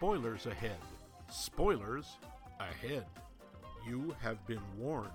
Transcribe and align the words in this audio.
Spoilers 0.00 0.46
ahead. 0.46 0.78
Spoilers 1.30 2.16
ahead. 2.58 3.04
You 3.86 4.16
have 4.22 4.38
been 4.46 4.62
warned. 4.78 5.10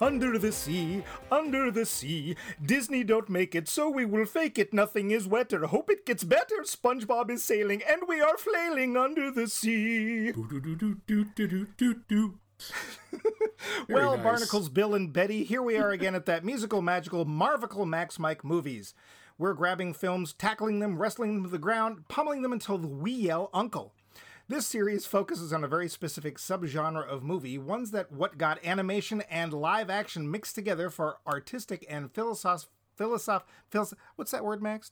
Under 0.00 0.38
the 0.38 0.52
sea, 0.52 1.02
under 1.32 1.72
the 1.72 1.84
sea. 1.84 2.36
Disney 2.64 3.02
don't 3.02 3.28
make 3.28 3.56
it, 3.56 3.66
so 3.66 3.90
we 3.90 4.04
will 4.04 4.26
fake 4.26 4.60
it. 4.60 4.72
Nothing 4.72 5.10
is 5.10 5.26
wetter. 5.26 5.66
Hope 5.66 5.90
it 5.90 6.06
gets 6.06 6.22
better. 6.22 6.62
SpongeBob 6.62 7.32
is 7.32 7.42
sailing, 7.42 7.82
and 7.82 8.02
we 8.06 8.20
are 8.20 8.38
flailing 8.38 8.96
under 8.96 9.32
the 9.32 9.48
sea. 9.48 10.30
well, 13.88 14.16
nice. 14.16 14.24
Barnacles, 14.24 14.68
Bill, 14.68 14.94
and 14.94 15.12
Betty, 15.12 15.44
here 15.44 15.62
we 15.62 15.76
are 15.76 15.90
again 15.90 16.14
at 16.14 16.26
that 16.26 16.44
musical, 16.44 16.82
magical, 16.82 17.24
marvical 17.24 17.86
Max 17.86 18.18
Mike 18.18 18.44
movies. 18.44 18.94
We're 19.38 19.54
grabbing 19.54 19.94
films, 19.94 20.32
tackling 20.32 20.80
them, 20.80 20.98
wrestling 20.98 21.34
them 21.34 21.44
to 21.44 21.50
the 21.50 21.58
ground, 21.58 22.08
pummeling 22.08 22.42
them 22.42 22.52
until 22.52 22.78
we 22.78 23.12
yell 23.12 23.50
uncle. 23.54 23.94
This 24.48 24.66
series 24.66 25.04
focuses 25.04 25.52
on 25.52 25.62
a 25.62 25.68
very 25.68 25.88
specific 25.88 26.38
subgenre 26.38 27.06
of 27.06 27.22
movie, 27.22 27.58
ones 27.58 27.90
that 27.90 28.10
what 28.10 28.38
got 28.38 28.64
animation 28.64 29.22
and 29.30 29.52
live 29.52 29.90
action 29.90 30.30
mixed 30.30 30.54
together 30.54 30.88
for 30.88 31.18
artistic 31.26 31.84
and 31.88 32.12
philosoph 32.12 32.68
philosoph 32.96 33.44
philos- 33.70 33.94
what's 34.16 34.30
that 34.30 34.44
word, 34.44 34.62
Max? 34.62 34.90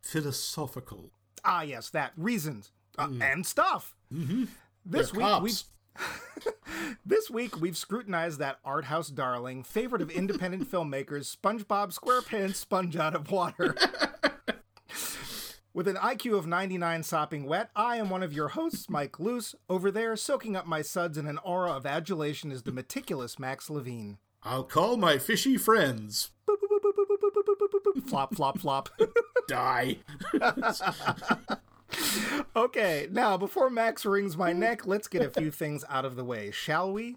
Philosophical. 0.00 1.10
Ah, 1.44 1.62
yes, 1.62 1.90
that 1.90 2.12
reasons 2.16 2.72
uh, 2.98 3.08
and 3.20 3.46
stuff. 3.46 3.94
Mm-hmm. 4.12 4.44
This 4.84 5.10
They're 5.10 5.20
week 5.20 5.42
we 5.42 5.50
cops. 5.50 5.64
This 7.04 7.30
week 7.30 7.60
we've 7.60 7.76
scrutinized 7.76 8.38
that 8.38 8.58
art 8.64 8.86
house 8.86 9.08
darling, 9.08 9.62
favorite 9.62 10.02
of 10.02 10.10
independent 10.10 10.70
filmmakers, 10.70 11.36
SpongeBob 11.36 11.96
SquarePants 11.96 12.56
sponge 12.56 12.96
out 12.96 13.14
of 13.14 13.30
water. 13.30 13.74
With 15.76 15.88
an 15.88 15.96
IQ 15.96 16.38
of 16.38 16.46
99 16.46 17.02
sopping 17.02 17.44
wet, 17.44 17.68
I 17.76 17.96
am 17.96 18.08
one 18.08 18.22
of 18.22 18.32
your 18.32 18.48
hosts, 18.48 18.88
Mike 18.88 19.20
Luce. 19.20 19.54
Over 19.68 19.90
there, 19.90 20.16
soaking 20.16 20.56
up 20.56 20.66
my 20.66 20.80
suds 20.80 21.18
in 21.18 21.26
an 21.26 21.36
aura 21.44 21.72
of 21.72 21.84
adulation 21.84 22.50
is 22.50 22.62
the 22.62 22.72
meticulous 22.72 23.38
Max 23.38 23.68
Levine. 23.68 24.16
I'll 24.42 24.64
call 24.64 24.96
my 24.96 25.18
fishy 25.18 25.58
friends. 25.58 26.30
Flop, 28.06 28.34
flop, 28.34 28.58
flop. 28.58 28.88
Die. 29.48 29.98
Okay, 32.54 33.08
now 33.10 33.36
before 33.36 33.68
Max 33.70 34.04
wrings 34.06 34.36
my 34.36 34.52
neck, 34.52 34.86
let's 34.86 35.08
get 35.08 35.22
a 35.22 35.30
few 35.30 35.50
things 35.52 35.84
out 35.88 36.04
of 36.04 36.16
the 36.16 36.24
way, 36.24 36.50
shall 36.50 36.92
we? 36.92 37.16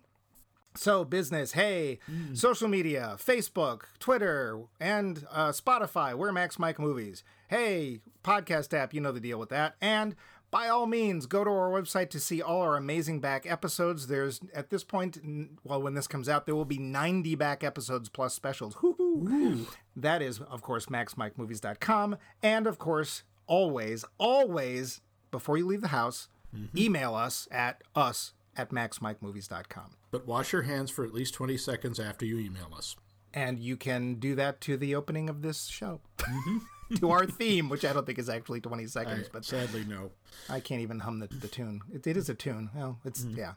So, 0.76 1.04
business, 1.04 1.54
hey, 1.54 2.00
social 2.34 2.68
media, 2.68 3.16
Facebook, 3.18 3.84
Twitter, 4.00 4.62
and 4.80 5.26
uh, 5.32 5.50
Spotify, 5.50 6.14
we're 6.14 6.32
Max 6.32 6.60
Mike 6.60 6.80
Movies. 6.80 7.24
Hey, 7.48 8.02
podcast 8.24 8.74
app, 8.74 8.94
you 8.94 9.02
know 9.02 9.12
the 9.12 9.20
deal 9.20 9.40
with 9.40 9.50
that. 9.50 9.76
And 9.82 10.16
by 10.52 10.68
all 10.68 10.86
means, 10.86 11.26
go 11.26 11.44
to 11.44 11.50
our 11.50 11.70
website 11.70 12.10
to 12.12 12.20
see 12.20 12.42
all 12.42 12.62
our 12.62 12.76
amazing 12.78 13.20
back 13.20 13.50
episodes. 13.50 14.08
There's, 14.08 14.42
at 14.54 14.70
this 14.70 14.84
point, 14.84 15.18
well, 15.64 15.82
when 15.82 15.96
this 15.96 16.08
comes 16.08 16.30
out, 16.30 16.46
there 16.46 16.56
will 16.56 16.66
be 16.66 16.80
90 16.80 17.36
back 17.36 17.64
episodes 17.64 18.10
plus 18.10 18.34
specials. 18.34 18.76
Woo-hoo. 18.82 19.68
That 19.96 20.22
is, 20.22 20.40
of 20.40 20.62
course, 20.62 20.86
maxmikemovies.com. 20.86 22.18
And, 22.42 22.68
of 22.68 22.78
course, 22.78 23.24
always, 23.50 24.06
always, 24.18 25.02
before 25.32 25.58
you 25.58 25.66
leave 25.66 25.82
the 25.82 25.90
house, 25.90 26.30
mm-hmm. 26.56 26.78
email 26.78 27.16
us 27.16 27.50
at 27.52 27.84
us 27.96 28.34
at 28.56 28.70
maxmikemovies.com. 28.70 29.96
But 30.12 30.26
wash 30.26 30.54
your 30.54 30.62
hands 30.62 30.90
for 30.92 31.04
at 31.04 31.14
least 31.14 31.34
20 31.34 31.58
seconds 31.58 32.00
after 32.00 32.26
you 32.26 32.40
email 32.40 32.72
us. 32.76 32.96
And 33.34 33.60
you 33.60 33.76
can 33.76 34.16
do 34.16 34.36
that 34.36 34.62
to 34.62 34.78
the 34.78 34.96
opening 34.96 35.30
of 35.30 35.42
this 35.42 35.68
show. 35.68 36.00
Mm-hmm. 36.20 36.96
to 36.96 37.12
our 37.12 37.28
theme, 37.28 37.70
which 37.70 37.86
I 37.86 37.94
don't 37.94 38.06
think 38.06 38.18
is 38.18 38.30
actually 38.30 38.62
20 38.62 38.88
seconds, 38.88 39.28
I- 39.28 39.30
but 39.32 39.46
sadly, 39.46 39.86
no. 39.88 40.12
I 40.50 40.60
can't 40.60 40.82
even 40.82 41.00
hum 41.00 41.20
the, 41.20 41.28
the 41.28 41.48
tune. 41.48 41.82
It, 41.94 42.08
it 42.08 42.18
is 42.18 42.30
a 42.30 42.34
tune. 42.34 42.70
Well, 42.74 43.00
it's, 43.04 43.22
mm-hmm. 43.22 43.38
yeah. 43.38 43.54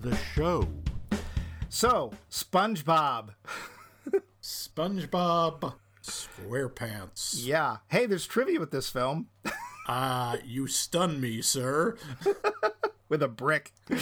The 0.00 0.16
show. 0.34 0.66
So, 1.68 2.12
SpongeBob. 2.30 3.34
SpongeBob 4.42 5.74
SquarePants. 6.02 7.44
Yeah. 7.46 7.78
Hey, 7.88 8.06
there's 8.06 8.26
trivia 8.26 8.60
with 8.60 8.70
this 8.70 8.88
film 8.88 9.28
Ah, 9.88 10.36
you 10.44 10.66
stun 10.66 11.20
me, 11.20 11.42
sir. 11.42 11.96
with 13.08 13.22
a 13.22 13.28
brick. 13.28 13.72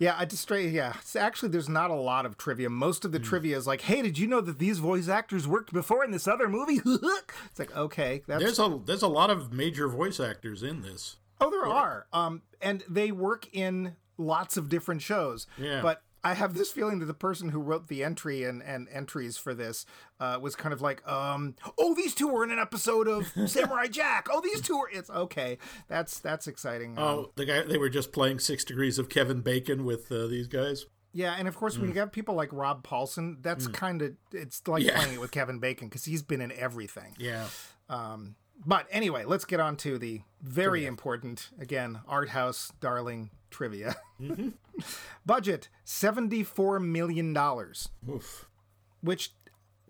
Yeah, 0.00 0.14
I 0.16 0.26
just 0.26 0.42
straight. 0.42 0.70
Yeah, 0.70 0.92
It's 1.00 1.16
actually, 1.16 1.48
there's 1.48 1.68
not 1.68 1.90
a 1.90 1.94
lot 1.94 2.24
of 2.24 2.38
trivia. 2.38 2.70
Most 2.70 3.04
of 3.04 3.10
the 3.10 3.18
trivia 3.18 3.56
is 3.56 3.66
like, 3.66 3.80
"Hey, 3.80 4.00
did 4.00 4.16
you 4.16 4.28
know 4.28 4.40
that 4.40 4.60
these 4.60 4.78
voice 4.78 5.08
actors 5.08 5.48
worked 5.48 5.72
before 5.72 6.04
in 6.04 6.12
this 6.12 6.28
other 6.28 6.48
movie?" 6.48 6.80
it's 6.84 7.58
like, 7.58 7.76
okay, 7.76 8.22
that's 8.28 8.40
There's 8.40 8.60
a 8.60 8.80
there's 8.84 9.02
a 9.02 9.08
lot 9.08 9.28
of 9.28 9.52
major 9.52 9.88
voice 9.88 10.20
actors 10.20 10.62
in 10.62 10.82
this. 10.82 11.16
Oh, 11.40 11.50
there 11.50 11.66
are. 11.66 12.06
Um, 12.12 12.42
and 12.62 12.84
they 12.88 13.10
work 13.10 13.48
in 13.52 13.96
lots 14.18 14.56
of 14.56 14.68
different 14.68 15.02
shows. 15.02 15.48
Yeah. 15.58 15.82
But 15.82 16.02
I 16.24 16.34
have 16.34 16.54
this 16.54 16.70
feeling 16.70 16.98
that 16.98 17.06
the 17.06 17.14
person 17.14 17.50
who 17.50 17.60
wrote 17.60 17.88
the 17.88 18.02
entry 18.02 18.42
and, 18.44 18.62
and 18.62 18.88
entries 18.92 19.36
for 19.36 19.54
this 19.54 19.86
uh, 20.18 20.38
was 20.40 20.56
kind 20.56 20.72
of 20.72 20.80
like, 20.80 21.06
um, 21.08 21.54
oh, 21.78 21.94
these 21.94 22.14
two 22.14 22.28
were 22.28 22.42
in 22.44 22.50
an 22.50 22.58
episode 22.58 23.06
of 23.06 23.26
Samurai 23.46 23.86
Jack. 23.86 24.26
Oh, 24.30 24.40
these 24.40 24.60
two 24.60 24.76
were. 24.78 24.90
It's 24.92 25.10
okay. 25.10 25.58
That's 25.88 26.18
that's 26.18 26.46
exciting. 26.48 26.98
Um, 26.98 27.04
Oh, 27.04 27.30
the 27.36 27.44
guy 27.44 27.62
they 27.62 27.78
were 27.78 27.88
just 27.88 28.12
playing 28.12 28.40
Six 28.40 28.64
Degrees 28.64 28.98
of 28.98 29.08
Kevin 29.08 29.40
Bacon 29.42 29.84
with 29.84 30.10
uh, 30.10 30.26
these 30.26 30.48
guys. 30.48 30.86
yeah, 31.12 31.34
and 31.38 31.46
of 31.48 31.56
course, 31.56 31.78
when 31.78 31.88
you 31.88 31.98
have 32.00 32.12
people 32.12 32.34
like 32.34 32.52
Rob 32.52 32.82
Paulsen, 32.86 33.42
that's 33.42 33.66
kind 33.68 34.02
of 34.02 34.12
it's 34.32 34.66
like 34.66 34.82
Yeah. 34.82 34.96
playing 34.98 35.14
it 35.14 35.20
with 35.20 35.30
Kevin 35.30 35.58
Bacon 35.60 35.88
because 35.88 36.04
he's 36.04 36.22
been 36.22 36.40
in 36.40 36.52
everything. 36.52 37.14
Yeah. 37.18 37.46
Um, 37.88 38.34
But 38.66 38.86
anyway, 38.90 39.24
let's 39.24 39.44
get 39.44 39.60
on 39.60 39.76
to 39.78 39.98
the 39.98 40.22
very 40.42 40.84
important, 40.84 41.50
again, 41.60 42.00
art 42.08 42.30
house 42.30 42.72
darling 42.80 43.30
trivia. 43.50 43.96
Mm-hmm. 44.20 44.48
Budget 45.24 45.68
$74 45.86 46.84
million, 46.84 47.36
Oof. 48.10 48.48
which, 49.00 49.30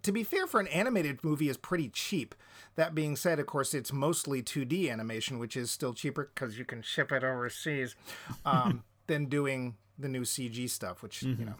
to 0.03 0.13
be 0.13 0.23
fair, 0.23 0.47
for 0.47 0.61
an 0.61 0.67
animated 0.67 1.25
movie 1.25 1.49
is 1.49 1.57
pretty 1.57 1.89
cheap. 1.89 2.35
That 2.77 2.95
being 2.95 3.17
said, 3.17 3.39
of 3.39 3.47
course, 3.47 3.73
it's 3.73 3.91
mostly 3.91 4.43
2D 4.43 4.93
animation, 4.93 5.39
which 5.39 5.57
is 5.57 5.71
still 5.71 5.95
cheaper 5.95 6.31
because 6.35 6.59
you 6.59 6.67
can 6.67 6.83
ship 6.83 7.11
it 7.11 7.25
overseas 7.25 7.97
um, 8.45 8.85
than 9.07 9.31
doing 9.31 9.77
the 9.99 10.09
new 10.09 10.25
CG 10.25 10.69
stuff, 10.69 11.03
which, 11.03 11.23
you 11.23 11.33
mm-hmm. 11.33 11.47
know. 11.47 11.55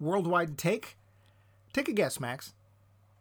Worldwide 0.00 0.58
take? 0.58 0.96
Take 1.72 1.88
a 1.88 1.92
guess, 1.92 2.18
Max. 2.18 2.54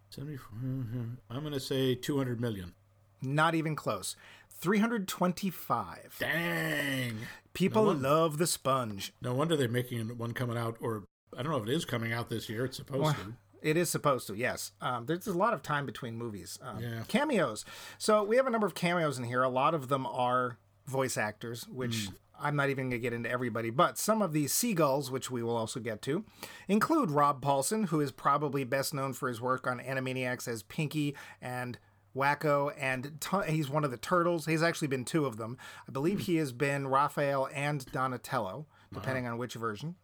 74, 0.10 0.58
mm-hmm. 0.58 1.04
I'm 1.30 1.42
going 1.42 1.54
to 1.54 1.60
say 1.60 1.94
200 1.94 2.42
million. 2.42 2.74
Not 3.22 3.56
even 3.56 3.76
close. 3.76 4.16
325. 4.60 6.18
Dang. 6.20 7.18
People 7.54 7.94
love 7.94 8.38
the 8.38 8.48
sponge. 8.48 9.14
No 9.22 9.34
wonder 9.34 9.56
they're 9.56 9.68
making 9.68 10.18
one 10.18 10.34
coming 10.34 10.58
out, 10.58 10.78
or 10.80 11.04
I 11.38 11.42
don't 11.44 11.52
know 11.52 11.58
if 11.58 11.68
it 11.68 11.74
is 11.74 11.86
coming 11.86 12.14
out 12.14 12.30
this 12.30 12.50
year. 12.50 12.66
It's 12.66 12.78
supposed 12.78 13.16
to. 13.18 13.34
It 13.62 13.76
is 13.76 13.90
supposed 13.90 14.28
to, 14.28 14.36
yes. 14.36 14.72
Um, 14.82 15.08
there's 15.08 15.26
a 15.26 15.34
lot 15.38 15.54
of 15.54 15.64
time 15.64 15.86
between 15.88 16.16
movies. 16.16 16.60
Um, 16.62 16.80
Yeah. 16.80 17.02
Cameos. 17.08 17.66
So 17.98 18.24
we 18.24 18.36
have 18.38 18.46
a 18.46 18.52
number 18.52 18.68
of 18.68 18.76
cameos 18.76 19.18
in 19.18 19.24
here. 19.24 19.42
A 19.42 19.50
lot 19.50 19.74
of 19.74 19.88
them 19.88 20.06
are 20.06 20.60
voice 20.86 21.18
actors, 21.18 21.68
which 21.68 22.10
I'm 22.40 22.56
not 22.56 22.70
even 22.70 22.86
going 22.90 23.00
to 23.02 23.04
get 23.04 23.14
into 23.14 23.30
everybody, 23.30 23.72
but 23.72 23.98
some 23.98 24.22
of 24.22 24.32
these 24.32 24.54
seagulls, 24.54 25.10
which 25.10 25.32
we 25.32 25.42
will 25.42 25.58
also 25.58 25.80
get 25.80 26.04
to, 26.04 26.24
include 26.68 27.10
Rob 27.10 27.42
Paulsen, 27.42 27.88
who 27.88 28.00
is 28.00 28.12
probably 28.12 28.64
best 28.64 28.94
known 28.94 29.14
for 29.14 29.28
his 29.28 29.42
work 29.42 29.66
on 29.66 29.80
Animaniacs 29.80 30.48
as 30.48 30.62
Pinky 30.62 31.16
and 31.42 31.80
Wakko, 32.18 32.74
and 32.78 33.22
t- 33.22 33.52
he's 33.52 33.70
one 33.70 33.84
of 33.84 33.92
the 33.92 33.98
turtles. 33.98 34.46
He's 34.46 34.64
actually 34.64 34.88
been 34.90 35.06
two 35.06 35.26
of 35.26 35.38
them. 35.38 35.58
I 35.88 35.92
believe 35.92 36.22
he 36.22 36.38
has 36.38 36.52
been 36.52 36.88
Raphael 36.88 37.48
and 37.54 37.86
Donatello, 37.92 38.66
depending 38.94 39.28
on 39.28 39.38
which 39.38 39.54
version. 39.54 39.96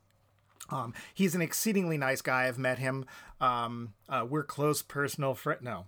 Um, 0.69 0.94
he's 1.13 1.36
an 1.36 1.42
exceedingly 1.42 1.98
nice 1.98 2.21
guy. 2.21 2.48
I've 2.48 2.57
met 2.57 2.80
him. 2.80 3.06
Um, 3.42 3.94
uh, 4.07 4.25
we're 4.30 4.44
close 4.44 4.81
personal 4.81 5.36
friend. 5.36 5.62
No. 5.62 5.86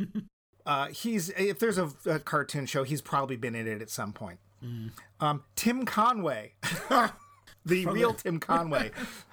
uh, 0.66 0.88
he's 0.88 1.30
if 1.30 1.58
there's 1.58 1.78
a, 1.78 1.90
a 2.06 2.18
cartoon 2.18 2.66
show, 2.66 2.82
he's 2.82 3.00
probably 3.02 3.36
been 3.36 3.54
in 3.54 3.68
it 3.68 3.80
at 3.80 3.90
some 3.90 4.12
point. 4.12 4.40
Um, 5.20 5.44
Tim 5.54 5.84
Conway, 5.84 6.54
the 7.68 7.86
real 7.86 8.14
Tim 8.14 8.40
Conway. 8.40 8.90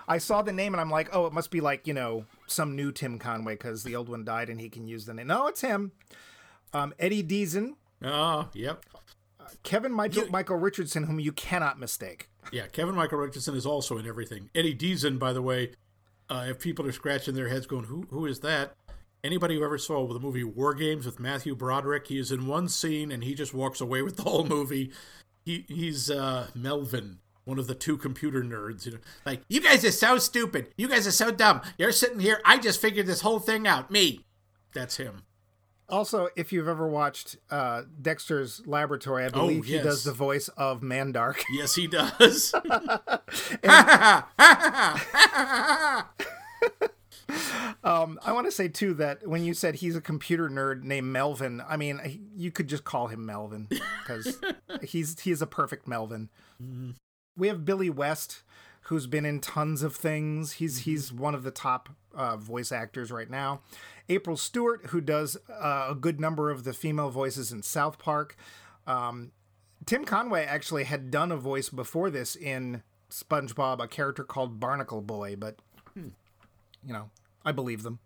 I 0.08 0.20
saw 0.20 0.42
the 0.42 0.54
name 0.54 0.74
and 0.74 0.82
I'm 0.82 0.92
like, 0.92 1.10
oh, 1.12 1.26
it 1.26 1.34
must 1.34 1.50
be 1.52 1.62
like 1.62 1.88
you 1.88 1.94
know 1.94 2.26
some 2.48 2.76
new 2.76 2.92
Tim 2.92 3.18
Conway 3.18 3.54
because 3.56 3.84
the 3.84 3.96
old 3.96 4.10
one 4.10 4.24
died 4.24 4.50
and 4.50 4.60
he 4.60 4.70
can 4.70 4.88
use 4.88 5.06
the 5.06 5.14
name. 5.14 5.28
No, 5.28 5.48
it's 5.48 5.62
him. 5.62 5.92
Um, 6.74 6.94
Eddie 7.00 7.24
Deezen, 7.24 7.76
Oh, 8.04 8.50
yep. 8.54 8.84
Kevin 9.64 9.92
Michael, 9.92 10.28
Michael 10.30 10.58
Richardson, 10.58 11.04
whom 11.04 11.20
you 11.20 11.32
cannot 11.32 11.80
mistake. 11.80 12.30
Yeah, 12.52 12.68
Kevin 12.68 12.96
Michael 12.96 13.20
Richardson 13.20 13.56
is 13.56 13.66
also 13.66 13.98
in 13.98 14.08
everything. 14.08 14.50
Eddie 14.54 14.76
Deezen, 14.76 15.18
by 15.18 15.34
the 15.34 15.42
way, 15.42 15.72
uh, 16.30 16.46
if 16.50 16.60
people 16.60 16.86
are 16.86 16.92
scratching 16.92 17.36
their 17.36 17.50
heads 17.50 17.66
going, 17.66 17.86
who 17.86 18.06
who 18.10 18.26
is 18.26 18.40
that? 18.42 18.76
Anybody 19.24 19.56
who 19.56 19.64
ever 19.64 19.78
saw 19.80 20.06
the 20.08 20.20
movie 20.20 20.44
War 20.44 20.74
Games 20.76 21.06
with 21.06 21.20
Matthew 21.20 21.56
Broderick, 21.56 22.08
he 22.08 22.20
is 22.20 22.32
in 22.32 22.46
one 22.46 22.68
scene 22.68 23.12
and 23.12 23.24
he 23.24 23.34
just 23.34 23.54
walks 23.54 23.82
away 23.82 24.02
with 24.04 24.18
the 24.18 24.24
whole 24.24 24.46
movie. 24.46 24.92
He 25.46 25.66
he's 25.68 26.12
uh, 26.12 26.48
Melvin 26.54 27.20
one 27.46 27.60
of 27.60 27.68
the 27.68 27.76
two 27.76 27.98
computer 27.98 28.44
nerds. 28.44 28.86
You 28.86 28.94
know, 28.94 28.98
like 29.26 29.42
you 29.48 29.62
guys 29.62 29.86
are 29.86 29.92
so 29.92 30.18
stupid. 30.18 30.74
You 30.78 30.88
guys 30.88 31.08
are 31.08 31.12
so 31.12 31.32
dumb. 31.32 31.62
You're 31.78 31.92
sitting 31.92 32.20
here. 32.20 32.42
I 32.44 32.58
just 32.58 32.82
figured 32.82 33.06
this 33.06 33.22
whole 33.22 33.40
thing 33.40 33.68
out. 33.68 33.90
Me. 33.90 34.26
That's 34.74 34.98
him. 34.98 35.24
Also, 35.88 36.30
if 36.36 36.52
you've 36.52 36.68
ever 36.68 36.88
watched 36.88 37.38
uh, 37.52 37.84
Dexter's 38.02 38.66
Laboratory, 38.66 39.26
I 39.26 39.30
believe 39.30 39.66
he 39.66 39.76
yes. 39.76 39.84
does 39.84 40.04
the 40.04 40.14
voice 40.14 40.48
of 40.50 40.82
Mandark. 40.82 41.44
Yes, 41.52 41.76
he 41.76 41.88
does. 41.88 42.54
Um, 47.86 48.20
I 48.26 48.34
want 48.34 48.48
to 48.48 48.52
say 48.52 48.68
too 48.68 48.96
that 48.96 49.28
when 49.28 49.44
you 49.44 49.54
said 49.54 49.76
he's 49.76 49.96
a 49.96 50.02
computer 50.02 50.50
nerd 50.50 50.82
named 50.82 51.08
Melvin, 51.08 51.62
I 51.68 51.78
mean 51.78 52.30
you 52.36 52.52
could 52.52 52.68
just 52.68 52.84
call 52.84 53.08
him 53.08 53.28
Melvin 53.28 53.68
because 53.70 54.42
he's 54.84 55.20
he's 55.20 55.42
a 55.42 55.48
perfect 55.48 55.88
Melvin. 55.88 56.30
We 57.38 57.48
have 57.48 57.66
Billy 57.66 57.90
West, 57.90 58.44
who's 58.84 59.08
been 59.08 59.26
in 59.26 59.40
tons 59.40 59.84
of 59.84 59.96
things. 59.96 60.54
He's 60.54 60.80
he's 60.80 61.12
one 61.12 61.36
of 61.36 61.44
the 61.44 61.52
top 61.52 61.90
uh, 62.14 62.38
voice 62.38 62.72
actors 62.72 63.12
right 63.12 63.30
now. 63.30 63.62
April 64.08 64.38
Stewart, 64.38 64.88
who 64.88 65.02
does 65.02 65.38
uh, 65.50 65.88
a 65.90 65.96
good 65.96 66.20
number 66.20 66.50
of 66.52 66.64
the 66.64 66.74
female 66.74 67.10
voices 67.10 67.52
in 67.52 67.64
South 67.64 67.98
Park. 67.98 68.36
Um, 68.88 69.32
Tim 69.86 70.06
Conway 70.06 70.46
actually 70.46 70.86
had 70.86 71.12
done 71.12 71.32
a 71.32 71.38
voice 71.38 71.70
before 71.70 72.10
this 72.10 72.36
in 72.36 72.84
SpongeBob, 73.10 73.84
a 73.84 73.88
character 73.88 74.24
called 74.24 74.60
Barnacle 74.60 75.02
Boy, 75.02 75.36
but 75.36 75.58
you 75.96 76.12
know, 76.94 77.10
I 77.44 77.52
believe 77.52 77.84
them. 77.84 78.00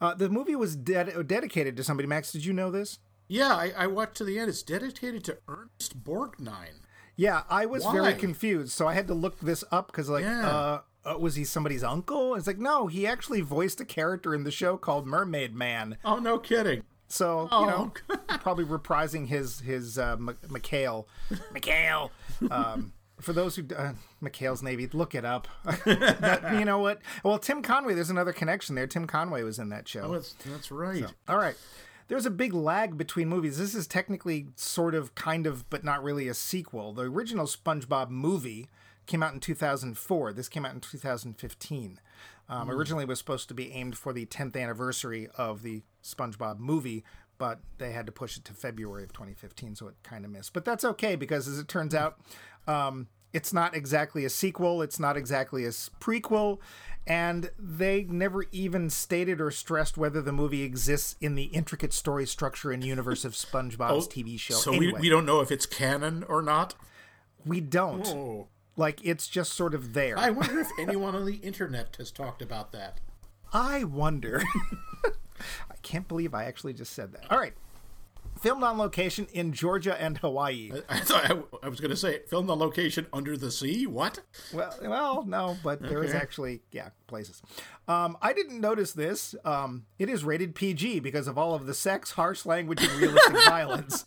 Uh, 0.00 0.14
the 0.14 0.30
movie 0.30 0.56
was 0.56 0.76
ded- 0.76 1.26
dedicated 1.26 1.76
to 1.76 1.84
somebody. 1.84 2.06
Max, 2.08 2.32
did 2.32 2.44
you 2.44 2.52
know 2.52 2.70
this? 2.70 2.98
yeah, 3.28 3.54
I, 3.54 3.72
I 3.76 3.86
watched 3.86 4.16
to 4.16 4.24
the 4.24 4.38
end. 4.38 4.48
It's 4.48 4.62
dedicated 4.62 5.22
to 5.24 5.38
Ernest 5.46 6.02
Borgnine. 6.02 6.80
Yeah, 7.20 7.42
I 7.50 7.66
was 7.66 7.84
very 7.84 8.14
confused, 8.14 8.72
so 8.72 8.88
I 8.88 8.94
had 8.94 9.06
to 9.08 9.14
look 9.14 9.38
this 9.40 9.62
up 9.70 9.88
because, 9.88 10.08
like, 10.08 10.24
Yeah. 10.24 10.48
uh, 10.48 10.80
uh, 11.04 11.18
was 11.18 11.34
he 11.34 11.44
somebody's 11.44 11.84
uncle? 11.84 12.34
It's 12.34 12.46
like, 12.46 12.58
no, 12.58 12.86
he 12.86 13.06
actually 13.06 13.42
voiced 13.42 13.78
a 13.80 13.84
character 13.84 14.34
in 14.34 14.44
the 14.44 14.50
show 14.50 14.78
called 14.78 15.06
Mermaid 15.06 15.54
Man. 15.54 15.98
Oh, 16.02 16.16
no 16.18 16.38
kidding. 16.38 16.82
So 17.08 17.48
Oh, 17.52 17.60
you 17.60 17.66
know, 17.66 17.92
probably 18.38 18.64
reprising 18.64 19.26
his 19.26 19.60
his 19.60 19.98
uh, 19.98 20.12
M- 20.18 20.36
McHale, 20.48 21.04
McHale. 21.52 22.10
Um, 22.50 22.92
for 23.20 23.32
those 23.34 23.56
who 23.56 23.64
uh, 23.76 23.92
McHale's 24.22 24.62
Navy, 24.62 24.88
look 24.92 25.14
it 25.14 25.24
up. 25.24 25.46
That- 25.84 26.56
you 26.58 26.64
know 26.64 26.78
what? 26.78 27.00
Well, 27.24 27.38
Tim 27.38 27.62
Conway. 27.62 27.92
There's 27.94 28.10
another 28.10 28.32
connection 28.32 28.76
there. 28.76 28.86
Tim 28.86 29.06
Conway 29.06 29.42
was 29.42 29.58
in 29.58 29.68
that 29.70 29.88
show. 29.88 30.02
Oh, 30.04 30.12
that's, 30.12 30.32
that's 30.46 30.70
right. 30.70 31.04
All 31.28 31.36
right. 31.36 31.56
There's 32.10 32.26
a 32.26 32.30
big 32.30 32.52
lag 32.52 32.98
between 32.98 33.28
movies. 33.28 33.56
This 33.56 33.72
is 33.72 33.86
technically 33.86 34.48
sort 34.56 34.96
of, 34.96 35.14
kind 35.14 35.46
of, 35.46 35.70
but 35.70 35.84
not 35.84 36.02
really 36.02 36.26
a 36.26 36.34
sequel. 36.34 36.92
The 36.92 37.02
original 37.02 37.46
SpongeBob 37.46 38.10
movie 38.10 38.68
came 39.06 39.22
out 39.22 39.32
in 39.32 39.38
2004. 39.38 40.32
This 40.32 40.48
came 40.48 40.66
out 40.66 40.74
in 40.74 40.80
2015. 40.80 42.00
Um, 42.48 42.68
Originally, 42.68 43.04
it 43.04 43.08
was 43.08 43.20
supposed 43.20 43.46
to 43.46 43.54
be 43.54 43.70
aimed 43.70 43.96
for 43.96 44.12
the 44.12 44.26
10th 44.26 44.60
anniversary 44.60 45.28
of 45.38 45.62
the 45.62 45.82
SpongeBob 46.02 46.58
movie, 46.58 47.04
but 47.38 47.60
they 47.78 47.92
had 47.92 48.06
to 48.06 48.12
push 48.12 48.36
it 48.36 48.44
to 48.46 48.54
February 48.54 49.04
of 49.04 49.12
2015, 49.12 49.76
so 49.76 49.86
it 49.86 49.94
kind 50.02 50.24
of 50.24 50.32
missed. 50.32 50.52
But 50.52 50.64
that's 50.64 50.84
okay 50.84 51.14
because, 51.14 51.46
as 51.46 51.60
it 51.60 51.68
turns 51.68 51.94
out, 51.94 52.18
um, 52.66 53.06
it's 53.32 53.52
not 53.52 53.74
exactly 53.74 54.24
a 54.24 54.30
sequel. 54.30 54.82
It's 54.82 54.98
not 54.98 55.16
exactly 55.16 55.64
a 55.64 55.68
prequel. 55.70 56.58
And 57.06 57.50
they 57.58 58.04
never 58.04 58.44
even 58.52 58.90
stated 58.90 59.40
or 59.40 59.50
stressed 59.50 59.96
whether 59.96 60.20
the 60.20 60.32
movie 60.32 60.62
exists 60.62 61.16
in 61.20 61.34
the 61.34 61.44
intricate 61.44 61.92
story 61.92 62.26
structure 62.26 62.70
and 62.70 62.84
universe 62.84 63.24
of 63.24 63.32
oh, 63.54 63.58
SpongeBob's 63.58 64.06
TV 64.08 64.38
show. 64.38 64.54
Oh, 64.54 64.58
So 64.58 64.72
anyway, 64.72 64.92
we, 64.94 65.00
we 65.00 65.08
don't 65.08 65.24
know 65.26 65.40
if 65.40 65.50
it's 65.50 65.66
canon 65.66 66.24
or 66.28 66.42
not. 66.42 66.74
we 67.44 67.60
don't. 67.60 68.06
Oh. 68.06 68.48
Like, 68.76 69.00
it's 69.04 69.28
just 69.28 69.52
sort 69.52 69.74
of 69.74 69.92
there. 69.94 70.16
I 70.18 70.30
wonder 70.30 70.60
if 70.60 70.68
anyone 70.78 71.14
on 71.14 71.26
the 71.26 71.36
internet 71.36 71.96
has 71.96 72.10
talked 72.10 72.42
about 72.42 72.72
that. 72.72 73.00
I 73.52 73.84
wonder. 73.84 74.42
I 75.40 75.74
can't 75.82 76.06
believe 76.06 76.34
I 76.34 76.44
actually 76.44 76.74
just 76.74 76.92
said 76.92 77.12
that. 77.12 77.30
All 77.30 77.38
right. 77.38 77.54
Filmed 78.40 78.62
on 78.62 78.78
location 78.78 79.26
in 79.32 79.52
Georgia 79.52 80.00
and 80.00 80.16
Hawaii. 80.18 80.72
I 80.88 81.00
thought 81.00 81.30
I, 81.30 81.38
I 81.62 81.68
was 81.68 81.78
going 81.80 81.90
to 81.90 81.96
say 81.96 82.20
filmed 82.28 82.48
on 82.48 82.58
location 82.58 83.06
under 83.12 83.36
the 83.36 83.50
sea. 83.50 83.86
What? 83.86 84.20
Well, 84.52 84.74
well, 84.82 85.24
no, 85.26 85.56
but 85.62 85.80
there 85.82 86.02
is 86.02 86.10
Okay. 86.10 86.18
actually 86.18 86.60
yeah 86.72 86.88
places. 87.06 87.42
Um, 87.86 88.16
I 88.22 88.32
didn't 88.32 88.60
notice 88.60 88.92
this. 88.92 89.34
Um, 89.44 89.84
it 89.98 90.08
is 90.08 90.24
rated 90.24 90.54
PG 90.54 91.00
because 91.00 91.26
of 91.28 91.36
all 91.36 91.54
of 91.54 91.66
the 91.66 91.74
sex, 91.74 92.12
harsh 92.12 92.46
language, 92.46 92.82
and 92.82 92.92
realistic 92.92 93.34
violence. 93.46 94.06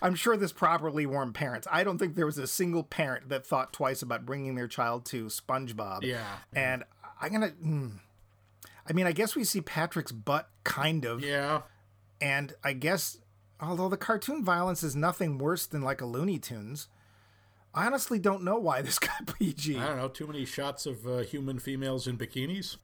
I'm 0.00 0.14
sure 0.14 0.36
this 0.36 0.52
properly 0.52 1.06
warned 1.06 1.34
parents. 1.34 1.66
I 1.70 1.82
don't 1.84 1.98
think 1.98 2.14
there 2.14 2.26
was 2.26 2.38
a 2.38 2.46
single 2.46 2.82
parent 2.82 3.28
that 3.30 3.46
thought 3.46 3.72
twice 3.72 4.02
about 4.02 4.24
bringing 4.26 4.54
their 4.54 4.68
child 4.68 5.04
to 5.06 5.26
SpongeBob. 5.26 6.02
Yeah. 6.02 6.24
And 6.54 6.84
I'm 7.20 7.32
gonna. 7.32 7.50
mm, 7.50 7.92
I 8.88 8.92
mean, 8.92 9.06
I 9.06 9.12
guess 9.12 9.34
we 9.34 9.44
see 9.44 9.60
Patrick's 9.60 10.12
butt, 10.12 10.48
kind 10.64 11.04
of, 11.04 11.22
Yeah. 11.24 11.62
and 12.20 12.52
I 12.64 12.72
guess 12.72 13.18
although 13.62 13.88
the 13.88 13.96
cartoon 13.96 14.44
violence 14.44 14.82
is 14.82 14.96
nothing 14.96 15.38
worse 15.38 15.66
than 15.66 15.82
like 15.82 16.00
a 16.00 16.06
Looney 16.06 16.38
Tunes. 16.38 16.88
I 17.74 17.86
honestly 17.86 18.18
don't 18.18 18.42
know 18.42 18.58
why 18.58 18.82
this 18.82 18.98
got 18.98 19.38
PG. 19.38 19.78
I 19.78 19.86
don't 19.86 19.96
know. 19.96 20.08
Too 20.08 20.26
many 20.26 20.44
shots 20.44 20.86
of 20.86 21.06
uh, 21.06 21.18
human 21.18 21.58
females 21.58 22.06
in 22.06 22.18
bikinis. 22.18 22.76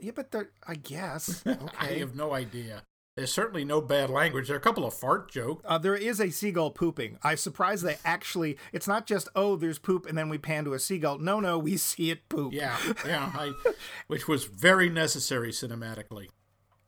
Yeah, 0.00 0.12
but 0.14 0.30
they're, 0.30 0.50
I 0.66 0.74
guess. 0.74 1.44
I 1.78 1.86
have 1.98 2.16
no 2.16 2.32
idea. 2.32 2.82
There's 3.16 3.32
certainly 3.32 3.64
no 3.64 3.80
bad 3.80 4.08
language. 4.08 4.46
There 4.46 4.56
are 4.56 4.58
a 4.58 4.62
couple 4.62 4.86
of 4.86 4.94
fart 4.94 5.30
jokes. 5.30 5.62
Uh, 5.66 5.76
there 5.76 5.96
is 5.96 6.20
a 6.20 6.30
seagull 6.30 6.70
pooping. 6.70 7.18
I'm 7.22 7.36
surprised 7.36 7.84
they 7.84 7.98
actually, 8.04 8.56
it's 8.72 8.88
not 8.88 9.06
just, 9.06 9.28
oh, 9.34 9.56
there's 9.56 9.78
poop 9.78 10.06
and 10.06 10.16
then 10.16 10.28
we 10.28 10.38
pan 10.38 10.64
to 10.64 10.72
a 10.72 10.78
seagull. 10.78 11.18
No, 11.18 11.38
no, 11.38 11.58
we 11.58 11.76
see 11.76 12.10
it 12.10 12.28
poop. 12.28 12.54
Yeah, 12.54 12.78
yeah, 13.04 13.30
I, 13.34 13.52
which 14.06 14.26
was 14.26 14.44
very 14.44 14.88
necessary 14.88 15.50
cinematically. 15.50 16.28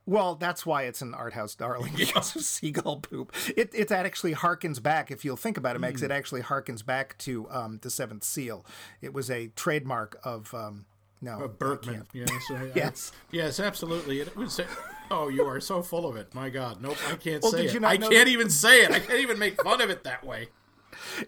Well, 0.05 0.35
that's 0.35 0.67
why 0.67 0.83
it's 0.83 1.01
an 1.01 1.15
art 1.15 1.33
house 1.33 1.55
darling 1.55 1.93
because 1.97 2.35
of 2.35 2.43
seagull 2.43 2.97
poop. 3.01 3.33
It, 3.57 3.71
it 3.73 3.91
actually 3.93 4.35
harkens 4.35 4.83
back, 4.83 5.11
if 5.11 5.25
you'll 5.25 5.37
think 5.37 5.57
about 5.57 5.77
it, 5.77 5.79
Max, 5.79 6.01
Hmm. 6.01 6.07
it 6.07 6.11
actually 6.11 6.43
harkens 6.43 6.85
back 6.85 7.17
to 7.19 7.49
um, 7.51 7.79
the 7.83 7.91
Seventh 7.91 8.25
Seal. 8.25 8.65
It 9.01 9.13
was 9.15 9.31
a 9.31 9.49
trademark 9.55 10.19
of, 10.25 10.53
um, 10.55 10.87
no. 11.21 11.47
Bergman, 11.47 12.07
yes, 12.13 12.29
I- 12.51 12.73
Yes. 12.75 13.13
yes, 13.31 13.61
absolutely. 13.61 14.21
It 14.21 14.37
was. 14.37 14.61
Oh, 15.09 15.29
you 15.29 15.45
are 15.45 15.61
so 15.61 15.83
full 15.83 16.05
of 16.09 16.17
it. 16.17 16.35
My 16.35 16.51
God, 16.51 16.83
nope, 16.83 16.97
I 17.09 17.15
can't 17.15 17.41
Well, 17.43 17.53
say 17.53 17.67
did 17.69 17.77
it. 17.77 17.85
I 17.85 17.97
can't 17.97 18.11
that- 18.13 18.27
even 18.29 18.51
say 18.51 18.83
it. 18.83 18.91
I 18.91 18.99
can't 18.99 19.21
even 19.21 19.39
make 19.39 19.63
fun 19.63 19.81
of 19.81 19.89
it 19.89 20.03
that 20.05 20.25
way. 20.25 20.49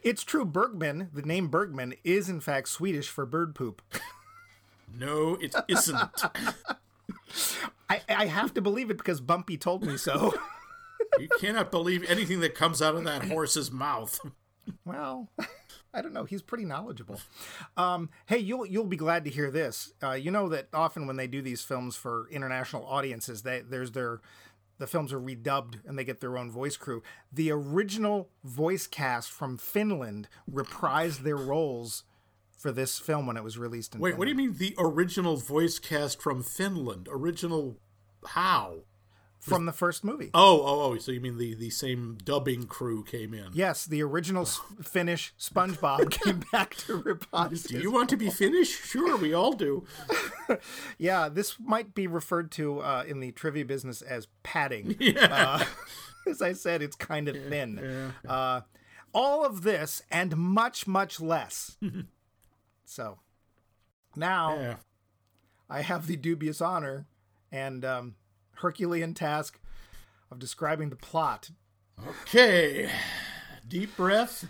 It's 0.03 0.25
true. 0.25 0.45
Bergman, 0.45 1.11
the 1.15 1.23
name 1.23 1.47
Bergman, 1.49 1.95
is 2.03 2.29
in 2.29 2.41
fact 2.41 2.69
Swedish 2.69 3.09
for 3.09 3.25
bird 3.25 3.55
poop. 3.55 3.83
No, 4.99 5.37
it 5.41 5.55
isn't. 5.69 6.23
I, 8.09 8.23
I 8.23 8.27
have 8.27 8.55
to 8.55 8.61
believe 8.61 8.91
it 8.91 8.99
because 8.99 9.21
Bumpy 9.21 9.57
told 9.57 9.85
me 9.85 9.97
so. 9.97 10.35
You 11.19 11.29
cannot 11.39 11.71
believe 11.71 12.09
anything 12.11 12.41
that 12.41 12.57
comes 12.57 12.83
out 12.83 12.97
of 12.97 13.05
that 13.05 13.27
horse's 13.27 13.71
mouth. 13.71 14.19
Well, 14.85 15.29
I 15.93 16.03
don't 16.03 16.13
know. 16.13 16.25
He's 16.25 16.43
pretty 16.43 16.65
knowledgeable. 16.65 17.21
Um, 17.77 18.11
hey, 18.27 18.39
you'll 18.39 18.67
you'll 18.67 18.85
be 18.85 18.97
glad 18.97 19.25
to 19.25 19.31
hear 19.31 19.51
this. 19.51 19.93
Uh, 20.03 20.13
you 20.13 20.33
know 20.33 20.49
that 20.49 20.69
often 20.73 21.07
when 21.07 21.17
they 21.17 21.29
do 21.29 21.41
these 21.41 21.63
films 21.63 21.95
for 21.95 22.29
international 22.31 22.85
audiences, 22.87 23.43
they 23.43 23.61
there's 23.61 23.93
their 23.93 24.21
the 24.79 24.87
films 24.89 25.13
are 25.13 25.21
redubbed 25.21 25.77
and 25.87 25.97
they 25.97 26.05
get 26.05 26.21
their 26.21 26.37
own 26.37 26.51
voice 26.51 26.77
crew. 26.77 27.03
The 27.33 27.53
original 27.53 28.31
voice 28.43 28.89
cast 28.89 29.31
from 29.31 29.57
Finland 29.57 30.29
reprised 30.51 31.19
their 31.19 31.37
roles 31.37 32.03
for 32.57 32.73
this 32.73 32.99
film 32.99 33.27
when 33.27 33.37
it 33.37 33.45
was 33.45 33.59
released 33.59 33.95
in 33.95 34.01
Wait, 34.01 34.17
what 34.17 34.25
do 34.25 34.31
you 34.31 34.37
mean 34.37 34.55
the 34.57 34.75
original 34.79 35.37
voice 35.37 35.79
cast 35.79 36.21
from 36.21 36.43
Finland? 36.43 37.09
Original 37.11 37.77
how? 38.27 38.79
From 39.45 39.67
the 39.67 39.73
first 39.73 40.05
movie. 40.05 40.31
Oh, 40.33 40.63
oh, 40.63 40.81
oh. 40.81 40.97
So 40.97 41.13
you 41.13 41.21
mean 41.21 41.37
the 41.37 41.55
the 41.55 41.69
same 41.69 42.17
dubbing 42.25 42.63
crew 42.63 43.05
came 43.05 43.35
in? 43.35 43.49
Yes, 43.53 43.85
the 43.85 44.03
original 44.03 44.47
Finnish 44.47 45.35
SpongeBob 45.39 46.11
came 46.25 46.41
back 46.51 46.75
to 46.77 46.97
reprise. 46.97 47.65
Do 47.65 47.79
you 47.79 47.91
want 47.91 48.09
to 48.09 48.17
be 48.17 48.31
Finnish? 48.31 48.71
Sure, 48.71 49.19
we 49.19 49.35
all 49.35 49.53
do. 49.53 49.85
Yeah, 50.99 51.29
this 51.31 51.57
might 51.59 51.95
be 51.95 52.07
referred 52.07 52.51
to 52.53 52.81
uh, 52.81 53.05
in 53.07 53.21
the 53.21 53.33
trivia 53.33 53.65
business 53.65 54.01
as 54.03 54.29
padding. 54.43 54.97
Yeah. 55.01 55.27
Uh, 55.31 55.65
as 56.27 56.41
I 56.41 56.53
said, 56.55 56.81
it's 56.81 56.97
kind 56.97 57.29
of 57.29 57.37
thin. 57.37 58.13
Uh, 58.27 58.63
all 59.13 59.45
of 59.45 59.63
this 59.63 60.03
and 60.11 60.37
much, 60.37 60.87
much 60.87 61.21
less. 61.21 61.77
so 62.87 63.19
now 64.17 64.57
yeah. 64.59 64.77
I 65.69 65.83
have 65.83 66.07
the 66.07 66.17
dubious 66.17 66.61
honor 66.63 67.07
and 67.55 67.85
um, 67.85 68.17
Herculean 68.57 69.15
task 69.15 69.61
of 70.31 70.41
describing 70.41 70.91
the 70.91 70.97
plot. 70.97 71.51
Okay. 72.09 72.91
Deep 73.67 73.97
breath. 73.97 74.49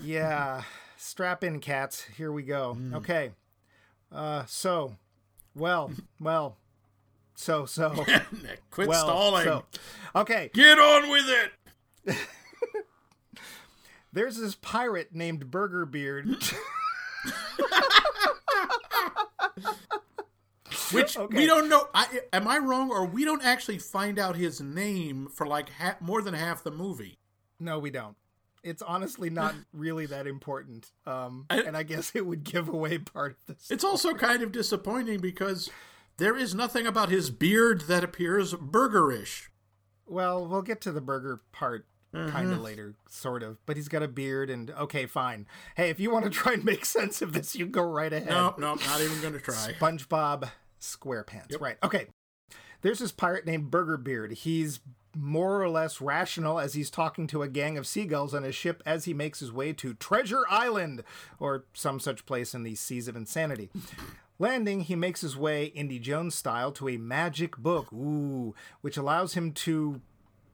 Yeah, 0.00 0.62
strap 0.96 1.44
in, 1.44 1.60
cats. 1.60 2.02
Here 2.16 2.32
we 2.32 2.42
go. 2.42 2.76
Okay. 2.94 3.32
Uh, 4.10 4.44
so, 4.46 4.96
well, 5.54 5.92
well, 6.18 6.56
so, 7.34 7.66
so, 7.66 7.90
Quit 8.70 8.88
well, 8.88 9.04
stalling. 9.06 9.44
so. 9.44 9.64
Okay. 10.16 10.50
Get 10.54 10.78
on 10.78 11.10
with 11.10 11.26
it. 12.06 12.16
There's 14.12 14.38
this 14.38 14.54
pirate 14.54 15.14
named 15.14 15.50
Burger 15.50 15.84
Beard. 15.84 16.28
Which 21.02 21.16
Okay. 21.18 21.36
we 21.36 21.46
don't 21.46 21.68
know. 21.68 21.88
I, 21.94 22.06
am 22.32 22.46
I 22.48 22.58
wrong, 22.58 22.90
or 22.90 23.04
we 23.06 23.24
don't 23.24 23.44
actually 23.44 23.78
find 23.78 24.18
out 24.18 24.36
his 24.36 24.60
name 24.60 25.28
for 25.32 25.46
like 25.46 25.70
ha- 25.70 25.96
more 26.00 26.22
than 26.22 26.34
half 26.34 26.62
the 26.64 26.70
movie? 26.70 27.18
no, 27.60 27.78
we 27.78 27.90
don't. 27.90 28.16
It's 28.62 28.80
honestly 28.82 29.28
not 29.30 29.54
really 29.72 30.06
that 30.06 30.26
important. 30.26 30.90
Um, 31.06 31.46
I- 31.50 31.60
and 31.62 31.76
I 31.76 31.82
guess 31.82 32.12
it 32.14 32.26
would 32.26 32.44
give 32.44 32.68
away 32.68 32.98
part 32.98 33.32
of 33.48 33.56
this. 33.56 33.70
It's 33.70 33.84
also 33.84 34.14
kind 34.14 34.42
of 34.42 34.52
disappointing 34.52 35.20
because 35.20 35.70
there 36.16 36.36
is 36.36 36.54
nothing 36.54 36.86
about 36.86 37.10
his 37.10 37.30
beard 37.30 37.82
that 37.82 38.02
appears 38.04 38.54
burgerish. 38.54 39.48
Well, 40.06 40.46
we'll 40.46 40.62
get 40.62 40.80
to 40.82 40.92
the 40.92 41.00
burger 41.00 41.40
part 41.52 41.86
kind 42.12 42.52
of 42.52 42.60
later, 42.60 42.94
sort 43.08 43.42
of. 43.42 43.58
But 43.66 43.76
he's 43.76 43.88
got 43.88 44.02
a 44.04 44.08
beard, 44.08 44.48
and 44.48 44.70
okay, 44.70 45.04
fine. 45.06 45.46
Hey, 45.76 45.90
if 45.90 45.98
you 45.98 46.10
want 46.12 46.24
to 46.24 46.30
try 46.30 46.52
and 46.52 46.64
make 46.64 46.84
sense 46.84 47.20
of 47.22 47.32
this, 47.32 47.56
you 47.56 47.66
go 47.66 47.82
right 47.82 48.12
ahead. 48.12 48.28
No, 48.28 48.54
no, 48.56 48.74
not 48.76 49.00
even 49.00 49.20
going 49.20 49.32
to 49.32 49.40
try. 49.40 49.54
SpongeBob 49.80 50.48
SquarePants. 50.84 51.60
Right. 51.60 51.76
Okay. 51.82 52.06
There's 52.82 52.98
this 52.98 53.12
pirate 53.12 53.46
named 53.46 53.70
Burger 53.70 53.96
Beard. 53.96 54.32
He's 54.32 54.80
more 55.16 55.62
or 55.62 55.68
less 55.68 56.00
rational 56.00 56.58
as 56.58 56.74
he's 56.74 56.90
talking 56.90 57.26
to 57.28 57.42
a 57.42 57.48
gang 57.48 57.78
of 57.78 57.86
seagulls 57.86 58.34
on 58.34 58.44
a 58.44 58.52
ship 58.52 58.82
as 58.84 59.04
he 59.04 59.14
makes 59.14 59.40
his 59.40 59.52
way 59.52 59.72
to 59.72 59.94
Treasure 59.94 60.42
Island, 60.50 61.02
or 61.38 61.64
some 61.72 62.00
such 62.00 62.26
place 62.26 62.54
in 62.54 62.62
the 62.62 62.74
seas 62.74 63.08
of 63.08 63.16
insanity. 63.16 63.70
Landing, 64.38 64.80
he 64.80 64.96
makes 64.96 65.20
his 65.20 65.36
way 65.36 65.66
Indy 65.66 65.98
Jones 65.98 66.34
style 66.34 66.72
to 66.72 66.88
a 66.88 66.96
magic 66.96 67.56
book, 67.56 67.92
ooh, 67.92 68.54
which 68.80 68.96
allows 68.96 69.34
him 69.34 69.52
to 69.52 70.00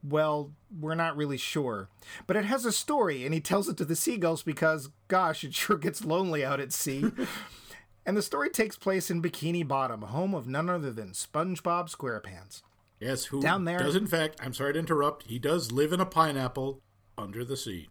well, 0.02 0.52
we're 0.78 0.94
not 0.94 1.16
really 1.16 1.36
sure. 1.36 1.88
But 2.26 2.36
it 2.36 2.46
has 2.46 2.64
a 2.64 2.72
story, 2.72 3.24
and 3.24 3.34
he 3.34 3.40
tells 3.40 3.68
it 3.68 3.76
to 3.78 3.84
the 3.84 3.96
seagulls 3.96 4.42
because, 4.42 4.88
gosh, 5.08 5.44
it 5.44 5.54
sure 5.54 5.76
gets 5.76 6.04
lonely 6.04 6.44
out 6.44 6.60
at 6.60 6.72
sea. 6.72 7.04
and 8.06 8.16
the 8.16 8.22
story 8.22 8.50
takes 8.50 8.76
place 8.76 9.10
in 9.10 9.22
Bikini 9.22 9.66
Bottom, 9.66 10.02
home 10.02 10.34
of 10.34 10.46
none 10.46 10.68
other 10.70 10.92
than 10.92 11.10
SpongeBob 11.10 11.94
SquarePants. 11.94 12.62
Yes, 12.98 13.26
who 13.26 13.40
Down 13.40 13.64
there- 13.64 13.78
does 13.78 13.96
in 13.96 14.06
fact? 14.06 14.38
I'm 14.42 14.52
sorry 14.54 14.74
to 14.74 14.78
interrupt. 14.78 15.26
He 15.26 15.38
does 15.38 15.72
live 15.72 15.92
in 15.92 16.00
a 16.00 16.06
pineapple 16.06 16.80
under 17.16 17.44
the 17.44 17.56
sea. 17.56 17.88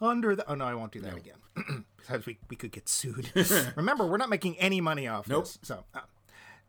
Under 0.00 0.34
the. 0.34 0.48
Oh, 0.50 0.54
no, 0.54 0.64
I 0.64 0.74
won't 0.74 0.92
do 0.92 1.00
that 1.02 1.16
again. 1.16 1.36
because 1.98 2.24
we, 2.24 2.38
we 2.48 2.56
could 2.56 2.72
get 2.72 2.88
sued. 2.88 3.30
Remember, 3.76 4.06
we're 4.06 4.16
not 4.16 4.30
making 4.30 4.58
any 4.58 4.80
money 4.80 5.06
off 5.06 5.28
Nope. 5.28 5.44
this. 5.44 5.58
So, 5.62 5.84
uh, 5.94 6.00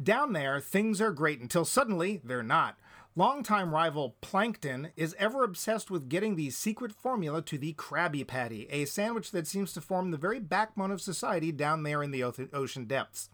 down 0.03 0.33
there, 0.33 0.59
things 0.59 0.99
are 0.99 1.11
great 1.11 1.39
until 1.39 1.63
suddenly 1.63 2.19
they're 2.25 2.43
not. 2.43 2.77
Longtime 3.17 3.73
rival 3.73 4.15
Plankton 4.21 4.91
is 4.95 5.17
ever 5.19 5.43
obsessed 5.43 5.91
with 5.91 6.07
getting 6.07 6.37
the 6.37 6.49
secret 6.49 6.93
formula 6.93 7.41
to 7.41 7.57
the 7.57 7.73
Krabby 7.73 8.25
Patty, 8.25 8.67
a 8.69 8.85
sandwich 8.85 9.31
that 9.31 9.47
seems 9.47 9.73
to 9.73 9.81
form 9.81 10.11
the 10.11 10.17
very 10.17 10.39
backbone 10.39 10.91
of 10.91 11.01
society 11.01 11.51
down 11.51 11.83
there 11.83 12.01
in 12.01 12.11
the 12.11 12.23
ocean 12.23 12.85
depths. 12.85 13.29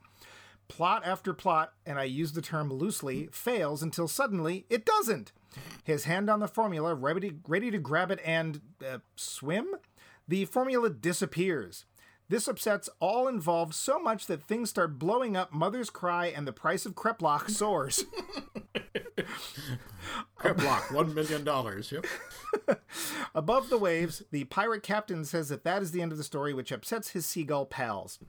Plot 0.67 1.03
after 1.05 1.31
plot, 1.31 1.73
and 1.85 1.99
I 1.99 2.05
use 2.05 2.33
the 2.33 2.41
term 2.41 2.73
loosely, 2.73 3.29
fails 3.31 3.83
until 3.83 4.07
suddenly 4.07 4.65
it 4.67 4.83
doesn't. 4.83 5.31
His 5.83 6.05
hand 6.05 6.27
on 6.27 6.39
the 6.39 6.47
formula, 6.47 6.95
ready, 6.95 7.29
to 7.71 7.77
grab 7.77 8.09
it 8.09 8.19
and 8.25 8.61
uh, 8.83 8.97
swim, 9.15 9.75
the 10.27 10.45
formula 10.45 10.89
disappears. 10.89 11.85
This 12.29 12.47
upsets 12.47 12.89
all 12.99 13.27
involved 13.27 13.73
so 13.73 13.99
much 13.99 14.25
that 14.27 14.43
things 14.43 14.69
start 14.69 14.99
blowing 14.99 15.37
up, 15.37 15.53
mothers 15.53 15.89
cry, 15.89 16.27
and 16.27 16.45
the 16.45 16.51
price 16.51 16.85
of 16.85 16.95
Kreplach 16.95 17.49
soars. 17.49 18.03
Crep 20.35 20.57
block, 20.57 20.91
one 20.91 21.13
million 21.13 21.43
dollars. 21.43 21.91
Yep. 21.91 22.05
Above 23.35 23.69
the 23.69 23.77
waves, 23.77 24.23
the 24.31 24.45
pirate 24.45 24.83
captain 24.83 25.25
says 25.25 25.49
that 25.49 25.63
that 25.63 25.81
is 25.81 25.91
the 25.91 26.01
end 26.01 26.11
of 26.11 26.17
the 26.17 26.23
story, 26.23 26.53
which 26.53 26.71
upsets 26.71 27.09
his 27.09 27.25
seagull 27.25 27.65
pals. 27.65 28.19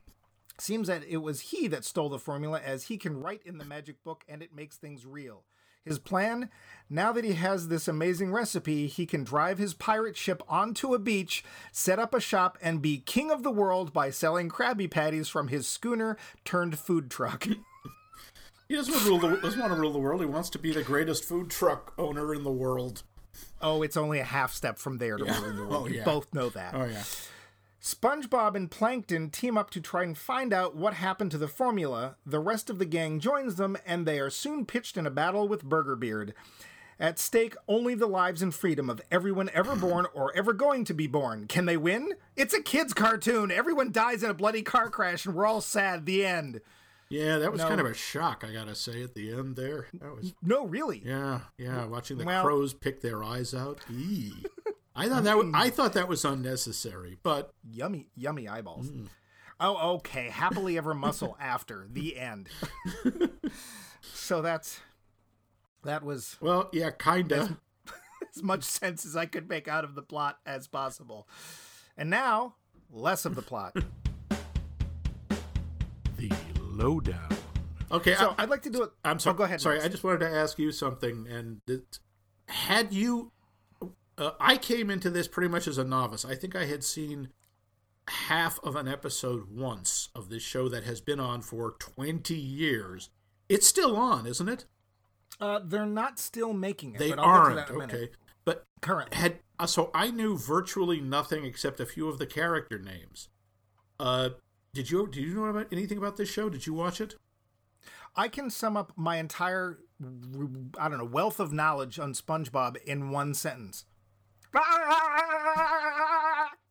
Seems 0.57 0.87
that 0.87 1.03
it 1.07 1.17
was 1.17 1.41
he 1.41 1.67
that 1.67 1.85
stole 1.85 2.09
the 2.09 2.19
formula, 2.19 2.59
as 2.63 2.85
he 2.85 2.97
can 2.97 3.19
write 3.19 3.41
in 3.45 3.57
the 3.57 3.65
magic 3.65 4.03
book 4.03 4.23
and 4.27 4.41
it 4.41 4.53
makes 4.53 4.75
things 4.75 5.05
real. 5.05 5.43
His 5.85 5.99
plan 5.99 6.49
now 6.89 7.11
that 7.11 7.23
he 7.23 7.33
has 7.33 7.67
this 7.67 7.87
amazing 7.87 8.31
recipe, 8.31 8.87
he 8.87 9.05
can 9.05 9.23
drive 9.23 9.59
his 9.59 9.75
pirate 9.75 10.17
ship 10.17 10.41
onto 10.49 10.95
a 10.95 10.99
beach, 10.99 11.43
set 11.71 11.99
up 11.99 12.15
a 12.15 12.19
shop, 12.19 12.57
and 12.63 12.81
be 12.81 12.97
king 12.97 13.29
of 13.29 13.43
the 13.43 13.51
world 13.51 13.93
by 13.93 14.09
selling 14.09 14.49
Krabby 14.49 14.89
Patties 14.89 15.29
from 15.29 15.49
his 15.49 15.67
schooner 15.67 16.17
turned 16.45 16.79
food 16.79 17.09
truck. 17.11 17.47
He 18.67 18.75
doesn't 18.75 18.93
want 18.93 19.03
to 19.03 19.09
rule 19.09 19.19
the 19.19 19.41
doesn't 19.41 19.59
want 19.59 19.73
to 19.73 19.79
rule 19.79 19.91
the 19.91 19.97
world. 19.97 20.21
He 20.21 20.27
wants 20.27 20.51
to 20.51 20.59
be 20.59 20.71
the 20.71 20.83
greatest 20.83 21.25
food 21.25 21.49
truck 21.49 21.91
owner 21.97 22.35
in 22.35 22.43
the 22.43 22.51
world. 22.51 23.01
oh, 23.63 23.81
it's 23.81 23.97
only 23.97 24.19
a 24.19 24.23
half 24.23 24.53
step 24.53 24.77
from 24.77 24.99
there 24.99 25.17
to 25.17 25.23
ruling 25.25 25.55
the 25.55 25.63
oh, 25.63 25.67
world. 25.67 25.73
Oh, 25.73 25.83
We 25.85 25.97
yeah. 25.97 26.03
both 26.03 26.31
know 26.35 26.49
that. 26.49 26.75
Oh 26.75 26.85
yeah. 26.85 27.01
SpongeBob 27.81 28.55
and 28.55 28.69
Plankton 28.69 29.29
team 29.29 29.57
up 29.57 29.69
to 29.71 29.79
try 29.81 30.03
and 30.03 30.17
find 30.17 30.51
out 30.53 30.75
what 30.75 30.95
happened 30.95 31.31
to 31.31 31.37
the 31.37 31.47
formula. 31.47 32.15
The 32.25 32.39
rest 32.39 32.69
of 32.69 32.77
the 32.77 32.85
gang 32.85 33.19
joins 33.19 33.55
them, 33.55 33.77
and 33.85 34.05
they 34.05 34.19
are 34.19 34.29
soon 34.29 34.65
pitched 34.65 34.97
in 34.97 35.05
a 35.07 35.11
battle 35.11 35.47
with 35.47 35.63
Burger 35.63 35.95
Beard. 35.95 36.33
At 36.99 37.17
stake, 37.17 37.55
only 37.69 37.95
the 37.95 38.07
lives 38.07 38.41
and 38.41 38.53
freedom 38.53 38.89
of 38.89 39.01
everyone 39.09 39.49
ever 39.53 39.73
born 39.77 40.05
or 40.13 40.35
ever 40.35 40.51
going 40.51 40.83
to 40.83 40.93
be 40.93 41.07
born. 41.07 41.47
Can 41.47 41.65
they 41.65 41.77
win? 41.77 42.11
It's 42.35 42.53
a 42.53 42.61
kid's 42.61 42.93
cartoon. 42.93 43.51
Everyone 43.51 43.93
dies 43.93 44.21
in 44.23 44.29
a 44.29 44.33
bloody 44.33 44.61
car 44.63 44.89
crash, 44.89 45.25
and 45.25 45.33
we're 45.33 45.45
all 45.45 45.61
sad. 45.61 46.05
The 46.05 46.25
end. 46.25 46.59
Yeah, 47.07 47.37
that 47.39 47.51
was 47.53 47.61
No. 47.61 47.69
kind 47.69 47.79
of 47.79 47.87
a 47.87 47.93
shock. 47.93 48.43
I 48.45 48.51
gotta 48.51 48.75
say 48.75 49.01
at 49.01 49.15
the 49.15 49.31
end 49.31 49.55
there. 49.55 49.87
That 49.93 50.13
was 50.15 50.33
No, 50.43 50.67
really. 50.67 51.01
yeah, 51.05 51.39
yeah. 51.57 51.85
Watching 51.85 52.17
the 52.17 52.25
Well- 52.25 52.43
crows 52.43 52.73
pick 52.73 52.99
their 53.01 53.23
eyes 53.23 53.53
out. 53.53 53.79
Eee. 53.89 54.33
I 54.99 55.09
thought 55.09 55.23
that 55.23 55.37
was, 55.37 55.51
I 55.53 55.69
mm. 55.69 55.73
thought 55.73 55.93
that 55.93 56.07
was 56.07 56.25
unnecessary, 56.25 57.17
but 57.23 57.53
Yummy, 57.69 58.09
yummy 58.15 58.47
eyeballs. 58.47 58.89
Mm. 58.89 59.07
Oh, 59.59 59.95
okay. 59.95 60.29
Happily 60.29 60.77
ever 60.77 60.93
muscle 60.93 61.37
after 61.39 61.85
the 61.91 62.17
end. 62.17 62.47
so 64.01 64.41
that's 64.41 64.79
that 65.83 66.03
was 66.03 66.37
well, 66.41 66.69
yeah, 66.71 66.91
kinda. 66.91 67.57
as 68.35 68.43
much 68.43 68.63
sense 68.63 69.05
as 69.05 69.15
I 69.15 69.25
could 69.25 69.49
make 69.49 69.67
out 69.67 69.83
of 69.83 69.95
the 69.95 70.01
plot 70.01 70.39
as 70.45 70.67
possible. 70.67 71.27
And 71.97 72.09
now, 72.09 72.55
less 72.91 73.25
of 73.25 73.35
the 73.35 73.41
plot. 73.41 73.75
The 76.17 76.29
lowdown. 76.59 77.29
Okay, 77.89 78.13
So 78.15 78.35
I, 78.37 78.43
I'd 78.43 78.49
like 78.49 78.63
to 78.63 78.69
do 78.69 78.83
it. 78.83 78.91
I'm 79.05 79.15
oh, 79.15 79.19
sorry. 79.19 79.35
Oh, 79.35 79.37
go 79.37 79.43
ahead. 79.45 79.61
Sorry, 79.61 79.77
Max. 79.77 79.85
I 79.85 79.87
just 79.87 80.03
wanted 80.03 80.19
to 80.19 80.29
ask 80.29 80.59
you 80.59 80.73
something. 80.73 81.27
And 81.29 81.61
it, 81.65 81.99
had 82.49 82.91
you, 82.91 83.31
uh, 84.19 84.31
I 84.39 84.57
came 84.57 84.89
into 84.89 85.09
this 85.09 85.27
pretty 85.27 85.49
much 85.49 85.67
as 85.67 85.77
a 85.77 85.83
novice. 85.83 86.25
I 86.25 86.35
think 86.35 86.55
I 86.55 86.65
had 86.65 86.83
seen 86.83 87.29
half 88.07 88.59
of 88.63 88.75
an 88.75 88.87
episode 88.87 89.49
once 89.51 90.09
of 90.13 90.29
this 90.29 90.43
show 90.43 90.67
that 90.69 90.83
has 90.83 90.99
been 90.99 91.19
on 91.19 91.41
for 91.41 91.75
20 91.79 92.35
years. 92.35 93.09
It's 93.47 93.67
still 93.67 93.95
on, 93.95 94.27
isn't 94.27 94.49
it? 94.49 94.65
Uh, 95.39 95.59
they're 95.63 95.85
not 95.85 96.19
still 96.19 96.53
making 96.53 96.95
it. 96.95 96.99
They 96.99 97.09
but 97.11 97.19
I'll 97.19 97.25
get 97.25 97.31
to 97.31 97.39
aren't. 97.39 97.55
that 97.55 97.69
in 97.69 97.77
minute. 97.79 97.95
Okay, 97.95 98.11
but 98.43 98.65
Currently. 98.81 99.15
had 99.15 99.39
uh, 99.57 99.67
so 99.67 99.89
I 99.93 100.11
knew 100.11 100.37
virtually 100.37 100.99
nothing 100.99 101.45
except 101.45 101.79
a 101.79 101.85
few 101.85 102.09
of 102.09 102.17
the 102.17 102.25
character 102.25 102.77
names. 102.77 103.29
Uh, 103.99 104.29
did 104.73 104.91
you 104.91 105.07
did 105.07 105.23
you 105.23 105.35
know 105.35 105.45
about 105.45 105.67
anything 105.71 105.97
about 105.97 106.17
this 106.17 106.29
show? 106.29 106.49
Did 106.49 106.67
you 106.67 106.73
watch 106.73 106.99
it? 106.99 107.15
I 108.15 108.27
can 108.27 108.49
sum 108.49 108.75
up 108.75 108.91
my 108.95 109.17
entire, 109.17 109.79
I 110.77 110.89
don't 110.89 110.97
know, 110.97 111.05
wealth 111.05 111.39
of 111.39 111.53
knowledge 111.53 111.99
on 111.99 112.13
SpongeBob 112.13 112.77
in 112.83 113.11
one 113.11 113.33
sentence. 113.33 113.85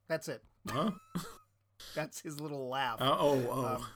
That's 0.08 0.28
it. 0.28 0.42
Huh? 0.68 0.90
That's 1.94 2.20
his 2.20 2.40
little 2.40 2.68
laugh. 2.68 3.00
Uh, 3.00 3.16
oh, 3.18 3.42
oh. 3.50 3.66
Um, 3.66 3.86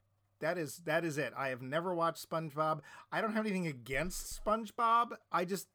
that 0.41 0.59
is 0.59 0.79
that 0.87 1.05
is 1.05 1.19
it. 1.19 1.33
I 1.37 1.49
have 1.49 1.63
never 1.63 1.95
watched 1.95 2.29
SpongeBob. 2.29 2.81
I 3.13 3.21
don't 3.21 3.33
have 3.33 3.45
anything 3.47 3.67
against 3.69 4.45
SpongeBob. 4.45 5.13
I 5.31 5.45
just 5.45 5.69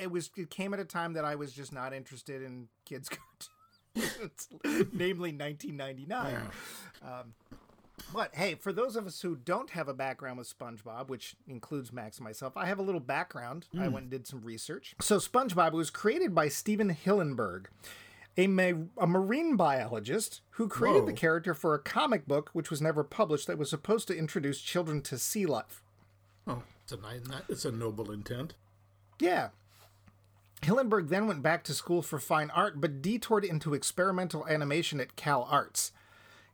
it 0.00 0.10
was 0.10 0.30
it 0.36 0.50
came 0.50 0.74
at 0.74 0.80
a 0.80 0.84
time 0.84 1.12
that 1.14 1.24
I 1.24 1.36
was 1.36 1.52
just 1.52 1.72
not 1.72 1.92
interested 1.92 2.42
in 2.42 2.68
kids 2.84 3.08
cartoons, 3.94 4.48
namely 4.92 5.32
1999. 5.32 6.32
Yeah. 6.32 7.22
But 8.12 8.34
hey, 8.34 8.54
for 8.54 8.72
those 8.72 8.96
of 8.96 9.06
us 9.06 9.20
who 9.20 9.36
don't 9.36 9.70
have 9.70 9.88
a 9.88 9.94
background 9.94 10.38
with 10.38 10.56
SpongeBob, 10.56 11.08
which 11.08 11.36
includes 11.48 11.92
Max 11.92 12.18
and 12.18 12.24
myself, 12.24 12.56
I 12.56 12.66
have 12.66 12.78
a 12.78 12.82
little 12.82 13.00
background. 13.00 13.66
I 13.74 13.86
hmm. 13.86 13.92
went 13.92 14.04
and 14.04 14.10
did 14.10 14.26
some 14.26 14.42
research. 14.42 14.94
So 15.00 15.18
SpongeBob 15.18 15.72
was 15.72 15.90
created 15.90 16.34
by 16.34 16.48
Stephen 16.48 16.94
Hillenburg, 16.94 17.66
a, 18.36 18.46
ma- 18.46 18.86
a 18.98 19.06
marine 19.06 19.56
biologist 19.56 20.40
who 20.50 20.68
created 20.68 21.06
the 21.06 21.12
character 21.12 21.54
for 21.54 21.74
a 21.74 21.78
comic 21.78 22.26
book 22.26 22.50
which 22.52 22.70
was 22.70 22.82
never 22.82 23.04
published 23.04 23.46
that 23.46 23.58
was 23.58 23.70
supposed 23.70 24.08
to 24.08 24.16
introduce 24.16 24.60
children 24.60 25.00
to 25.02 25.18
sea 25.18 25.46
life. 25.46 25.82
Oh, 26.46 26.62
it's 26.82 26.92
a 26.92 26.96
nice, 26.96 27.20
it's 27.48 27.64
a 27.64 27.72
noble 27.72 28.10
intent. 28.10 28.54
Yeah. 29.18 29.48
Hillenberg 30.62 31.08
then 31.08 31.26
went 31.26 31.42
back 31.42 31.62
to 31.64 31.74
school 31.74 32.02
for 32.02 32.18
fine 32.18 32.50
art, 32.50 32.80
but 32.80 33.02
detoured 33.02 33.44
into 33.44 33.74
experimental 33.74 34.46
animation 34.46 35.00
at 35.00 35.16
Cal 35.16 35.46
Arts. 35.50 35.92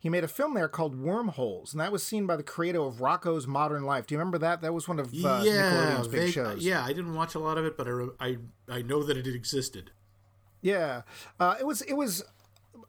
He 0.01 0.09
made 0.09 0.25
a 0.25 0.29
film 0.29 0.55
there 0.55 0.67
called 0.69 0.97
Wormholes, 0.99 1.73
and 1.75 1.81
that 1.81 1.93
was 1.93 2.03
seen 2.03 2.27
by 2.27 2.35
the 2.37 2.43
creator 2.43 2.81
of 2.83 2.97
Rocko's 2.97 3.47
Modern 3.47 3.85
Life. 3.85 4.07
Do 4.07 4.15
you 4.15 4.19
remember 4.19 4.39
that? 4.39 4.63
That 4.63 4.73
was 4.73 4.89
one 4.89 4.99
of 4.99 5.09
uh, 5.09 5.11
yeah, 5.13 5.43
Nickelodeon's 5.43 6.09
big 6.09 6.21
vague- 6.21 6.33
shows. 6.33 6.65
yeah. 6.65 6.83
I 6.83 6.89
didn't 6.95 7.15
watch 7.15 7.35
a 7.35 7.39
lot 7.39 7.59
of 7.59 7.67
it, 7.67 7.77
but 7.77 7.87
I 7.87 7.91
re- 7.91 8.09
I, 8.19 8.37
I 8.69 8.83
know 8.83 9.03
that 9.03 9.17
it 9.19 9.27
existed. 9.27 9.91
Yeah, 10.63 11.03
uh, 11.39 11.57
it 11.61 11.67
was 11.67 11.83
it 11.83 11.95
was 11.95 12.25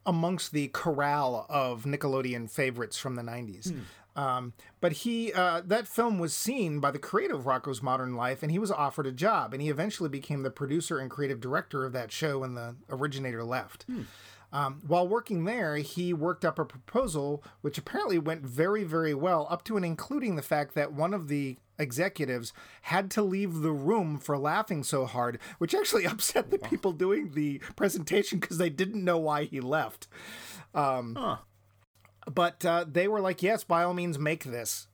amongst 0.06 0.52
the 0.52 0.68
corral 0.68 1.46
of 1.48 1.84
Nickelodeon 1.84 2.50
favorites 2.50 2.98
from 2.98 3.14
the 3.16 3.22
90s. 3.22 3.72
Um, 4.14 4.52
but 4.82 4.92
he 4.92 5.32
uh, 5.32 5.62
that 5.64 5.88
film 5.88 6.18
was 6.18 6.34
seen 6.34 6.80
by 6.80 6.90
the 6.90 6.98
creator 6.98 7.34
of 7.34 7.44
Rocko's 7.44 7.82
Modern 7.82 8.14
Life, 8.14 8.42
and 8.42 8.52
he 8.52 8.58
was 8.58 8.70
offered 8.70 9.06
a 9.06 9.12
job, 9.12 9.54
and 9.54 9.62
he 9.62 9.70
eventually 9.70 10.10
became 10.10 10.42
the 10.42 10.50
producer 10.50 10.98
and 10.98 11.10
creative 11.10 11.40
director 11.40 11.84
of 11.86 11.92
that 11.94 12.12
show 12.12 12.40
when 12.40 12.54
the 12.54 12.76
originator 12.90 13.42
left. 13.42 13.86
Um, 14.52 14.82
while 14.86 15.08
working 15.08 15.44
there, 15.44 15.76
he 15.76 16.12
worked 16.12 16.44
up 16.44 16.58
a 16.58 16.64
proposal 16.64 17.42
which 17.62 17.78
apparently 17.78 18.18
went 18.18 18.42
very, 18.42 18.84
very 18.84 19.14
well, 19.14 19.46
up 19.48 19.64
to 19.64 19.76
and 19.76 19.84
including 19.84 20.36
the 20.36 20.42
fact 20.42 20.74
that 20.74 20.92
one 20.92 21.14
of 21.14 21.28
the 21.28 21.56
executives 21.78 22.52
had 22.82 23.10
to 23.12 23.22
leave 23.22 23.60
the 23.60 23.72
room 23.72 24.18
for 24.18 24.36
laughing 24.36 24.84
so 24.84 25.06
hard, 25.06 25.38
which 25.58 25.74
actually 25.74 26.06
upset 26.06 26.50
the 26.50 26.58
people 26.58 26.92
doing 26.92 27.32
the 27.32 27.58
presentation 27.76 28.38
because 28.38 28.58
they 28.58 28.70
didn't 28.70 29.04
know 29.04 29.18
why 29.18 29.44
he 29.44 29.60
left. 29.60 30.06
Huh. 31.16 31.36
But 32.30 32.64
uh, 32.64 32.84
they 32.86 33.08
were 33.08 33.20
like, 33.20 33.42
yes, 33.42 33.64
by 33.64 33.82
all 33.82 33.94
means, 33.94 34.18
make 34.18 34.44
this. 34.44 34.86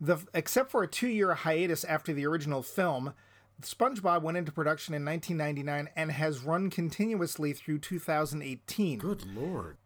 The, 0.00 0.18
except 0.32 0.70
for 0.70 0.82
a 0.82 0.88
two 0.88 1.08
year 1.08 1.34
hiatus 1.34 1.84
after 1.84 2.12
the 2.12 2.26
original 2.26 2.62
film, 2.62 3.14
SpongeBob 3.62 4.22
went 4.22 4.36
into 4.36 4.52
production 4.52 4.94
in 4.94 5.04
1999 5.04 5.88
and 5.96 6.12
has 6.12 6.40
run 6.40 6.70
continuously 6.70 7.52
through 7.52 7.78
2018. 7.78 8.98
Good 8.98 9.24
lord. 9.34 9.76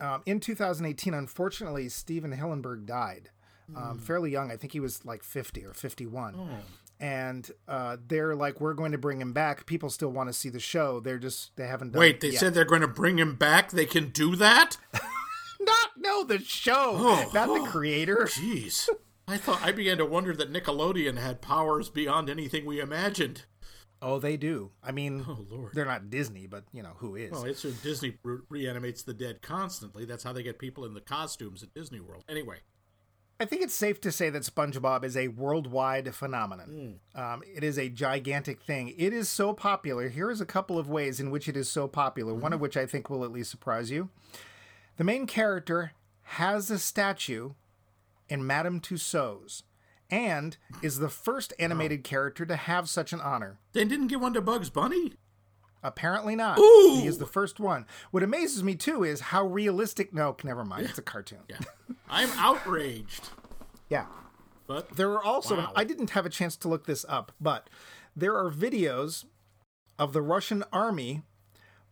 Um, 0.00 0.22
in 0.26 0.40
2018, 0.40 1.12
unfortunately, 1.12 1.88
Stephen 1.88 2.32
Hillenburg 2.32 2.86
died. 2.86 3.30
Um, 3.76 3.98
fairly 3.98 4.30
young. 4.32 4.50
I 4.50 4.56
think 4.56 4.72
he 4.72 4.80
was 4.80 5.04
like 5.04 5.22
50 5.22 5.64
or 5.64 5.72
51. 5.74 6.34
Oh. 6.36 6.48
And 6.98 7.48
uh, 7.68 7.98
they're 8.08 8.34
like, 8.34 8.60
we're 8.60 8.74
going 8.74 8.92
to 8.92 8.98
bring 8.98 9.20
him 9.20 9.32
back. 9.32 9.64
People 9.66 9.90
still 9.90 10.10
want 10.10 10.28
to 10.28 10.32
see 10.32 10.48
the 10.48 10.58
show. 10.58 10.98
They're 11.00 11.18
just, 11.18 11.54
they 11.56 11.66
haven't 11.68 11.92
done 11.92 12.00
Wait, 12.00 12.16
it 12.16 12.20
they 12.20 12.28
yet. 12.30 12.40
said 12.40 12.54
they're 12.54 12.64
going 12.64 12.80
to 12.80 12.88
bring 12.88 13.18
him 13.18 13.36
back. 13.36 13.70
They 13.70 13.86
can 13.86 14.08
do 14.10 14.34
that? 14.36 14.76
Not, 15.60 15.90
no, 15.98 16.24
the 16.24 16.38
show, 16.40 16.94
Oh. 16.96 17.30
not 17.34 17.46
the 17.48 17.68
creator. 17.70 18.26
Jeez. 18.30 18.88
I 19.30 19.36
thought 19.36 19.62
I 19.62 19.72
began 19.72 19.98
to 19.98 20.04
wonder 20.06 20.34
that 20.34 20.52
Nickelodeon 20.52 21.18
had 21.18 21.40
powers 21.40 21.88
beyond 21.88 22.28
anything 22.28 22.64
we 22.66 22.80
imagined. 22.80 23.44
Oh, 24.02 24.18
they 24.18 24.36
do. 24.36 24.70
I 24.82 24.92
mean, 24.92 25.24
Oh 25.28 25.44
lord. 25.50 25.72
they're 25.74 25.84
not 25.84 26.08
Disney, 26.10 26.46
but 26.46 26.64
you 26.72 26.82
know 26.82 26.94
who 26.96 27.16
is. 27.16 27.30
Well, 27.32 27.44
it's 27.44 27.62
Disney 27.62 28.16
re- 28.22 28.38
reanimates 28.48 29.02
the 29.02 29.12
dead 29.14 29.42
constantly. 29.42 30.04
That's 30.04 30.24
how 30.24 30.32
they 30.32 30.42
get 30.42 30.58
people 30.58 30.84
in 30.86 30.94
the 30.94 31.00
costumes 31.02 31.62
at 31.62 31.74
Disney 31.74 32.00
World. 32.00 32.24
Anyway, 32.28 32.56
I 33.38 33.44
think 33.44 33.62
it's 33.62 33.74
safe 33.74 34.00
to 34.02 34.10
say 34.10 34.30
that 34.30 34.42
SpongeBob 34.42 35.04
is 35.04 35.16
a 35.16 35.28
worldwide 35.28 36.14
phenomenon. 36.14 37.00
Um, 37.14 37.42
it 37.54 37.62
is 37.62 37.78
a 37.78 37.88
gigantic 37.90 38.62
thing. 38.62 38.94
It 38.96 39.12
is 39.12 39.28
so 39.28 39.52
popular. 39.52 40.08
Here 40.08 40.30
is 40.30 40.40
a 40.40 40.46
couple 40.46 40.78
of 40.78 40.88
ways 40.88 41.20
in 41.20 41.30
which 41.30 41.46
it 41.48 41.56
is 41.56 41.70
so 41.70 41.86
popular, 41.86 42.34
one 42.34 42.52
of 42.52 42.60
which 42.60 42.76
I 42.76 42.86
think 42.86 43.10
will 43.10 43.24
at 43.24 43.32
least 43.32 43.50
surprise 43.50 43.90
you. 43.90 44.08
The 44.96 45.04
main 45.04 45.26
character 45.26 45.92
has 46.22 46.70
a 46.70 46.78
statue 46.78 47.52
in 48.30 48.46
Madame 48.46 48.80
Tussauds 48.80 49.62
and 50.10 50.56
is 50.82 50.98
the 50.98 51.08
first 51.08 51.52
animated 51.58 52.02
character 52.04 52.44
to 52.46 52.56
have 52.56 52.88
such 52.88 53.12
an 53.12 53.20
honor. 53.20 53.58
they 53.72 53.84
didn't 53.84 54.08
give 54.08 54.20
one 54.20 54.32
to 54.34 54.40
Bugs 54.40 54.70
Bunny. 54.70 55.12
Apparently 55.82 56.36
not. 56.36 56.58
Ooh. 56.58 56.98
He 57.00 57.06
is 57.06 57.18
the 57.18 57.26
first 57.26 57.58
one. 57.58 57.86
What 58.10 58.22
amazes 58.22 58.62
me 58.62 58.74
too 58.74 59.02
is 59.02 59.20
how 59.20 59.46
realistic. 59.46 60.12
No, 60.12 60.36
never 60.44 60.64
mind. 60.64 60.84
It's 60.86 60.98
a 60.98 61.02
cartoon. 61.02 61.38
Yeah, 61.48 61.56
I'm 62.08 62.28
outraged. 62.36 63.30
yeah. 63.88 64.06
But 64.66 64.96
There 64.96 65.10
are 65.12 65.22
also, 65.22 65.56
Wow. 65.56 65.72
I 65.74 65.84
didn't 65.84 66.10
have 66.10 66.26
a 66.26 66.30
chance 66.30 66.56
to 66.58 66.68
look 66.68 66.86
this 66.86 67.04
up, 67.08 67.32
but 67.40 67.68
there 68.14 68.36
are 68.36 68.50
videos 68.50 69.24
of 69.98 70.12
the 70.12 70.22
Russian 70.22 70.64
army 70.72 71.22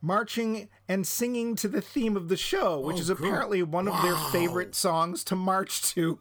marching 0.00 0.68
and 0.86 1.06
singing 1.06 1.56
to 1.56 1.66
the 1.68 1.80
theme 1.80 2.16
of 2.16 2.28
the 2.28 2.36
show, 2.36 2.78
which 2.80 2.96
Oh, 2.98 3.00
is 3.00 3.10
apparently 3.10 3.62
one 3.62 3.88
of 3.88 4.00
their 4.02 4.14
favorite 4.30 4.74
songs 4.74 5.24
to 5.24 5.34
march 5.36 5.82
to. 5.94 6.18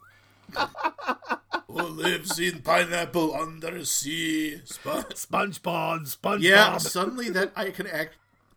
Who 1.68 1.84
lives 1.84 2.40
in 2.40 2.62
pineapple 2.62 3.34
under 3.36 3.84
sea? 3.86 4.62
Sp- 4.66 5.12
SpongeBob, 5.14 6.18
SpongeBob. 6.18 6.42
yeah, 6.42 6.78
suddenly 6.78 7.30
that 7.30 7.52
I 7.56 7.72
can 7.72 7.88
act. 7.88 8.16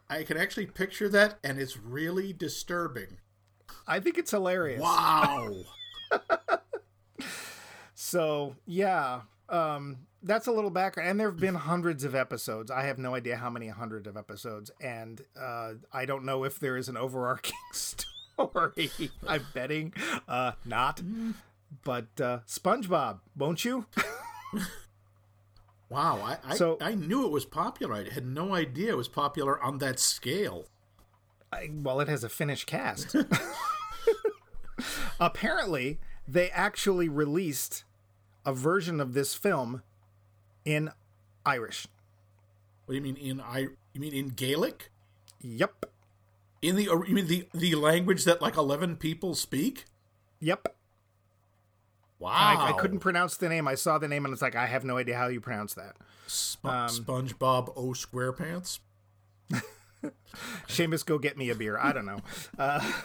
I 0.08 0.24
can 0.24 0.36
actually 0.36 0.66
picture 0.66 1.08
that, 1.10 1.38
and 1.44 1.58
it's 1.58 1.76
really 1.76 2.32
disturbing. 2.32 3.18
I 3.86 4.00
think 4.00 4.18
it's 4.18 4.30
hilarious. 4.30 4.80
Wow. 4.80 5.54
So, 7.94 8.56
yeah, 8.66 9.20
um, 9.48 9.98
that's 10.22 10.46
a 10.46 10.52
little 10.52 10.70
background. 10.70 11.10
And 11.10 11.20
there 11.20 11.30
have 11.30 11.38
been 11.38 11.54
hundreds 11.54 12.02
of 12.02 12.14
episodes. 12.14 12.70
I 12.70 12.84
have 12.84 12.98
no 12.98 13.14
idea 13.14 13.36
how 13.36 13.50
many 13.50 13.68
hundred 13.68 14.06
of 14.06 14.16
episodes. 14.16 14.70
And 14.80 15.20
uh, 15.38 15.74
I 15.92 16.06
don't 16.06 16.24
know 16.24 16.44
if 16.44 16.58
there 16.58 16.76
is 16.76 16.88
an 16.88 16.96
overarching 16.96 17.56
story. 17.72 18.90
I'm 19.28 19.46
betting 19.54 19.92
uh, 20.26 20.52
not. 20.64 21.02
But 21.84 22.20
uh, 22.20 22.40
SpongeBob, 22.46 23.20
won't 23.36 23.64
you? 23.64 23.86
Wow, 25.88 26.20
I 26.22 26.52
I, 26.52 26.56
So- 26.56 26.78
I 26.80 26.94
knew 26.94 27.24
it 27.26 27.32
was 27.32 27.44
popular. 27.44 27.94
I 27.96 28.10
had 28.14 28.24
no 28.24 28.54
idea 28.54 28.90
it 28.90 28.96
was 28.96 29.08
popular 29.08 29.60
on 29.60 29.78
that 29.78 29.98
scale. 29.98 30.66
I, 31.52 31.68
well, 31.72 31.98
it 31.98 32.06
has 32.08 32.22
a 32.22 32.28
Finnish 32.28 32.64
cast. 32.64 33.16
Apparently, 35.18 35.98
they 36.26 36.48
actually 36.50 37.08
released 37.08 37.84
a 38.46 38.52
version 38.54 39.00
of 39.00 39.12
this 39.14 39.34
film 39.34 39.82
in 40.64 40.90
Irish. 41.44 41.86
What 42.86 42.92
do 42.92 42.96
you 42.96 43.02
mean 43.02 43.16
in 43.16 43.40
I? 43.40 43.66
You 43.92 44.00
mean 44.00 44.14
in 44.14 44.28
Gaelic? 44.28 44.90
Yep. 45.42 45.86
In 46.62 46.76
the 46.76 46.84
you 46.84 47.14
mean 47.14 47.26
the 47.26 47.48
the 47.52 47.74
language 47.74 48.24
that 48.24 48.40
like 48.40 48.56
eleven 48.56 48.96
people 48.96 49.34
speak? 49.34 49.84
Yep. 50.38 50.74
Wow, 52.20 52.30
I, 52.30 52.68
I 52.68 52.72
couldn't 52.72 53.00
pronounce 53.00 53.36
the 53.38 53.48
name. 53.48 53.66
I 53.66 53.74
saw 53.74 53.98
the 53.98 54.06
name 54.06 54.24
and 54.26 54.32
it's 54.32 54.42
like, 54.42 54.54
I 54.54 54.66
have 54.66 54.84
no 54.84 54.98
idea 54.98 55.16
how 55.16 55.26
you 55.28 55.40
pronounce 55.40 55.74
that. 55.74 55.96
Sp- 56.30 56.66
um, 56.66 56.88
SpongeBob 56.88 57.72
O 57.76 57.88
SquarePants. 57.94 58.78
Seamus, 60.68 61.04
go 61.04 61.18
get 61.18 61.36
me 61.36 61.50
a 61.50 61.54
beer. 61.54 61.76
I 61.78 61.92
don't 61.92 62.06
know. 62.06 62.20
Uh, 62.58 62.80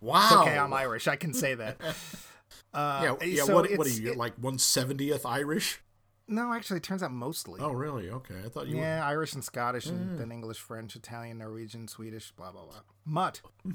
Wow. 0.00 0.42
okay, 0.42 0.58
I'm 0.58 0.72
Irish. 0.72 1.06
I 1.06 1.14
can 1.14 1.32
say 1.32 1.54
that. 1.54 1.76
yeah, 2.74 3.14
yeah. 3.22 3.44
so 3.44 3.54
what, 3.54 3.70
what 3.78 3.86
are 3.86 3.90
you 3.90 4.10
it- 4.12 4.16
like 4.16 4.34
one 4.34 4.58
seventieth 4.58 5.24
Irish? 5.24 5.80
No, 6.26 6.52
actually, 6.52 6.78
it 6.78 6.82
turns 6.82 7.02
out 7.04 7.12
mostly. 7.12 7.60
Oh, 7.60 7.70
really? 7.72 8.08
Okay, 8.10 8.34
I 8.44 8.48
thought 8.48 8.66
you. 8.66 8.76
were... 8.76 8.82
Yeah, 8.82 9.06
Irish 9.06 9.34
and 9.34 9.44
Scottish, 9.44 9.86
and 9.86 10.10
Mm. 10.12 10.18
then 10.18 10.32
English, 10.32 10.58
French, 10.58 10.96
Italian, 10.96 11.38
Norwegian, 11.38 11.86
Swedish, 11.88 12.30
blah 12.32 12.50
blah 12.50 12.64
blah. 12.64 12.80
Mutt. 13.04 13.42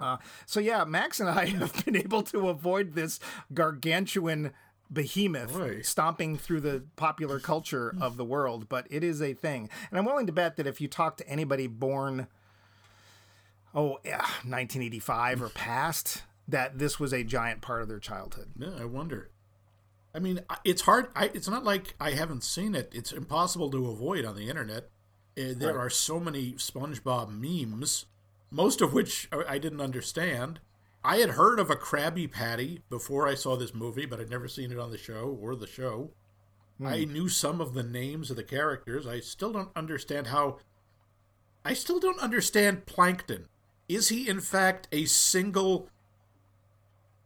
Uh, 0.00 0.16
so 0.46 0.60
yeah, 0.60 0.84
Max 0.84 1.20
and 1.20 1.28
I 1.28 1.46
have 1.60 1.84
been 1.84 1.96
able 1.96 2.22
to 2.24 2.48
avoid 2.48 2.94
this 2.94 3.20
gargantuan 3.52 4.52
behemoth 4.92 5.54
Right. 5.54 5.84
stomping 5.84 6.36
through 6.36 6.60
the 6.60 6.84
popular 6.96 7.40
culture 7.40 7.94
of 8.00 8.16
the 8.16 8.24
world, 8.24 8.68
but 8.68 8.86
it 8.90 9.02
is 9.02 9.22
a 9.22 9.32
thing, 9.34 9.68
and 9.90 9.98
I'm 9.98 10.04
willing 10.04 10.26
to 10.26 10.32
bet 10.32 10.56
that 10.56 10.66
if 10.66 10.80
you 10.80 10.88
talk 10.88 11.16
to 11.18 11.28
anybody 11.28 11.66
born, 11.66 12.26
oh 13.74 13.98
yeah, 14.04 14.18
1985 14.44 15.42
or 15.42 15.48
past, 15.48 16.22
that 16.46 16.78
this 16.78 17.00
was 17.00 17.12
a 17.12 17.24
giant 17.24 17.60
part 17.62 17.82
of 17.82 17.88
their 17.88 17.98
childhood. 17.98 18.50
Yeah, 18.58 18.70
I 18.78 18.84
wonder. 18.84 19.30
I 20.14 20.20
mean, 20.20 20.40
it's 20.64 20.82
hard. 20.82 21.08
I, 21.16 21.30
it's 21.34 21.48
not 21.48 21.64
like 21.64 21.94
I 21.98 22.10
haven't 22.12 22.44
seen 22.44 22.74
it. 22.74 22.92
It's 22.94 23.10
impossible 23.10 23.70
to 23.70 23.88
avoid 23.90 24.24
on 24.24 24.36
the 24.36 24.48
internet. 24.48 24.90
Uh, 25.36 25.54
there 25.56 25.76
are 25.78 25.90
so 25.90 26.20
many 26.20 26.52
SpongeBob 26.52 27.30
memes, 27.30 28.06
most 28.54 28.80
of 28.80 28.92
which 28.92 29.28
I 29.32 29.58
didn't 29.58 29.80
understand. 29.80 30.60
I 31.02 31.16
had 31.16 31.30
heard 31.30 31.58
of 31.58 31.70
a 31.70 31.76
Krabby 31.76 32.30
Patty 32.30 32.82
before 32.88 33.26
I 33.26 33.34
saw 33.34 33.56
this 33.56 33.74
movie, 33.74 34.06
but 34.06 34.20
I'd 34.20 34.30
never 34.30 34.46
seen 34.46 34.70
it 34.70 34.78
on 34.78 34.92
the 34.92 34.96
show 34.96 35.36
or 35.42 35.56
the 35.56 35.66
show. 35.66 36.12
Hmm. 36.78 36.86
I 36.86 37.04
knew 37.04 37.28
some 37.28 37.60
of 37.60 37.74
the 37.74 37.82
names 37.82 38.30
of 38.30 38.36
the 38.36 38.44
characters. 38.44 39.08
I 39.08 39.18
still 39.18 39.52
don't 39.52 39.70
understand 39.74 40.28
how. 40.28 40.58
I 41.64 41.74
still 41.74 41.98
don't 41.98 42.20
understand 42.20 42.86
Plankton. 42.86 43.48
Is 43.88 44.08
he 44.08 44.28
in 44.28 44.40
fact 44.40 44.86
a 44.92 45.04
single? 45.06 45.88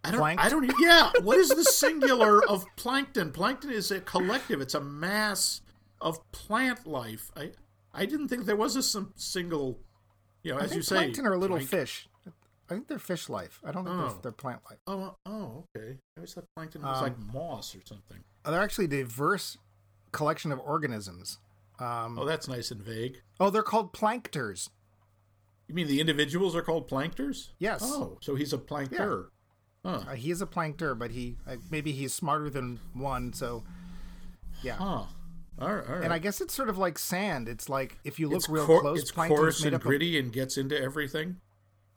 I 0.03 0.11
don't. 0.11 0.21
Planked? 0.21 0.45
I 0.45 0.49
don't. 0.49 0.73
Yeah. 0.81 1.13
What 1.23 1.39
is 1.39 1.51
the 1.51 1.65
singular 1.65 2.43
of 2.49 2.65
plankton? 2.77 3.33
Plankton 3.33 3.71
is 3.71 3.91
a 3.91 4.01
collective. 4.01 4.63
It's 4.63 4.75
a 4.75 4.81
mass 4.81 5.61
of 6.01 6.33
plant 6.33 6.87
life. 6.87 7.31
I. 7.37 7.53
I 7.93 8.07
didn't 8.07 8.29
think 8.29 8.47
there 8.47 8.57
was 8.57 8.77
a 8.77 9.03
single. 9.17 9.79
You 10.49 10.55
know, 10.55 10.61
I 10.61 10.65
as 10.65 10.75
you 10.75 10.83
say, 10.83 10.97
plankton 10.97 11.27
are 11.27 11.37
little 11.37 11.59
plank- 11.59 11.69
fish. 11.69 12.09
I 12.71 12.75
think 12.75 12.89
they're 12.89 12.99
fish 12.99 13.29
life. 13.29 13.61
I 13.65 13.71
don't 13.73 13.85
think 13.85 13.97
Oh. 13.97 14.09
they're, 14.09 14.17
they're 14.25 14.33
plant 14.33 14.61
life. 14.69 14.79
Oh, 14.87 15.15
oh, 15.25 15.65
okay. 15.77 15.93
I 16.17 16.21
always 16.21 16.35
thought 16.35 16.45
plankton 16.55 16.83
was 16.83 16.99
Um, 16.99 17.03
like 17.03 17.19
moss 17.33 17.75
or 17.75 17.81
something. 17.85 18.25
They're 18.45 18.61
actually 18.61 18.85
a 18.87 18.89
diverse 18.89 19.57
collection 20.13 20.53
of 20.53 20.59
organisms. 20.61 21.39
Oh, 21.81 22.25
that's 22.27 22.49
nice 22.49 22.71
and 22.71 22.83
vague. 22.83 23.23
Oh, 23.39 23.51
they're 23.51 23.63
called 23.63 23.93
plankters. 23.93 24.69
You 25.69 25.75
mean 25.75 25.87
the 25.87 26.01
individuals 26.01 26.57
are 26.57 26.63
called 26.63 26.89
plankters? 26.89 27.51
Yes. 27.59 27.81
Oh, 27.85 28.19
so 28.21 28.35
he's 28.35 28.53
a 28.53 28.59
plankter. 28.59 29.31
Huh. 29.85 30.03
Uh, 30.09 30.15
he 30.15 30.31
is 30.31 30.41
a 30.43 30.47
plankter, 30.47 30.95
but 30.95 31.11
he 31.13 31.37
uh, 31.47 31.57
maybe 31.71 31.93
he's 31.93 32.13
smarter 32.13 32.51
than 32.51 32.81
one. 32.95 33.33
So, 33.33 33.65
yeah. 34.63 34.77
Huh. 34.77 35.05
All 35.61 35.75
right, 35.75 35.89
all 35.89 35.95
right. 35.97 36.05
And 36.05 36.13
I 36.13 36.19
guess 36.19 36.41
it's 36.41 36.55
sort 36.55 36.69
of 36.69 36.79
like 36.79 36.99
sand. 36.99 37.49
It's 37.49 37.69
like 37.69 37.99
if 38.05 38.19
you 38.21 38.29
look 38.29 38.37
it's 38.39 38.49
real 38.49 38.65
cor- 38.67 38.81
close, 38.81 39.01
it's 39.01 39.11
coarse 39.11 39.61
made 39.63 39.69
and 39.69 39.77
up 39.77 39.83
of 39.83 39.87
gritty 39.87 40.19
and 40.19 40.33
gets 40.33 40.57
into 40.57 40.81
everything. 40.81 41.41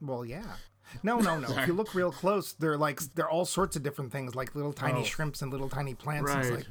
Well, 0.02 0.26
yeah. 0.26 0.56
No, 1.04 1.20
no, 1.20 1.40
no. 1.40 1.48
if 1.58 1.68
you 1.68 1.74
look 1.74 1.94
real 1.94 2.12
close, 2.12 2.54
they're 2.54 2.78
like 2.78 3.00
they're 3.16 3.30
all 3.30 3.46
sorts 3.46 3.76
of 3.76 3.84
different 3.84 4.12
things, 4.12 4.34
like 4.36 4.56
little 4.56 4.74
tiny 4.74 5.02
Oh. 5.02 5.04
shrimps 5.04 5.42
and 5.42 5.52
little 5.52 5.70
tiny 5.70 5.94
plants. 5.94 6.32
Right. 6.34 6.52
like 6.52 6.66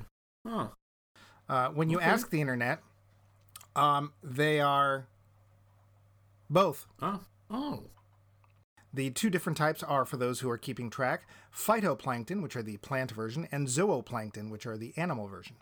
Huh. 0.47 0.69
uh, 1.49 1.69
when 1.71 1.91
you 1.91 1.99
Okay. 1.99 2.07
ask 2.07 2.31
the 2.31 2.41
internet, 2.41 2.81
um, 3.77 4.13
they 4.23 4.61
are 4.61 5.07
both. 6.49 6.87
Oh. 7.01 7.21
Oh. 7.51 7.85
The 8.93 9.11
two 9.11 9.31
different 9.31 9.57
types 9.57 9.85
are, 9.85 10.05
for 10.05 10.17
those 10.17 10.41
who 10.41 10.51
are 10.51 10.59
keeping 10.59 10.91
track, 10.91 11.23
phytoplankton, 11.55 12.43
which 12.43 12.57
are 12.57 12.63
the 12.63 12.79
plant 12.79 13.13
version, 13.13 13.47
and 13.53 13.69
zooplankton, 13.69 14.51
which 14.51 14.67
are 14.67 14.77
the 14.77 14.93
animal 14.97 15.29
version. 15.29 15.55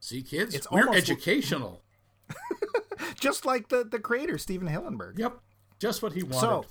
See, 0.00 0.22
kids, 0.22 0.54
It's 0.54 0.70
we're 0.70 0.92
educational. 0.94 1.82
Just 3.20 3.44
like 3.44 3.68
the 3.68 3.84
the 3.84 3.98
creator 3.98 4.38
Stephen 4.38 4.68
Hillenburg. 4.68 5.18
Yep. 5.18 5.38
Just 5.78 6.02
what 6.02 6.12
he 6.12 6.22
wanted. 6.22 6.40
So, 6.40 6.64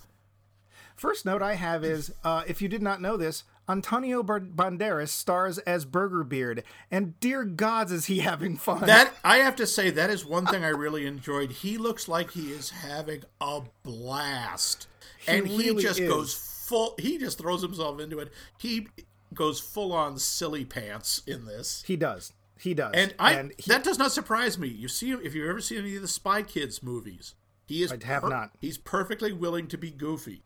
first 0.96 1.26
note 1.26 1.42
I 1.42 1.56
have 1.56 1.84
is 1.84 2.14
uh, 2.24 2.44
if 2.48 2.62
you 2.62 2.68
did 2.68 2.82
not 2.82 3.02
know 3.02 3.16
this, 3.18 3.44
Antonio 3.70 4.24
Banderas 4.24 5.10
stars 5.10 5.58
as 5.60 5.86
Burger 5.86 6.24
Beard, 6.24 6.64
and 6.92 7.20
dear 7.20 7.44
gods, 7.44 7.92
is 7.92 8.06
he 8.06 8.20
having 8.20 8.56
fun? 8.58 8.82
that 8.86 9.14
I 9.24 9.38
have 9.38 9.56
to 9.58 9.68
say 9.68 9.90
that 9.90 10.10
is 10.10 10.26
one 10.26 10.46
thing 10.46 10.64
I 10.64 10.70
really 10.70 11.06
enjoyed. 11.06 11.52
He 11.52 11.78
looks 11.78 12.08
like 12.08 12.32
he 12.32 12.52
is 12.52 12.70
having 12.70 13.24
a 13.42 13.62
blast. 13.84 14.88
and 15.28 15.48
he 15.48 15.70
really 15.70 15.84
just 15.84 16.00
is. 16.00 16.10
goes 16.10 16.34
full 16.34 16.96
he 16.98 17.18
just 17.18 17.38
throws 17.38 17.62
himself 17.62 18.00
into 18.00 18.20
it. 18.20 18.32
He 18.58 18.88
goes 19.34 19.60
full 19.60 19.92
on 19.94 20.18
silly 20.18 20.66
pants 20.66 21.22
in 21.28 21.46
this. 21.46 21.84
he 21.88 21.96
does. 21.96 22.34
He 22.60 22.74
does. 22.74 22.92
And 22.96 23.14
I 23.20 23.50
he- 23.58 23.68
that 23.68 23.84
does 23.84 23.98
not 24.00 24.12
surprise 24.12 24.58
me. 24.58 24.68
You 24.68 24.88
see 24.88 25.12
if 25.12 25.34
you've 25.36 25.50
ever 25.50 25.62
seen 25.62 25.80
any 25.80 25.96
of 25.96 26.02
the 26.02 26.08
Spy 26.08 26.42
Kids 26.44 26.82
movies, 26.84 27.36
he 27.66 27.84
is 27.84 27.92
I 27.92 27.98
have 28.06 28.24
not. 28.24 28.52
He's 28.60 28.78
perfectly 28.78 29.32
willing 29.34 29.68
to 29.68 29.78
be 29.78 29.92
goofy. 29.92 30.44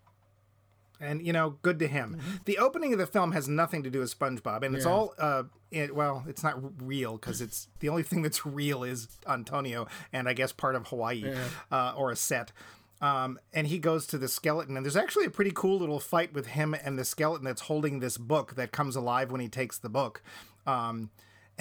and 0.99 1.25
you 1.25 1.33
know, 1.33 1.57
good 1.63 1.79
to 1.79 1.87
him. 1.87 2.19
The 2.45 2.59
opening 2.59 2.93
of 2.93 2.99
the 2.99 3.07
film 3.07 3.31
has 3.31 3.47
nothing 3.47 3.81
to 3.83 3.89
do 3.89 3.99
with 3.99 4.17
SpongeBob, 4.17 4.61
and 4.63 4.75
it's 4.75 4.85
all 4.85 5.13
uh, 5.17 5.43
it, 5.71 5.95
well, 5.95 6.23
it's 6.27 6.43
not 6.43 6.59
real 6.85 7.13
because 7.17 7.41
it's 7.41 7.69
the 7.79 7.89
only 7.89 8.03
thing 8.03 8.21
that's 8.21 8.45
real 8.45 8.83
is 8.83 9.07
Antonio, 9.27 9.87
and 10.13 10.29
I 10.29 10.33
guess 10.33 10.51
part 10.51 10.75
of 10.75 10.87
Hawaii 10.89 11.25
uh, 11.71 11.93
or 11.97 12.11
a 12.11 12.15
set. 12.15 12.51
Um, 13.01 13.39
and 13.51 13.65
he 13.65 13.79
goes 13.79 14.05
to 14.07 14.19
the 14.19 14.27
skeleton, 14.27 14.77
and 14.77 14.85
there's 14.85 14.95
actually 14.95 15.25
a 15.25 15.31
pretty 15.31 15.49
cool 15.55 15.79
little 15.79 15.99
fight 15.99 16.33
with 16.33 16.45
him 16.47 16.75
and 16.75 16.99
the 16.99 17.05
skeleton 17.05 17.45
that's 17.45 17.61
holding 17.61 17.99
this 17.99 18.19
book 18.19 18.53
that 18.53 18.71
comes 18.71 18.95
alive 18.95 19.31
when 19.31 19.41
he 19.41 19.47
takes 19.47 19.79
the 19.79 19.89
book. 19.89 20.21
Um, 20.67 21.09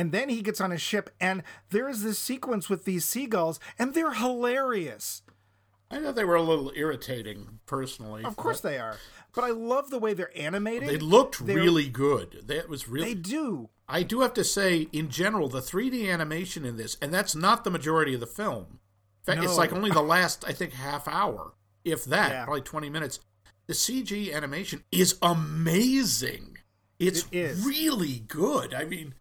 and 0.00 0.12
then 0.12 0.30
he 0.30 0.40
gets 0.40 0.62
on 0.62 0.70
his 0.70 0.80
ship, 0.80 1.10
and 1.20 1.42
there 1.68 1.86
is 1.88 2.02
this 2.02 2.18
sequence 2.18 2.70
with 2.70 2.86
these 2.86 3.04
seagulls, 3.04 3.60
and 3.78 3.92
they're 3.92 4.14
hilarious. 4.14 5.20
I 5.90 6.00
thought 6.00 6.14
they 6.14 6.24
were 6.24 6.36
a 6.36 6.42
little 6.42 6.72
irritating, 6.74 7.58
personally. 7.66 8.24
Of 8.24 8.36
course 8.36 8.60
they 8.60 8.78
are, 8.78 8.96
but 9.34 9.44
I 9.44 9.50
love 9.50 9.90
the 9.90 9.98
way 9.98 10.14
they're 10.14 10.30
animated. 10.38 10.88
They 10.88 10.96
looked 10.98 11.44
They're- 11.44 11.56
really 11.56 11.88
good. 11.88 12.44
That 12.46 12.68
was 12.68 12.88
really. 12.88 13.08
They 13.08 13.20
do. 13.20 13.68
I 13.88 14.02
do 14.04 14.20
have 14.20 14.32
to 14.34 14.44
say, 14.44 14.88
in 14.92 15.10
general, 15.10 15.48
the 15.48 15.60
3D 15.60 16.08
animation 16.10 16.64
in 16.64 16.76
this, 16.78 16.96
and 17.02 17.12
that's 17.12 17.34
not 17.34 17.64
the 17.64 17.70
majority 17.70 18.14
of 18.14 18.20
the 18.20 18.26
film. 18.26 18.78
In 19.26 19.34
fact, 19.34 19.44
it's 19.44 19.58
like 19.58 19.72
only 19.72 19.90
the 19.90 20.00
last, 20.02 20.44
I 20.46 20.52
think, 20.52 20.72
half 20.72 21.06
hour, 21.08 21.54
if 21.84 22.04
that, 22.06 22.30
Yeah. 22.30 22.44
probably 22.44 22.62
20 22.62 22.88
minutes. 22.88 23.20
The 23.66 23.74
CG 23.74 24.32
animation 24.32 24.84
is 24.92 25.18
amazing. 25.20 26.56
It's 27.00 27.24
It 27.32 27.34
is. 27.38 27.64
really 27.64 28.20
good. 28.20 28.74
I 28.74 28.84
mean, 28.84 29.14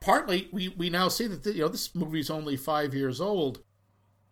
partly 0.00 0.48
we, 0.52 0.68
we 0.68 0.90
now 0.90 1.08
see 1.08 1.26
that 1.26 1.44
you 1.46 1.62
know 1.62 1.68
this 1.68 1.94
movie's 1.94 2.30
only 2.30 2.56
five 2.56 2.94
years 2.94 3.20
old. 3.20 3.62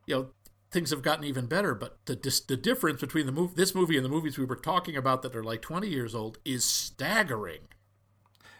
You 0.07 0.15
know, 0.15 0.27
things 0.71 0.91
have 0.91 1.03
gotten 1.03 1.25
even 1.25 1.47
better, 1.47 1.75
but 1.75 1.99
the 2.07 2.17
dis- 2.17 2.41
the 2.41 2.57
difference 2.57 3.01
between 3.01 3.27
the 3.27 3.33
move 3.33 3.55
this 3.57 3.75
movie 3.75 3.97
and 3.97 4.05
the 4.05 4.09
movies 4.11 4.39
we 4.39 4.45
were 4.45 4.57
talking 4.57 4.97
about 4.97 5.23
that 5.23 5.35
are 5.35 5.45
like 5.45 5.63
20 5.63 5.89
years 5.89 6.15
old 6.15 6.39
is 6.45 6.65
staggering. 6.65 7.63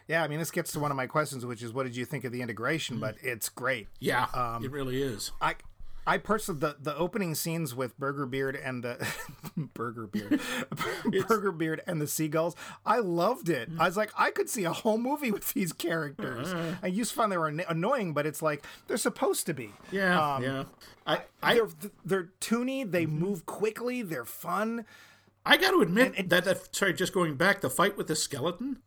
Yeah, 0.07 0.23
I 0.23 0.27
mean, 0.29 0.39
this 0.39 0.51
gets 0.51 0.71
to 0.71 0.79
one 0.79 0.89
of 0.89 0.95
my 0.95 1.05
questions, 1.05 1.45
which 1.45 1.61
is, 1.61 1.73
what 1.73 1.83
did 1.83 1.95
you 1.97 2.05
think 2.05 2.23
of 2.23 2.31
the 2.31 2.41
integration? 2.41 2.97
But 2.97 3.15
it's 3.21 3.49
great. 3.49 3.89
Yeah, 3.99 4.27
Um, 4.33 4.63
it 4.63 4.71
really 4.71 5.01
is. 5.01 5.33
I, 5.41 5.55
I 6.07 6.17
personally, 6.17 6.61
the, 6.61 6.77
the 6.81 6.95
opening 6.97 7.35
scenes 7.35 7.75
with 7.75 7.97
Burger 7.99 8.25
Beard 8.25 8.55
and 8.55 8.83
the 8.83 9.05
Burger 9.57 10.07
Beard, 10.07 10.39
Burger 11.27 11.51
Beard 11.51 11.81
and 11.85 11.99
the 12.01 12.07
seagulls, 12.07 12.55
I 12.85 12.99
loved 12.99 13.49
it. 13.49 13.69
I 13.77 13.85
was 13.87 13.97
like, 13.97 14.11
I 14.17 14.31
could 14.31 14.49
see 14.49 14.63
a 14.63 14.71
whole 14.71 14.97
movie 14.97 15.31
with 15.31 15.53
these 15.53 15.73
characters. 15.73 16.53
I 16.81 16.87
used 16.87 17.11
to 17.11 17.15
find 17.17 17.31
they 17.31 17.37
were 17.37 17.49
anno- 17.49 17.65
annoying, 17.67 18.13
but 18.13 18.25
it's 18.25 18.41
like 18.41 18.65
they're 18.87 18.97
supposed 18.97 19.45
to 19.47 19.53
be. 19.53 19.71
Yeah, 19.91 20.35
Um, 20.35 20.43
yeah. 20.43 20.63
I, 21.05 21.21
I, 21.43 21.53
They're 21.55 21.67
they're 22.05 22.29
toony. 22.41 22.89
They 22.89 23.05
move 23.05 23.45
quickly. 23.45 24.01
They're 24.01 24.25
fun. 24.25 24.85
I 25.45 25.57
got 25.57 25.71
to 25.71 25.81
admit 25.81 26.13
and- 26.17 26.29
that, 26.29 26.45
that. 26.45 26.73
Sorry, 26.75 26.93
just 26.93 27.13
going 27.13 27.35
back, 27.35 27.61
the 27.61 27.69
fight 27.69 27.97
with 27.97 28.07
the 28.07 28.15
skeleton. 28.15 28.79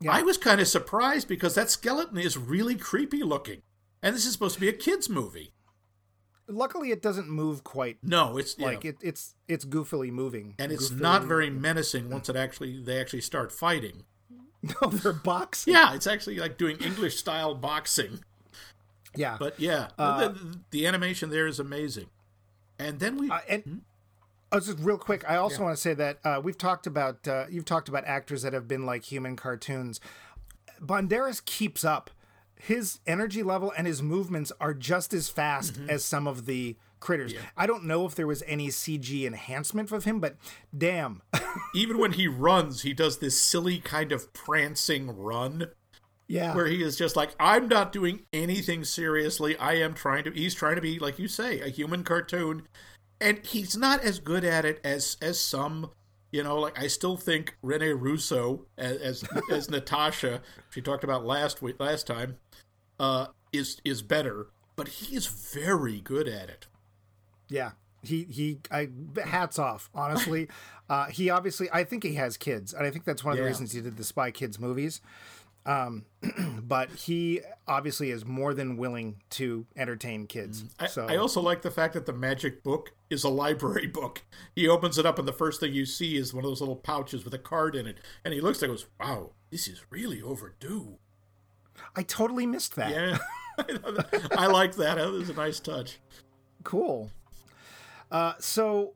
Yeah. 0.00 0.12
I 0.12 0.22
was 0.22 0.36
kind 0.38 0.60
of 0.60 0.68
surprised 0.68 1.26
because 1.28 1.54
that 1.56 1.70
skeleton 1.70 2.18
is 2.18 2.36
really 2.38 2.76
creepy 2.76 3.22
looking, 3.22 3.62
and 4.02 4.14
this 4.14 4.24
is 4.26 4.32
supposed 4.32 4.54
to 4.54 4.60
be 4.60 4.68
a 4.68 4.72
kids 4.72 5.08
movie. 5.08 5.52
Luckily, 6.48 6.90
it 6.90 7.02
doesn't 7.02 7.28
move 7.28 7.62
quite 7.62 7.98
No, 8.02 8.38
it's 8.38 8.58
like 8.58 8.84
it, 8.84 8.96
it's 9.02 9.34
it's 9.48 9.64
goofily 9.64 10.10
moving, 10.10 10.54
and 10.58 10.72
it's 10.72 10.88
Goofily- 10.90 11.00
not 11.00 11.24
very 11.24 11.50
menacing 11.50 12.08
once 12.10 12.28
it 12.28 12.36
actually 12.36 12.82
they 12.82 13.00
actually 13.00 13.20
start 13.20 13.52
fighting. 13.52 14.04
No, 14.82 14.88
they're 14.90 15.12
boxing. 15.12 15.72
Yeah, 15.72 15.94
it's 15.94 16.08
actually 16.08 16.38
like 16.38 16.58
doing 16.58 16.78
English 16.78 17.16
style 17.16 17.54
boxing. 17.54 18.24
Yeah, 19.14 19.36
But 19.38 19.58
yeah, 19.60 19.88
Uh, 19.96 20.28
the, 20.28 20.58
the 20.70 20.86
animation 20.86 21.30
there 21.30 21.46
is 21.46 21.60
amazing. 21.60 22.06
And 22.76 22.98
then 22.98 23.18
we 23.18 23.30
Uh, 23.30 23.38
and 23.48 23.82
oh, 24.50 24.58
just 24.58 24.78
real 24.80 24.98
quick, 24.98 25.24
I 25.30 25.36
also 25.36 25.62
want 25.62 25.76
to 25.76 25.80
say 25.80 25.94
that 25.94 26.18
uh, 26.24 26.40
we've 26.42 26.58
talked 26.58 26.88
about 26.88 27.28
uh, 27.28 27.46
you've 27.48 27.66
talked 27.66 27.88
about 27.88 28.04
actors 28.04 28.42
that 28.42 28.52
have 28.52 28.66
been 28.66 28.84
like 28.84 29.04
human 29.04 29.36
cartoons. 29.36 30.00
Banderas 30.80 31.44
keeps 31.44 31.84
up. 31.84 32.10
His 32.60 33.00
energy 33.06 33.42
level 33.42 33.72
and 33.76 33.86
his 33.86 34.02
movements 34.02 34.52
are 34.60 34.74
just 34.74 35.12
as 35.14 35.28
fast 35.28 35.74
Mm-hmm. 35.74 35.90
as 35.90 36.04
some 36.04 36.26
of 36.26 36.46
the 36.46 36.76
critters. 37.00 37.32
I 37.56 37.66
don't 37.66 37.84
know 37.84 38.04
if 38.06 38.14
there 38.14 38.26
was 38.26 38.42
any 38.46 38.68
CG 38.68 39.24
enhancement 39.24 39.92
of 39.92 40.04
him, 40.04 40.18
but 40.20 40.36
damn, 40.76 41.22
even 41.74 41.98
when 41.98 42.12
he 42.12 42.26
runs, 42.26 42.82
he 42.82 42.92
does 42.92 43.18
this 43.18 43.40
silly 43.40 43.78
kind 43.78 44.10
of 44.12 44.32
prancing 44.32 45.16
run. 45.16 45.68
yeah, 46.26 46.54
where 46.54 46.66
he 46.66 46.82
is 46.82 46.96
just 46.96 47.14
like, 47.16 47.30
I'm 47.38 47.68
not 47.68 47.92
doing 47.92 48.22
anything 48.32 48.82
seriously. 48.84 49.56
I 49.56 49.74
am 49.74 49.94
trying 49.94 50.24
to. 50.24 50.30
He's 50.32 50.54
trying 50.54 50.74
to 50.74 50.80
be, 50.82 50.98
like 50.98 51.18
you 51.18 51.28
say, 51.28 51.60
a 51.60 51.68
human 51.68 52.02
cartoon, 52.02 52.66
and 53.20 53.38
he's 53.46 53.76
not 53.76 54.00
as 54.02 54.18
good 54.18 54.44
at 54.44 54.64
it 54.64 54.80
as 54.82 55.16
as 55.22 55.38
some. 55.38 55.90
You 56.30 56.42
know, 56.42 56.58
like 56.58 56.78
I 56.78 56.88
still 56.88 57.16
think 57.16 57.56
Rene 57.62 57.92
Russo 57.92 58.66
as 58.76 58.96
as, 58.98 59.24
as 59.52 59.70
Natasha, 59.70 60.42
she 60.70 60.82
talked 60.82 61.04
about 61.04 61.24
last 61.24 61.62
week, 61.62 61.76
last 61.80 62.06
time, 62.06 62.36
uh, 62.98 63.26
is 63.52 63.80
is 63.84 64.02
better, 64.02 64.48
but 64.76 64.88
he 64.88 65.16
is 65.16 65.26
very 65.26 66.00
good 66.00 66.28
at 66.28 66.48
it. 66.48 66.66
yeah. 67.48 67.72
He 68.00 68.22
he, 68.24 68.58
I 68.70 68.90
hats 69.24 69.58
off. 69.58 69.90
Honestly, 69.92 70.48
uh, 70.88 71.06
he 71.06 71.30
obviously, 71.30 71.68
I 71.72 71.82
think 71.82 72.04
he 72.04 72.14
has 72.14 72.36
kids, 72.36 72.72
and 72.72 72.86
I 72.86 72.90
think 72.90 73.04
that's 73.04 73.24
one 73.24 73.32
of 73.32 73.38
the 73.38 73.44
reasons 73.44 73.72
he 73.72 73.80
did 73.80 73.96
the 73.96 74.04
Spy 74.04 74.30
Kids 74.30 74.60
movies. 74.60 75.00
Um, 75.66 76.06
but 76.62 76.90
he 76.90 77.40
obviously 77.66 78.10
is 78.10 78.24
more 78.24 78.54
than 78.54 78.78
willing 78.78 79.16
to 79.30 79.66
entertain 79.76 80.26
kids. 80.26 80.62
Mm. 80.62 80.70
I, 80.78 80.86
so 80.86 81.06
I 81.06 81.16
also 81.16 81.42
like 81.42 81.62
the 81.62 81.70
fact 81.70 81.92
that 81.94 82.06
the 82.06 82.12
magic 82.12 82.62
book 82.62 82.92
is 83.10 83.24
a 83.24 83.28
library 83.44 83.86
book. 83.86 84.22
He 84.54 84.66
opens 84.66 84.96
it 84.96 85.04
up, 85.04 85.18
and 85.18 85.28
the 85.28 85.32
first 85.32 85.60
thing 85.60 85.74
you 85.74 85.84
see 85.84 86.16
is 86.16 86.32
one 86.32 86.44
of 86.44 86.50
those 86.50 86.60
little 86.60 86.76
pouches 86.76 87.24
with 87.24 87.34
a 87.34 87.38
card 87.38 87.76
in 87.76 87.86
it. 87.86 87.98
And 88.24 88.32
he 88.32 88.40
looks 88.40 88.62
and 88.62 88.70
goes, 88.70 88.86
Wow, 88.98 89.32
this 89.50 89.68
is 89.68 89.82
really 89.90 90.22
overdue. 90.22 90.98
I 91.96 92.02
totally 92.02 92.46
missed 92.46 92.76
that. 92.76 92.90
Yeah. 92.90 93.18
I 94.36 94.46
like 94.46 94.76
that. 94.76 94.96
That 94.96 95.10
was 95.10 95.30
a 95.30 95.34
nice 95.34 95.60
touch. 95.60 95.98
Cool. 96.64 97.10
Uh, 98.10 98.34
so 98.38 98.94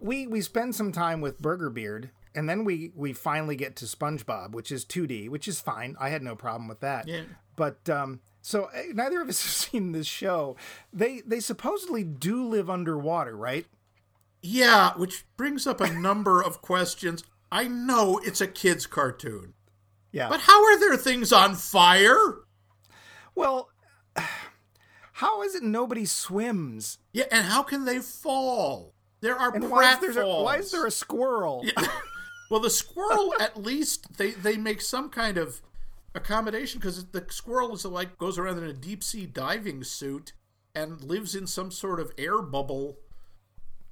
we 0.00 0.26
we 0.26 0.40
spend 0.40 0.74
some 0.74 0.92
time 0.92 1.20
with 1.20 1.40
Burger 1.40 1.70
Beard, 1.70 2.10
and 2.34 2.48
then 2.48 2.64
we 2.64 2.92
we 2.94 3.12
finally 3.12 3.56
get 3.56 3.76
to 3.76 3.86
SpongeBob, 3.86 4.52
which 4.52 4.70
is 4.70 4.84
2D, 4.84 5.28
which 5.28 5.48
is 5.48 5.60
fine. 5.60 5.96
I 5.98 6.10
had 6.10 6.22
no 6.22 6.36
problem 6.36 6.68
with 6.68 6.80
that. 6.80 7.08
Yeah. 7.08 7.22
But 7.56 7.88
um, 7.88 8.20
so 8.42 8.66
eh, 8.74 8.92
neither 8.92 9.20
of 9.20 9.28
us 9.28 9.42
have 9.42 9.52
seen 9.52 9.92
this 9.92 10.06
show. 10.06 10.56
They 10.92 11.22
they 11.26 11.40
supposedly 11.40 12.04
do 12.04 12.46
live 12.46 12.70
underwater, 12.70 13.36
right? 13.36 13.66
Yeah, 14.42 14.92
which 14.96 15.24
brings 15.36 15.66
up 15.66 15.80
a 15.80 15.92
number 15.92 16.42
of 16.42 16.62
questions. 16.62 17.24
I 17.50 17.66
know 17.68 18.20
it's 18.24 18.40
a 18.40 18.46
kid's 18.46 18.86
cartoon, 18.86 19.54
Yeah. 20.16 20.28
but 20.30 20.40
how 20.40 20.64
are 20.64 20.78
there 20.80 20.96
things 20.96 21.32
on 21.32 21.54
fire? 21.54 22.36
well, 23.34 23.68
how 25.12 25.42
is 25.42 25.54
it 25.54 25.62
nobody 25.62 26.04
swims? 26.04 26.98
Yeah, 27.12 27.24
and 27.30 27.44
how 27.46 27.62
can 27.62 27.84
they 27.84 27.98
fall? 27.98 28.94
There 29.20 29.36
are 29.36 29.54
And 29.54 29.70
why 29.70 29.94
pratfalls. 29.94 30.14
there 30.14 30.22
a, 30.22 30.42
why 30.42 30.56
is 30.56 30.70
there 30.70 30.86
a 30.86 30.90
squirrel? 30.90 31.64
Well, 32.48 32.60
the 32.60 32.70
squirrel 32.70 33.34
at 33.40 33.56
least 33.60 34.18
they 34.18 34.30
they 34.30 34.56
make 34.56 34.80
some 34.80 35.08
kind 35.10 35.36
of 35.36 35.60
accommodation 36.14 36.78
because 36.78 37.04
the 37.06 37.26
squirrel 37.28 37.74
is 37.74 37.84
like 37.84 38.18
goes 38.18 38.38
around 38.38 38.58
in 38.58 38.64
a 38.64 38.72
deep 38.72 39.02
sea 39.02 39.26
diving 39.26 39.82
suit 39.82 40.32
and 40.72 41.00
lives 41.02 41.34
in 41.34 41.48
some 41.48 41.72
sort 41.72 41.98
of 41.98 42.12
air 42.16 42.40
bubble. 42.40 42.98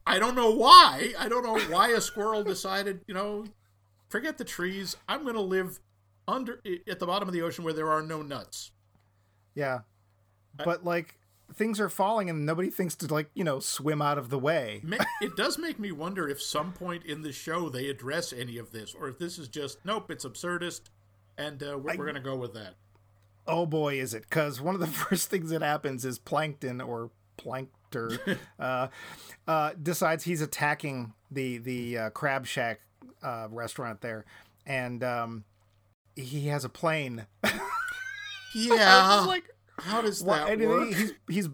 I 0.07 0.21
don't 0.21 0.37
know 0.37 0.53
why. 0.53 1.15
I 1.19 1.29
don't 1.29 1.43
know 1.43 1.59
why 1.75 1.89
a 1.89 2.01
squirrel 2.01 2.45
decided, 2.45 3.01
you 3.09 3.15
know, 3.15 3.47
forget 4.09 4.39
the 4.39 4.45
trees. 4.45 4.97
I'm 5.09 5.23
going 5.23 5.35
to 5.35 5.41
live 5.41 5.81
under 6.27 6.61
at 6.89 6.99
the 6.99 7.07
bottom 7.07 7.29
of 7.29 7.35
the 7.35 7.43
ocean 7.43 7.65
where 7.65 7.75
there 7.75 7.91
are 7.91 8.03
no 8.03 8.23
nuts. 8.23 8.71
Yeah. 9.55 9.81
But 10.57 10.85
like 10.85 11.19
things 11.53 11.81
are 11.81 11.89
falling 11.89 12.31
and 12.31 12.47
nobody 12.47 12.71
thinks 12.71 12.95
to 12.97 13.13
like, 13.13 13.29
you 13.35 13.45
know, 13.45 13.61
swim 13.61 14.01
out 14.01 14.19
of 14.19 14.31
the 14.31 14.39
way. 14.39 14.83
It 15.21 15.37
does 15.37 15.59
make 15.59 15.79
me 15.79 15.93
wonder 15.93 16.29
if 16.29 16.41
some 16.43 16.73
point 16.73 17.05
in 17.05 17.23
the 17.23 17.33
show 17.33 17.69
they 17.69 17.89
address 17.89 18.33
any 18.33 18.59
of 18.59 18.73
this 18.73 18.95
or 18.95 19.09
if 19.09 19.19
this 19.19 19.39
is 19.39 19.49
just 19.49 19.79
nope, 19.85 20.11
it's 20.11 20.25
absurdist 20.25 20.83
and 21.37 21.63
uh, 21.63 21.79
we're, 21.79 21.97
we're 21.97 22.05
going 22.05 22.15
to 22.15 22.21
go 22.21 22.37
with 22.37 22.55
that. 22.55 22.75
Oh 23.47 23.67
boy, 23.67 24.01
is 24.01 24.15
it? 24.15 24.23
Because 24.23 24.61
one 24.61 24.75
of 24.75 24.81
the 24.81 24.87
first 25.05 25.31
things 25.31 25.51
that 25.51 25.63
happens 25.63 26.05
is 26.05 26.19
Plankton 26.19 26.81
or 26.81 27.11
Plankter 27.37 28.19
uh, 28.59 28.89
uh, 29.47 29.73
decides 29.81 30.25
he's 30.25 30.41
attacking 30.41 31.13
the 31.31 31.59
the 31.59 31.99
uh, 31.99 32.11
Crab 32.11 32.47
Shack 32.47 32.81
uh, 33.23 33.49
restaurant 33.51 34.01
there, 34.01 34.25
and 34.67 35.03
um, 35.05 35.45
he 36.17 36.49
has 36.49 36.65
a 36.65 36.69
plane. 36.69 37.27
yeah, 38.55 39.25
like 39.27 39.45
how 39.79 40.03
does 40.03 40.23
that 40.25 40.59
work? 40.59 40.89
He's, 40.89 41.13
he's 41.29 41.49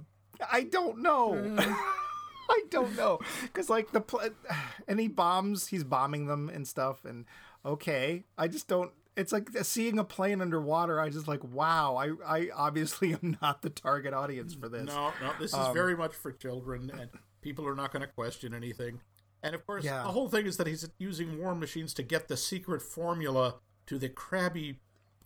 I 0.50 0.62
don't 0.62 1.02
know. 1.02 1.32
Mm. 1.32 1.58
I 2.50 2.62
don't 2.68 2.96
know 2.96 3.20
because 3.42 3.70
like 3.70 3.92
the 3.92 4.00
pl- 4.00 4.30
and 4.88 4.98
he 4.98 5.08
bombs. 5.08 5.68
He's 5.68 5.84
bombing 5.84 6.26
them 6.26 6.48
and 6.48 6.66
stuff. 6.66 7.04
And 7.04 7.26
okay, 7.64 8.24
I 8.36 8.48
just 8.48 8.66
don't 8.66 8.92
it's 9.16 9.32
like 9.32 9.48
seeing 9.62 9.98
a 9.98 10.04
plane 10.04 10.40
underwater. 10.40 11.00
I 11.00 11.10
just 11.10 11.28
like, 11.28 11.44
wow. 11.44 11.96
I, 11.96 12.38
I 12.38 12.48
obviously 12.54 13.12
am 13.12 13.36
not 13.42 13.62
the 13.62 13.70
target 13.70 14.14
audience 14.14 14.54
for 14.54 14.68
this. 14.68 14.86
No, 14.86 15.12
no, 15.20 15.32
this 15.38 15.50
is 15.50 15.58
um, 15.58 15.74
very 15.74 15.96
much 15.96 16.14
for 16.14 16.32
children, 16.32 16.90
and 16.98 17.10
people 17.42 17.66
are 17.68 17.74
not 17.74 17.92
going 17.92 18.02
to 18.02 18.08
question 18.08 18.54
anything. 18.54 19.00
And 19.42 19.54
of 19.54 19.66
course, 19.66 19.84
yeah. 19.84 20.02
the 20.02 20.10
whole 20.10 20.28
thing 20.28 20.46
is 20.46 20.56
that 20.58 20.66
he's 20.66 20.88
using 20.98 21.38
war 21.38 21.54
machines 21.54 21.94
to 21.94 22.02
get 22.02 22.28
the 22.28 22.36
secret 22.36 22.82
formula 22.82 23.56
to 23.90 23.98
the 23.98 24.08
Krabby 24.08 24.76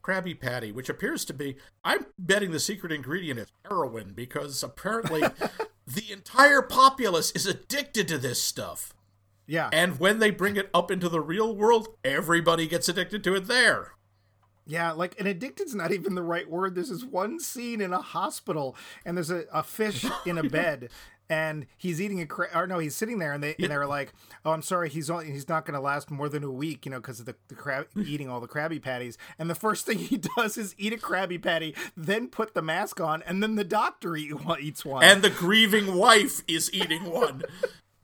Krabby 0.03 0.39
Patty, 0.41 0.73
which 0.73 0.89
appears 0.89 1.27
to 1.27 1.35
be. 1.35 1.57
I'm 1.85 2.07
betting 2.19 2.51
the 2.51 2.59
secret 2.59 2.93
ingredient 2.93 3.39
is 3.39 3.53
heroin 3.69 4.13
because 4.15 4.63
apparently 4.63 5.21
the 5.87 6.11
entire 6.11 6.63
populace 6.63 7.31
is 7.33 7.47
addicted 7.47 8.09
to 8.09 8.17
this 8.17 8.43
stuff. 8.43 8.95
Yeah. 9.47 9.69
And 9.71 10.01
when 10.01 10.19
they 10.19 10.31
bring 10.31 10.57
it 10.57 10.71
up 10.73 10.91
into 10.91 11.11
the 11.11 11.21
real 11.21 11.55
world, 11.55 11.89
everybody 12.03 12.67
gets 12.67 12.89
addicted 12.89 13.23
to 13.25 13.35
it 13.35 13.49
there. 13.49 13.93
Yeah, 14.67 14.93
like 14.93 15.21
an 15.21 15.27
addicted's 15.27 15.75
not 15.75 15.93
even 15.93 16.15
the 16.15 16.23
right 16.23 16.49
word. 16.49 16.75
There's 16.75 16.89
this 16.89 17.05
one 17.05 17.39
scene 17.39 17.83
in 17.83 17.93
a 17.93 18.01
hospital, 18.01 18.77
and 19.05 19.15
there's 19.15 19.31
a, 19.31 19.45
a 19.53 19.63
fish 19.63 20.07
in 20.27 20.39
a 20.39 20.43
bed, 20.43 20.89
and 21.29 21.67
he's 21.77 22.01
eating 22.01 22.21
a 22.21 22.27
cra- 22.27 22.51
or 22.55 22.67
no, 22.67 22.79
he's 22.79 22.95
sitting 22.95 23.19
there, 23.19 23.33
and 23.33 23.43
they 23.43 23.55
and 23.59 23.71
they're 23.71 23.87
like, 23.87 24.13
"Oh, 24.45 24.53
I'm 24.53 24.63
sorry, 24.63 24.89
he's 24.91 25.09
only 25.09 25.31
he's 25.31 25.49
not 25.49 25.65
going 25.65 25.75
to 25.75 25.81
last 25.81 26.11
more 26.11 26.29
than 26.29 26.45
a 26.45 26.51
week, 26.51 26.85
you 26.85 26.91
know, 26.91 27.01
because 27.01 27.21
of 27.21 27.27
the, 27.27 27.35
the 27.49 27.55
crab 27.55 27.87
eating 27.97 28.29
all 28.29 28.41
the 28.41 28.49
Krabby 28.49 28.81
Patties." 28.81 29.17
And 29.39 29.49
the 29.49 29.55
first 29.55 29.87
thing 29.87 29.99
he 29.99 30.17
does 30.37 30.57
is 30.57 30.75
eat 30.79 30.93
a 30.93 30.97
Krabby 30.97 31.43
Patty, 31.43 31.75
then 31.97 32.29
put 32.29 32.55
the 32.55 32.63
mask 32.63 33.01
on, 33.01 33.23
and 33.23 33.43
then 33.43 33.55
the 33.55 33.65
doctor 33.65 34.17
eat, 34.17 34.33
eats 34.61 34.85
one, 34.85 35.05
and 35.05 35.23
the 35.23 35.31
grieving 35.31 35.95
wife 35.95 36.43
is 36.47 36.73
eating 36.73 37.11
one. 37.11 37.43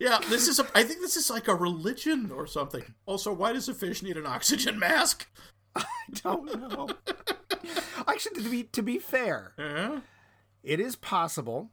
Yeah, 0.01 0.19
this 0.31 0.49
is 0.49 0.59
a. 0.59 0.67
I 0.75 0.83
think 0.83 1.03
this 1.03 1.15
is 1.15 1.29
like 1.29 1.47
a 1.47 1.55
religion 1.55 2.33
or 2.35 2.47
something. 2.47 2.95
Also, 3.05 3.35
why 3.35 3.53
does 3.53 3.69
a 3.69 3.75
fish 3.75 4.03
need 4.03 4.17
an 4.17 4.25
oxygen 4.25 4.79
mask? 4.79 5.29
I 5.77 5.85
don't 6.15 6.59
know. 6.59 6.89
Actually, 8.09 8.43
to 8.43 8.49
be 8.49 8.63
to 8.63 8.83
be 8.83 8.99
fair, 8.99 9.53
uh-huh. 9.59 10.01
it 10.63 10.81
is 10.81 10.97
possible 10.97 11.71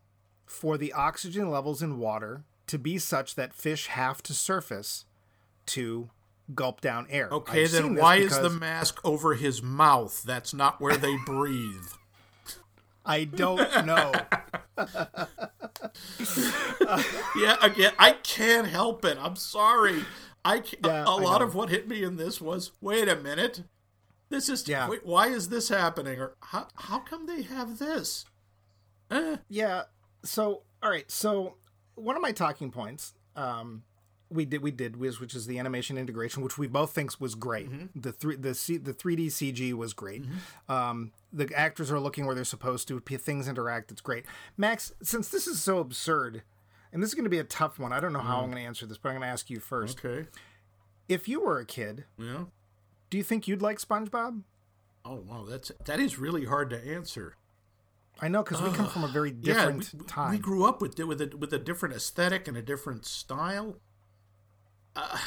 for 0.48 0.78
the 0.78 0.94
oxygen 0.94 1.52
levels 1.52 1.82
in 1.82 2.00
water 2.00 2.44
to 2.68 2.80
be 2.80 2.98
such 2.98 3.36
that 3.36 3.54
fish 3.54 3.88
have 3.88 4.24
to 4.24 4.34
surface 4.34 5.06
to 5.68 6.10
gulp 6.56 6.82
down 6.82 7.06
air. 7.10 7.30
Okay, 7.30 7.66
I've 7.66 7.72
then 7.72 7.96
why 7.96 8.18
is 8.18 8.38
the 8.40 8.50
mask 8.50 9.00
over 9.04 9.36
his 9.36 9.62
mouth? 9.62 10.24
That's 10.24 10.54
not 10.54 10.82
where 10.82 10.98
they 10.98 11.18
breathe. 11.26 11.88
I 13.06 13.24
don't 13.24 13.86
know. 13.86 14.12
yeah, 17.38 17.56
again, 17.62 17.94
I 17.98 18.18
can't 18.24 18.68
help 18.68 19.06
it. 19.06 19.18
I'm 19.20 19.38
sorry. 19.38 20.04
I 20.44 20.64
yeah, 20.84 21.04
a, 21.06 21.10
a 21.10 21.18
lot 21.18 21.42
of 21.42 21.56
what 21.56 21.70
hit 21.70 21.88
me 21.88 22.04
in 22.04 22.18
this 22.18 22.42
was, 22.42 22.72
wait 22.82 23.08
a 23.08 23.16
minute, 23.16 23.64
this 24.30 24.50
is 24.50 24.68
yeah. 24.68 24.90
Wait, 24.90 25.06
why 25.06 25.28
is 25.28 25.50
this 25.50 25.70
happening? 25.70 26.20
Or 26.20 26.36
how 26.42 26.68
how 26.76 27.00
come 27.00 27.28
they 27.28 27.44
have 27.44 27.80
this? 27.80 28.26
Eh. 29.10 29.38
Yeah. 29.48 29.84
So 30.28 30.64
all 30.84 30.90
right. 30.90 31.10
So 31.10 31.56
one 31.96 32.16
of 32.16 32.22
my 32.22 32.32
talking 32.32 32.72
points 32.72 33.14
um, 33.36 33.84
we 34.30 34.46
did 34.46 34.62
we 34.62 34.72
did 34.72 34.98
was 34.98 35.20
which 35.20 35.36
is 35.36 35.48
the 35.48 35.60
animation 35.60 35.98
integration, 35.98 36.44
which 36.44 36.58
we 36.58 36.68
both 36.68 36.92
think 36.92 37.12
was 37.20 37.36
great. 37.36 37.70
Mm-hmm. 37.70 38.00
The 38.00 38.12
three 38.12 38.36
the 38.36 38.54
C, 38.54 38.78
the 38.78 38.94
three 38.94 39.16
D 39.16 39.28
CG 39.28 39.74
was 39.74 39.94
great. 39.94 40.24
Mm-hmm. 40.24 40.72
Um, 40.72 41.12
the 41.32 41.50
actors 41.56 41.92
are 41.92 42.00
looking 42.00 42.26
where 42.26 42.36
they're 42.36 42.44
supposed 42.44 42.88
to. 42.90 43.00
Things 43.00 43.48
interact. 43.48 43.92
It's 43.92 44.02
great. 44.02 44.26
Max, 44.58 44.92
since 45.02 45.30
this 45.30 45.48
is 45.48 45.62
so 45.62 45.80
absurd, 45.80 46.44
and 46.92 47.02
this 47.02 47.10
is 47.10 47.14
going 47.14 47.24
to 47.24 47.30
be 47.30 47.40
a 47.40 47.44
tough 47.44 47.80
one. 47.80 47.94
I 47.94 48.00
don't 48.00 48.14
know 48.14 48.20
how 48.20 48.40
mm. 48.40 48.44
I'm 48.44 48.52
going 48.52 48.64
to 48.64 48.68
answer 48.68 48.86
this, 48.86 48.98
but 48.98 49.10
I'm 49.10 49.16
going 49.16 49.28
to 49.28 49.32
ask 49.32 49.50
you 49.50 49.60
first. 49.60 50.04
Okay. 50.04 50.28
If 51.08 51.28
you 51.28 51.42
were 51.42 51.60
a 51.60 51.66
kid, 51.66 52.04
yeah, 52.18 52.46
do 53.10 53.18
you 53.18 53.24
think 53.24 53.48
you'd 53.48 53.62
like 53.62 53.80
SpongeBob? 53.80 54.44
Oh 55.06 55.24
wow, 55.26 55.46
that's 55.48 55.72
that 55.86 56.00
is 56.02 56.20
really 56.20 56.46
hard 56.46 56.70
to 56.72 56.86
answer. 56.86 57.36
I 58.20 58.28
know 58.28 58.44
because 58.44 58.62
we 58.62 58.72
come 58.72 58.88
from 58.88 59.04
a 59.04 59.08
very 59.08 59.32
different 59.32 59.92
yeah, 59.94 60.00
we, 60.00 60.06
time. 60.08 60.32
We 60.32 60.38
grew 60.38 60.66
up 60.66 60.82
with 60.82 60.98
with 61.00 61.22
a, 61.22 61.38
with 61.38 61.54
a 61.54 61.60
different 61.60 61.96
aesthetic 61.96 62.48
and 62.48 62.58
a 62.58 62.62
different 62.62 63.06
style. 63.06 63.78
Uh, 64.96 65.18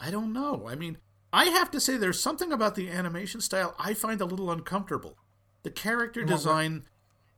I 0.00 0.10
don't 0.10 0.32
know. 0.32 0.66
I 0.68 0.74
mean, 0.74 0.98
I 1.32 1.46
have 1.46 1.70
to 1.72 1.80
say 1.80 1.96
there's 1.96 2.20
something 2.20 2.52
about 2.52 2.74
the 2.74 2.88
animation 2.90 3.40
style 3.40 3.74
I 3.78 3.94
find 3.94 4.20
a 4.20 4.26
little 4.26 4.50
uncomfortable. 4.50 5.18
The 5.62 5.70
character 5.70 6.24
design, 6.24 6.84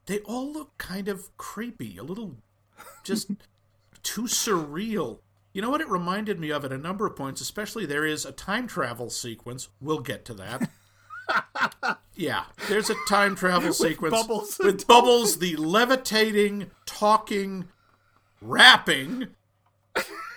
they 0.06 0.18
all 0.20 0.52
look 0.52 0.76
kind 0.78 1.09
of 1.09 1.37
creepy, 1.37 1.96
a 1.96 2.02
little 2.02 2.37
just 3.04 3.30
too 4.02 4.22
surreal. 4.22 5.20
You 5.52 5.62
know 5.62 5.70
what 5.70 5.80
it 5.80 5.88
reminded 5.88 6.38
me 6.38 6.50
of 6.50 6.64
at 6.64 6.72
a 6.72 6.78
number 6.78 7.06
of 7.06 7.16
points, 7.16 7.40
especially 7.40 7.87
there 7.87 8.04
is 8.04 8.24
a 8.24 8.32
time 8.32 8.66
travel 8.66 9.11
sequence. 9.11 9.68
We'll 9.80 10.00
get 10.00 10.24
to 10.26 10.35
that. 10.35 11.98
yeah, 12.16 12.44
there's 12.68 12.90
a 12.90 12.96
time 13.09 13.37
travel 13.37 13.72
sequence 13.74 14.12
with 14.12 14.12
bubbles, 14.12 14.59
with 14.59 14.87
bubbles 14.87 15.38
the 15.38 15.57
levitating, 15.57 16.70
talking, 16.87 17.68
rapping 18.40 19.29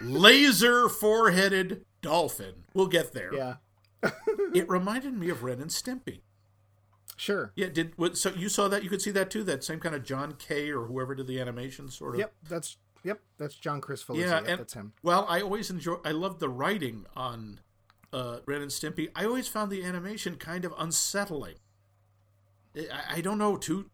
laser 0.01 0.89
four-headed 0.89 1.85
dolphin. 2.01 2.63
We'll 2.73 2.87
get 2.87 3.13
there. 3.13 3.33
Yeah. 3.33 3.55
it 4.53 4.69
reminded 4.69 5.13
me 5.13 5.29
of 5.29 5.43
Ren 5.43 5.59
and 5.59 5.69
Stimpy. 5.69 6.21
Sure. 7.17 7.51
Yeah. 7.55 7.67
Did 7.67 7.97
what, 7.97 8.17
so? 8.17 8.31
You 8.31 8.47
saw 8.47 8.69
that? 8.69 8.83
You 8.83 8.89
could 8.89 9.01
see 9.01 9.11
that 9.11 9.29
too. 9.29 9.43
That 9.43 9.63
same 9.63 9.79
kind 9.79 9.93
of 9.93 10.03
John 10.03 10.35
K. 10.39 10.71
or 10.71 10.85
whoever 10.85 11.15
did 11.15 11.27
the 11.27 11.39
animation, 11.41 11.89
sort 11.89 12.15
of. 12.15 12.19
Yep. 12.19 12.33
That's 12.47 12.77
yep. 13.03 13.19
That's 13.37 13.55
John 13.55 13.81
Chris 13.81 14.03
Kricfalusi. 14.03 14.19
Yeah, 14.19 14.35
yep, 14.35 14.47
and, 14.47 14.59
that's 14.59 14.73
him. 14.73 14.93
Well, 15.03 15.25
I 15.27 15.41
always 15.41 15.69
enjoy. 15.69 15.97
I 16.05 16.11
love 16.11 16.39
the 16.39 16.47
writing 16.47 17.05
on 17.17 17.59
uh, 18.13 18.37
Ren 18.45 18.61
and 18.61 18.71
Stimpy. 18.71 19.09
I 19.15 19.25
always 19.25 19.49
found 19.49 19.69
the 19.69 19.83
animation 19.83 20.35
kind 20.35 20.63
of 20.63 20.73
unsettling. 20.77 21.55
I, 22.75 23.17
I 23.17 23.21
don't 23.21 23.37
know. 23.37 23.57
Too 23.57 23.89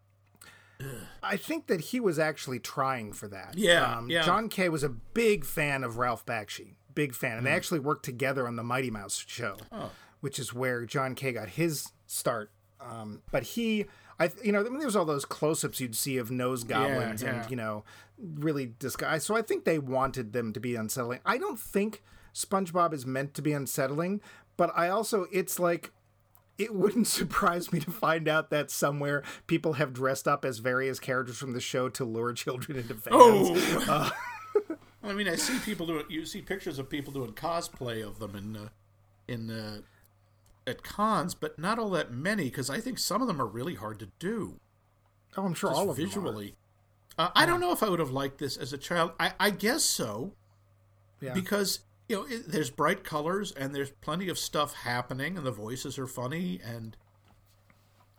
I 1.24 1.38
think 1.38 1.68
that 1.68 1.82
he 1.82 2.00
was 2.00 2.20
actually 2.20 2.60
trying 2.60 3.14
for 3.14 3.28
that. 3.30 3.56
Yeah, 3.58 3.98
um, 3.98 4.10
yeah. 4.10 4.24
John 4.24 4.50
K 4.50 4.70
was 4.70 4.84
a 4.84 4.90
big 4.90 5.46
fan 5.46 5.84
of 5.84 5.98
Ralph 5.98 6.26
Bakshi, 6.26 6.76
big 6.94 7.16
fan, 7.16 7.34
and 7.34 7.42
mm. 7.42 7.44
they 7.46 7.52
hmm. 7.52 7.56
actually 7.56 7.80
worked 7.80 8.06
together 8.06 8.48
on 8.48 8.56
the 8.56 8.64
Mighty 8.64 8.92
Mouse 8.92 9.24
show, 9.26 9.58
oh. 9.72 9.92
which 10.20 10.38
is 10.38 10.54
where 10.54 10.86
John 10.86 11.16
K 11.16 11.32
got 11.32 11.50
his 11.50 11.92
start. 12.08 12.52
Um, 12.82 13.22
but 13.32 13.44
he, 13.44 13.86
I, 14.20 14.32
you 14.44 14.52
know, 14.52 14.60
I 14.60 14.64
mean, 14.64 14.80
there's 14.80 14.96
all 14.96 15.06
those 15.06 15.26
close-ups 15.26 15.80
you'd 15.80 15.96
see 15.96 16.18
of 16.18 16.30
nose 16.30 16.64
goblins 16.64 17.24
yeah, 17.24 17.32
yeah. 17.32 17.42
and 17.42 17.50
you 17.50 17.58
know, 17.58 17.84
really 18.18 18.74
disguised. 18.78 19.26
So 19.26 19.36
I 19.36 19.42
think 19.42 19.64
they 19.64 19.80
wanted 19.80 20.34
them 20.34 20.54
to 20.54 20.60
be 20.60 20.76
unsettling. 20.76 21.20
I 21.26 21.38
don't 21.38 21.60
think 21.60 22.04
SpongeBob 22.34 22.94
is 22.94 23.06
meant 23.06 23.34
to 23.36 23.42
be 23.42 23.54
unsettling, 23.54 24.22
but 24.58 24.72
I 24.76 24.90
also 24.90 25.26
it's 25.32 25.58
like 25.58 25.92
it 26.58 26.74
wouldn't 26.74 27.08
surprise 27.20 27.72
me 27.72 27.80
to 27.80 27.92
find 27.92 28.28
out 28.28 28.50
that 28.50 28.72
somewhere 28.72 29.24
people 29.48 29.74
have 29.74 29.94
dressed 29.94 30.28
up 30.28 30.46
as 30.46 30.60
various 30.60 31.00
characters 31.00 31.38
from 31.38 31.54
the 31.54 31.62
show 31.62 31.90
to 31.90 32.06
lure 32.06 32.34
children 32.34 32.78
into 32.78 32.96
fans. 32.96 33.16
Oh. 33.18 33.82
Uh, 35.04 35.10
I 35.10 35.14
mean, 35.14 35.28
I 35.28 35.36
see 35.36 35.60
people 35.60 35.86
doing. 35.86 36.06
You 36.10 36.26
see 36.26 36.42
pictures 36.42 36.80
of 36.80 36.90
people 36.90 37.14
doing 37.14 37.34
cosplay 37.34 38.04
of 38.04 38.18
them 38.18 38.36
in 38.36 38.58
uh, 38.58 38.70
in 39.28 39.52
uh, 39.52 39.82
at 40.66 40.82
cons, 40.82 41.36
but 41.36 41.60
not 41.60 41.78
all 41.78 41.90
that 41.92 42.12
many 42.12 42.46
because 42.46 42.70
I 42.70 42.80
think 42.80 42.98
some 42.98 43.22
of 43.22 43.28
them 43.28 43.42
are 43.42 43.46
really 43.46 43.76
hard 43.76 44.00
to 44.00 44.08
do. 44.18 44.60
Oh, 45.38 45.46
I'm 45.46 45.54
sure 45.54 45.72
all 45.72 45.90
of 45.90 45.98
visually. 45.98 46.56
Uh, 47.18 47.30
I 47.36 47.46
don't 47.46 47.60
know 47.60 47.72
if 47.72 47.84
I 47.84 47.90
would 47.90 48.00
have 48.00 48.12
liked 48.12 48.40
this 48.40 48.58
as 48.58 48.74
a 48.74 48.78
child. 48.78 49.12
I, 49.20 49.34
I 49.40 49.50
guess 49.50 49.84
so. 49.84 50.34
Yeah. 51.22 51.34
Because 51.34 51.82
you 52.08 52.16
know, 52.16 52.26
it, 52.30 52.52
there's 52.52 52.70
bright 52.70 53.04
colors 53.04 53.52
and 53.52 53.74
there's 53.74 53.92
plenty 54.02 54.30
of 54.30 54.38
stuff 54.38 54.74
happening, 54.74 55.38
and 55.38 55.46
the 55.46 55.52
voices 55.52 55.98
are 55.98 56.08
funny, 56.08 56.60
and 56.64 56.98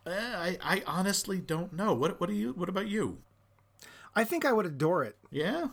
Eh, 0.07 0.11
I 0.11 0.57
I 0.63 0.83
honestly 0.85 1.39
don't 1.39 1.73
know. 1.73 1.93
What 1.93 2.19
what 2.19 2.29
do 2.29 2.35
you? 2.35 2.53
What 2.53 2.69
about 2.69 2.87
you? 2.87 3.17
I 4.15 4.23
think 4.23 4.45
I 4.45 4.53
would 4.53 4.65
adore 4.65 5.03
it. 5.03 5.17
Yeah. 5.31 5.67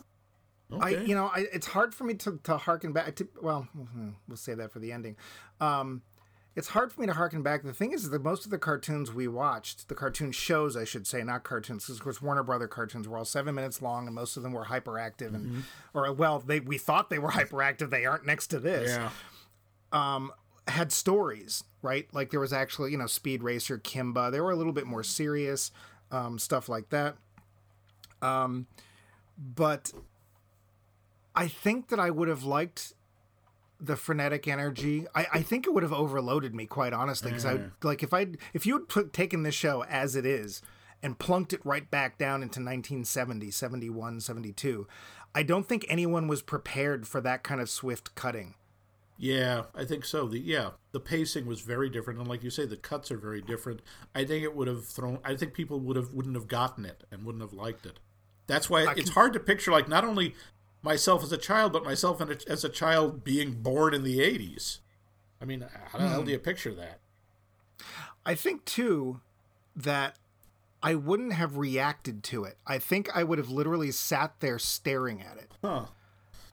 I, 0.81 0.91
you 0.91 1.15
know, 1.15 1.27
I, 1.27 1.47
it's 1.53 1.69
hard 1.69 1.95
for 1.95 2.03
me 2.03 2.15
to, 2.15 2.41
to 2.43 2.57
harken 2.57 2.93
back 2.93 3.15
to. 3.17 3.29
Well, 3.41 3.69
we'll 4.29 4.37
save 4.37 4.57
that 4.57 4.73
for 4.73 4.81
the 4.81 4.91
ending. 4.91 5.17
Um, 5.61 6.03
it's 6.57 6.69
hard 6.69 6.93
for 6.93 7.01
me 7.01 7.07
to 7.09 7.13
harken 7.15 7.43
back. 7.43 7.63
The 7.65 7.73
thing 7.73 7.93
is 7.93 8.11
that 8.11 8.23
most 8.23 8.45
of 8.45 8.51
the 8.51 8.59
cartoons 8.59 9.13
we 9.13 9.27
watched, 9.29 9.89
the 9.89 9.95
cartoon 9.95 10.31
shows, 10.33 10.77
I 10.77 10.85
should 10.85 11.07
say, 11.07 11.23
not 11.25 11.43
cartoons, 11.43 11.85
because 11.85 11.97
of 11.97 12.03
course 12.05 12.23
Warner 12.23 12.43
Brother 12.45 12.69
cartoons 12.69 13.09
were 13.09 13.19
all 13.19 13.25
seven 13.25 13.55
minutes 13.55 13.83
long, 13.83 14.07
and 14.07 14.15
most 14.15 14.37
of 14.37 14.43
them 14.43 14.53
were 14.53 14.67
hyperactive, 14.67 15.35
and 15.35 15.47
Mm-hmm. 15.47 15.61
or 15.99 16.13
well, 16.13 16.39
they 16.39 16.61
we 16.61 16.79
thought 16.79 17.11
they 17.11 17.19
were 17.19 17.31
hyperactive. 17.41 17.91
They 17.91 18.07
aren't 18.07 18.25
next 18.27 18.49
to 18.49 18.59
this. 18.61 18.91
yeah. 18.91 19.11
Um, 19.93 20.33
Had 20.69 20.93
stories, 20.93 21.65
right? 21.83 22.07
Like 22.13 22.31
there 22.31 22.41
was 22.41 22.53
actually, 22.53 22.93
you 22.93 22.99
know, 22.99 23.07
Speed 23.07 23.43
Racer, 23.43 23.79
Kimba. 23.79 24.31
They 24.33 24.41
were 24.41 24.51
a 24.51 24.57
little 24.57 24.73
bit 24.73 24.87
more 24.87 25.03
serious, 25.03 25.71
um, 26.11 26.39
stuff 26.39 26.69
like 26.69 26.89
that. 26.91 27.17
Um, 28.23 28.67
but 29.37 29.93
I 31.35 31.49
think 31.49 31.89
that 31.89 31.99
I 32.01 32.11
would 32.11 32.29
have 32.29 32.45
liked 32.45 32.95
the 33.87 33.97
frenetic 33.97 34.49
energy. 34.49 35.07
I, 35.15 35.27
I 35.35 35.43
think 35.43 35.67
it 35.67 35.75
would 35.75 35.83
have 35.83 35.93
overloaded 35.93 36.55
me, 36.55 36.67
quite 36.67 36.93
honestly, 36.93 37.31
because 37.31 37.45
I 37.45 37.57
mm. 37.57 37.71
like 37.83 38.03
if 38.03 38.13
I 38.13 38.29
if 38.53 38.67
you 38.67 38.75
had 38.75 38.89
put, 38.89 39.13
taken 39.13 39.43
this 39.43 39.55
show 39.55 39.85
as 39.85 40.17
it 40.17 40.27
is 40.27 40.63
and 41.03 41.19
plunked 41.19 41.53
it 41.53 41.61
right 41.65 41.91
back 41.91 42.19
down 42.19 42.37
into 42.37 42.61
1970, 42.61 43.51
71, 43.51 44.21
72, 44.21 44.87
I 45.35 45.43
don't 45.43 45.69
think 45.69 45.85
anyone 45.89 46.29
was 46.29 46.43
prepared 46.43 47.07
for 47.07 47.21
that 47.21 47.43
kind 47.43 47.61
of 47.61 47.69
swift 47.69 48.15
cutting. 48.15 48.55
Yeah, 49.17 49.65
I 49.75 49.85
think 49.85 50.05
so. 50.05 50.27
The 50.27 50.41
yeah, 50.41 50.71
the 50.93 51.01
pacing 51.01 51.47
was 51.47 51.61
very 51.61 51.89
different, 51.89 52.19
and 52.19 52.29
like 52.29 52.43
you 52.43 52.51
say, 52.51 52.67
the 52.67 52.77
cuts 52.77 53.11
are 53.13 53.17
very 53.17 53.41
different. 53.41 53.81
I 54.15 54.25
think 54.25 54.43
it 54.43 54.57
would 54.57 54.67
have 54.67 54.85
thrown. 54.85 55.19
I 55.25 55.37
think 55.37 55.55
people 55.55 55.79
would 55.81 55.97
have 55.97 56.13
wouldn't 56.13 56.35
have 56.35 56.49
gotten 56.49 56.85
it 56.85 57.05
and 57.11 57.25
wouldn't 57.25 57.43
have 57.43 57.53
liked 57.53 57.87
it. 57.87 58.01
That's 58.47 58.69
why 58.69 58.93
it's 58.97 59.11
hard 59.11 59.33
to 59.35 59.41
picture 59.41 59.71
like 59.71 59.89
not 59.89 60.05
only 60.05 60.35
myself 60.85 61.23
as 61.23 61.33
a 61.33 61.39
child, 61.39 61.73
but 61.73 61.85
myself 61.85 62.21
as 62.47 62.63
a 62.65 62.69
child 62.69 63.25
being 63.25 63.55
born 63.55 63.95
in 63.95 64.05
the 64.05 64.19
'80s. 64.21 64.79
I 65.41 65.45
mean, 65.45 65.67
how 65.87 65.99
the 65.99 66.09
hell 66.09 66.23
do 66.23 66.31
you 66.31 66.39
picture 66.39 66.75
that? 66.75 67.01
I 68.25 68.35
think 68.35 68.65
too 68.65 69.21
that 69.75 70.17
I 70.83 70.95
wouldn't 70.95 71.33
have 71.33 71.57
reacted 71.57 72.23
to 72.25 72.45
it. 72.45 72.57
I 72.67 72.79
think 72.79 73.09
I 73.15 73.25
would 73.25 73.39
have 73.39 73.51
literally 73.51 73.91
sat 73.91 74.35
there 74.41 74.59
staring 74.59 75.23
at 75.23 75.39
it. 75.39 75.51
Huh? 75.63 75.87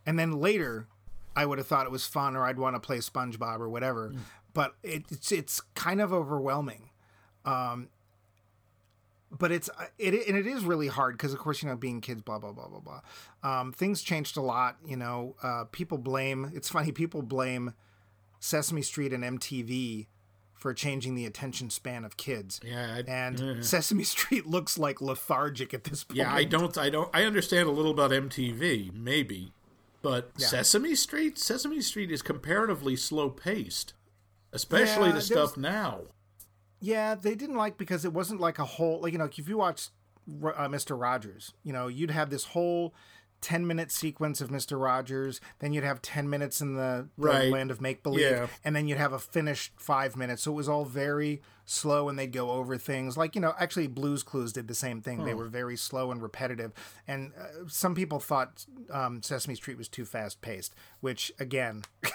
And 0.06 0.18
then 0.18 0.32
later, 0.32 0.88
I 1.36 1.46
would 1.46 1.58
have 1.58 1.68
thought 1.68 1.86
it 1.86 1.92
was 1.92 2.06
fun, 2.06 2.36
or 2.36 2.46
I'd 2.46 2.58
want 2.58 2.76
to 2.76 2.80
play 2.80 2.98
SpongeBob 2.98 3.60
or 3.60 3.70
whatever. 3.70 4.14
But 4.54 4.76
it, 4.84 5.04
it's 5.10 5.32
it's 5.32 5.62
kind 5.76 6.02
of 6.02 6.12
overwhelming. 6.12 6.90
Um, 7.46 7.90
but 9.38 9.52
it's 9.52 9.70
it 9.98 10.28
and 10.28 10.38
it 10.38 10.46
is 10.48 10.64
really 10.66 10.88
hard 10.88 11.18
because 11.18 11.34
of 11.34 11.40
course 11.40 11.64
you 11.64 11.70
know 11.70 11.76
being 11.76 12.02
kids, 12.02 12.22
blah 12.22 12.40
blah 12.40 12.52
blah 12.52 12.68
blah 12.68 12.80
blah. 12.80 13.02
Um, 13.60 13.72
things 13.72 14.02
changed 14.02 14.38
a 14.38 14.42
lot. 14.42 14.78
You 14.86 14.98
know, 14.98 15.36
uh, 15.42 15.66
people 15.72 15.98
blame. 15.98 16.52
It's 16.54 16.70
funny. 16.70 16.92
People 16.92 17.22
blame 17.22 17.74
Sesame 18.40 18.82
Street 18.82 19.14
and 19.14 19.24
MTV 19.24 20.08
for 20.54 20.74
changing 20.76 21.16
the 21.16 21.26
attention 21.26 21.70
span 21.72 22.06
of 22.06 22.18
kids. 22.18 22.60
Yeah, 22.64 22.96
I, 22.98 23.04
And 23.12 23.66
Sesame 23.66 24.04
Street 24.16 24.46
looks 24.46 24.78
like 24.78 25.02
lethargic 25.02 25.74
at 25.74 25.86
this 25.86 26.04
point. 26.04 26.18
yeah. 26.18 26.34
I 26.34 26.44
don't. 26.44 26.78
I 26.78 26.90
don't. 26.90 27.10
I 27.14 27.24
understand 27.24 27.68
a 27.68 27.72
little 27.72 27.92
about 27.92 28.12
MTV, 28.12 28.94
maybe, 28.94 29.54
but 30.02 30.32
Sesame 30.40 30.94
Street. 30.96 31.40
Sesame 31.40 31.82
Street 31.82 32.12
is 32.12 32.22
comparatively 32.22 32.96
slow 32.96 33.30
paced, 33.30 33.94
especially 34.52 35.08
Yeah, 35.10 35.16
the 35.16 35.22
stuff 35.22 35.58
now. 35.58 36.02
Yeah, 36.82 37.16
they 37.16 37.36
didn't 37.36 37.56
like 37.58 37.78
because 37.78 38.04
it 38.06 38.12
wasn't 38.12 38.42
like 38.42 38.60
a 38.60 38.66
whole 38.66 39.00
like 39.02 39.14
you 39.14 39.20
know 39.20 39.26
if 39.26 39.48
you 39.48 39.58
watch 39.58 39.90
uh, 40.44 40.68
Mr. 40.68 41.00
Rogers, 41.00 41.54
you 41.64 41.72
know 41.72 41.88
you'd 41.88 42.12
have 42.12 42.30
this 42.30 42.46
whole 42.46 42.94
ten 43.40 43.66
minute 43.66 43.92
sequence 43.92 44.40
of 44.42 44.50
Mr. 44.50 44.80
Rogers, 44.80 45.42
then 45.60 45.74
you'd 45.74 45.84
have 45.84 46.02
ten 46.02 46.30
minutes 46.30 46.62
in 46.62 46.76
the, 46.76 47.08
the 47.18 47.24
Right. 47.28 47.52
land 47.52 47.72
of 47.72 47.82
make 47.82 48.04
believe, 48.04 48.22
Yeah. 48.22 48.48
and 48.64 48.76
then 48.76 48.88
you'd 48.88 48.98
have 49.00 49.14
a 49.14 49.20
finished 49.20 49.74
five 49.78 50.16
minutes. 50.16 50.44
So 50.44 50.52
it 50.52 50.56
was 50.56 50.70
all 50.70 50.86
very 50.86 51.42
slow, 51.66 52.08
and 52.10 52.20
they'd 52.20 52.32
go 52.32 52.52
over 52.52 52.78
things 52.78 53.18
like 53.18 53.34
you 53.36 53.42
know 53.42 53.54
actually 53.60 53.88
Blues 53.88 54.22
Clues 54.24 54.52
did 54.54 54.68
the 54.68 54.76
same 54.76 55.02
thing. 55.02 55.24
They 55.24 55.34
were 55.34 55.48
very 55.48 55.78
slow 55.78 56.12
and 56.12 56.22
repetitive, 56.22 56.72
and 57.08 57.32
uh, 57.40 57.68
some 57.68 57.94
people 57.96 58.20
thought 58.20 58.66
um, 58.92 59.22
Sesame 59.24 59.56
Street 59.56 59.78
was 59.78 59.88
too 59.88 60.06
fast 60.06 60.42
paced, 60.42 60.74
which 61.00 61.32
again. 61.40 61.84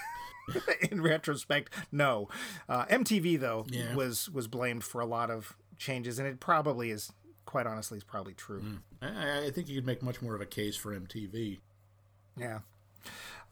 in 0.91 1.01
retrospect, 1.01 1.73
no. 1.91 2.29
Uh, 2.69 2.85
MTV 2.85 3.39
though 3.39 3.65
Yeah. 3.69 3.93
was 3.95 4.29
was 4.29 4.47
blamed 4.47 4.83
for 4.83 5.01
a 5.01 5.05
lot 5.05 5.29
of 5.29 5.55
changes, 5.77 6.19
and 6.19 6.27
it 6.27 6.39
probably 6.39 6.91
is. 6.91 7.11
Quite 7.45 7.65
honestly, 7.65 7.97
is 7.97 8.03
probably 8.03 8.33
true. 8.33 8.61
I, 9.01 9.45
I 9.45 9.51
think 9.51 9.69
you 9.69 9.75
could 9.75 9.85
make 9.85 10.03
much 10.03 10.21
more 10.21 10.35
of 10.35 10.41
a 10.41 10.45
case 10.45 10.75
for 10.75 10.93
MTV. 10.93 11.59
Yeah. 12.37 12.59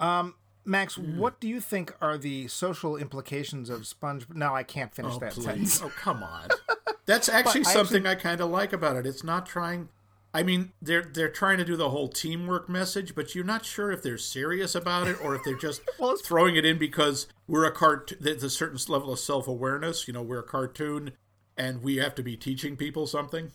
Um, 0.01 0.35
Max, 0.65 0.97
what 0.97 1.39
do 1.39 1.47
you 1.47 1.61
think 1.61 1.95
are 2.01 2.17
the 2.17 2.49
social 2.49 2.97
implications 2.97 3.69
of 3.69 3.87
Sponge? 3.87 4.25
No, 4.33 4.53
I 4.53 4.63
can't 4.63 4.93
finish 4.93 5.13
Oh, 5.15 5.19
that 5.19 5.31
please. 5.31 5.43
sentence. 5.45 5.81
Oh, 5.81 5.89
come 5.95 6.23
on. 6.23 6.49
That's 7.05 7.29
actually 7.29 7.61
But 7.61 7.69
I 7.69 7.73
something 7.73 8.05
I 8.07 8.15
kind 8.15 8.41
of 8.41 8.49
like 8.49 8.73
about 8.73 8.97
it. 8.97 9.05
It's 9.05 9.23
not 9.23 9.45
trying. 9.45 9.87
I 10.35 10.43
mean, 10.43 10.73
they're 10.81 11.03
they're 11.13 11.29
trying 11.29 11.57
to 11.59 11.65
do 11.65 11.75
the 11.75 11.89
whole 11.89 12.07
teamwork 12.09 12.67
message, 12.69 13.15
but 13.15 13.33
you're 13.33 13.43
not 13.45 13.65
sure 13.65 13.91
if 13.91 14.03
they're 14.03 14.17
serious 14.17 14.75
about 14.75 15.07
it 15.07 15.17
or 15.23 15.33
if 15.35 15.43
they're 15.43 15.57
just 15.57 15.81
Well, 15.99 16.17
throwing 16.17 16.55
it 16.55 16.65
in 16.65 16.77
because 16.77 17.27
we're 17.47 17.65
a 17.65 17.71
cart. 17.71 18.13
There's 18.19 18.43
a 18.43 18.49
certain 18.49 18.79
level 18.87 19.11
of 19.13 19.19
self 19.19 19.47
awareness. 19.47 20.07
You 20.07 20.13
know, 20.13 20.21
we're 20.21 20.39
a 20.39 20.43
cartoon, 20.43 21.11
and 21.57 21.81
we 21.81 21.97
have 21.97 22.15
to 22.15 22.23
be 22.23 22.35
teaching 22.37 22.75
people 22.75 23.07
something. 23.07 23.51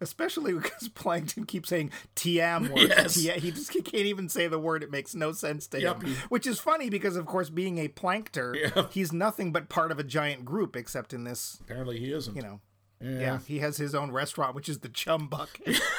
Especially 0.00 0.52
because 0.60 0.88
Plankton 0.90 1.44
keeps 1.46 1.70
saying 1.70 1.90
or 2.24 2.78
Yes. 2.78 3.14
"tia." 3.14 3.32
He 3.34 3.50
just 3.50 3.72
he 3.72 3.80
can't 3.82 4.04
even 4.06 4.28
say 4.28 4.46
the 4.46 4.58
word. 4.58 4.82
It 4.82 4.90
makes 4.90 5.14
no 5.14 5.32
sense 5.32 5.66
to 5.68 5.80
Yep, 5.80 6.02
him. 6.02 6.14
Which 6.28 6.46
is 6.46 6.60
funny 6.60 6.90
because, 6.90 7.16
of 7.16 7.24
course, 7.26 7.48
being 7.50 7.78
a 7.78 7.88
plankter, 7.88 8.54
Yeah. 8.58 8.86
he's 8.90 9.12
nothing 9.12 9.52
but 9.52 9.68
part 9.70 9.90
of 9.90 9.98
a 9.98 10.04
giant 10.04 10.44
group. 10.44 10.76
Except 10.76 11.14
in 11.14 11.24
this, 11.24 11.58
Apparently, 11.62 11.98
he 11.98 12.12
isn't. 12.12 12.36
you 12.36 12.42
know, 12.42 12.60
yeah. 13.00 13.18
yeah, 13.18 13.38
he 13.46 13.58
has 13.60 13.76
his 13.76 13.94
own 13.94 14.10
restaurant, 14.10 14.54
which 14.54 14.68
is 14.68 14.78
the 14.80 14.88
Chum 14.88 15.28
Bucket. 15.28 15.80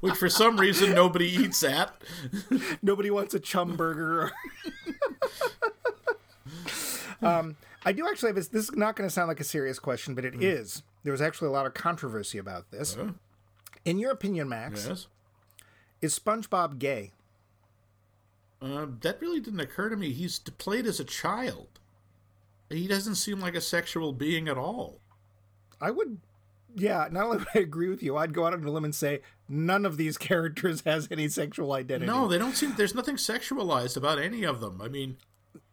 Which 0.00 0.14
for 0.14 0.28
some 0.28 0.56
reason 0.58 0.94
nobody 0.94 1.26
eats 1.26 1.62
at. 1.64 1.92
Nobody 2.82 3.10
wants 3.10 3.34
a 3.34 3.40
chum 3.40 3.76
burger. 3.76 4.30
um, 7.22 7.56
I 7.84 7.92
do 7.92 8.06
actually 8.06 8.28
have 8.28 8.36
this. 8.36 8.48
This 8.48 8.64
is 8.68 8.76
not 8.76 8.96
going 8.96 9.08
to 9.08 9.12
sound 9.12 9.28
like 9.28 9.40
a 9.40 9.44
serious 9.44 9.78
question, 9.78 10.14
but 10.14 10.24
it 10.24 10.34
Hmm. 10.34 10.42
is. 10.42 10.82
There 11.02 11.12
was 11.12 11.22
actually 11.22 11.48
a 11.48 11.52
lot 11.52 11.66
of 11.66 11.74
controversy 11.74 12.38
about 12.38 12.70
this. 12.70 12.94
Huh? 12.94 13.12
In 13.84 13.98
your 13.98 14.10
opinion, 14.12 14.48
Max, 14.48 14.86
Yes. 14.88 15.06
is 16.00 16.18
SpongeBob 16.18 16.78
gay? 16.78 17.12
Uh, 18.60 18.86
that 19.00 19.20
really 19.20 19.40
didn't 19.40 19.60
occur 19.60 19.88
to 19.88 19.96
me. 19.96 20.12
He's 20.12 20.38
played 20.38 20.86
as 20.86 21.00
a 21.00 21.04
child. 21.04 21.68
He 22.68 22.86
doesn't 22.86 23.14
seem 23.16 23.40
like 23.40 23.54
a 23.54 23.60
sexual 23.60 24.12
being 24.12 24.48
at 24.48 24.58
all. 24.58 25.00
I 25.80 25.90
would. 25.90 26.18
Yeah, 26.74 27.08
not 27.10 27.24
only 27.24 27.38
would 27.38 27.48
I 27.54 27.58
agree 27.60 27.88
with 27.88 28.02
you, 28.02 28.16
I'd 28.16 28.34
go 28.34 28.46
out 28.46 28.52
on 28.52 28.62
a 28.62 28.70
limb 28.70 28.84
and 28.84 28.94
say 28.94 29.20
none 29.48 29.84
of 29.86 29.96
these 29.96 30.18
characters 30.28 30.82
has 30.84 31.08
any 31.10 31.28
sexual 31.28 31.72
identity. 31.72 32.06
No, 32.06 32.28
they 32.28 32.38
don't 32.38 32.56
seem. 32.56 32.74
There's 32.76 32.94
nothing 32.94 33.16
sexualized 33.16 33.96
about 33.96 34.18
any 34.18 34.44
of 34.44 34.60
them. 34.60 34.80
I 34.80 34.88
mean, 34.88 35.16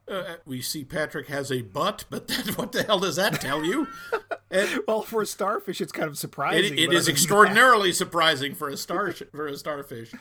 uh, 0.08 0.36
we 0.46 0.62
see 0.62 0.84
Patrick 0.84 1.28
has 1.28 1.52
a 1.52 1.62
butt, 1.62 2.06
but 2.10 2.28
that, 2.30 2.58
what 2.58 2.72
the 2.72 2.84
hell 2.84 3.00
does 3.00 3.18
that 3.18 3.40
tell 3.42 3.64
you? 3.64 3.88
And 4.52 4.82
Well, 4.88 5.02
for 5.02 5.24
a 5.24 5.26
starfish, 5.26 5.82
it's 5.82 5.92
kind 5.92 6.08
of 6.08 6.18
surprising. 6.18 6.74
it, 6.74 6.80
it 6.80 6.94
is 6.94 7.10
extraordinarily 7.10 7.92
surprising 7.92 8.54
for 8.54 8.70
a 8.70 8.78
star 8.78 9.12
for 9.12 9.48
a 9.48 9.58
starfish. 9.58 10.14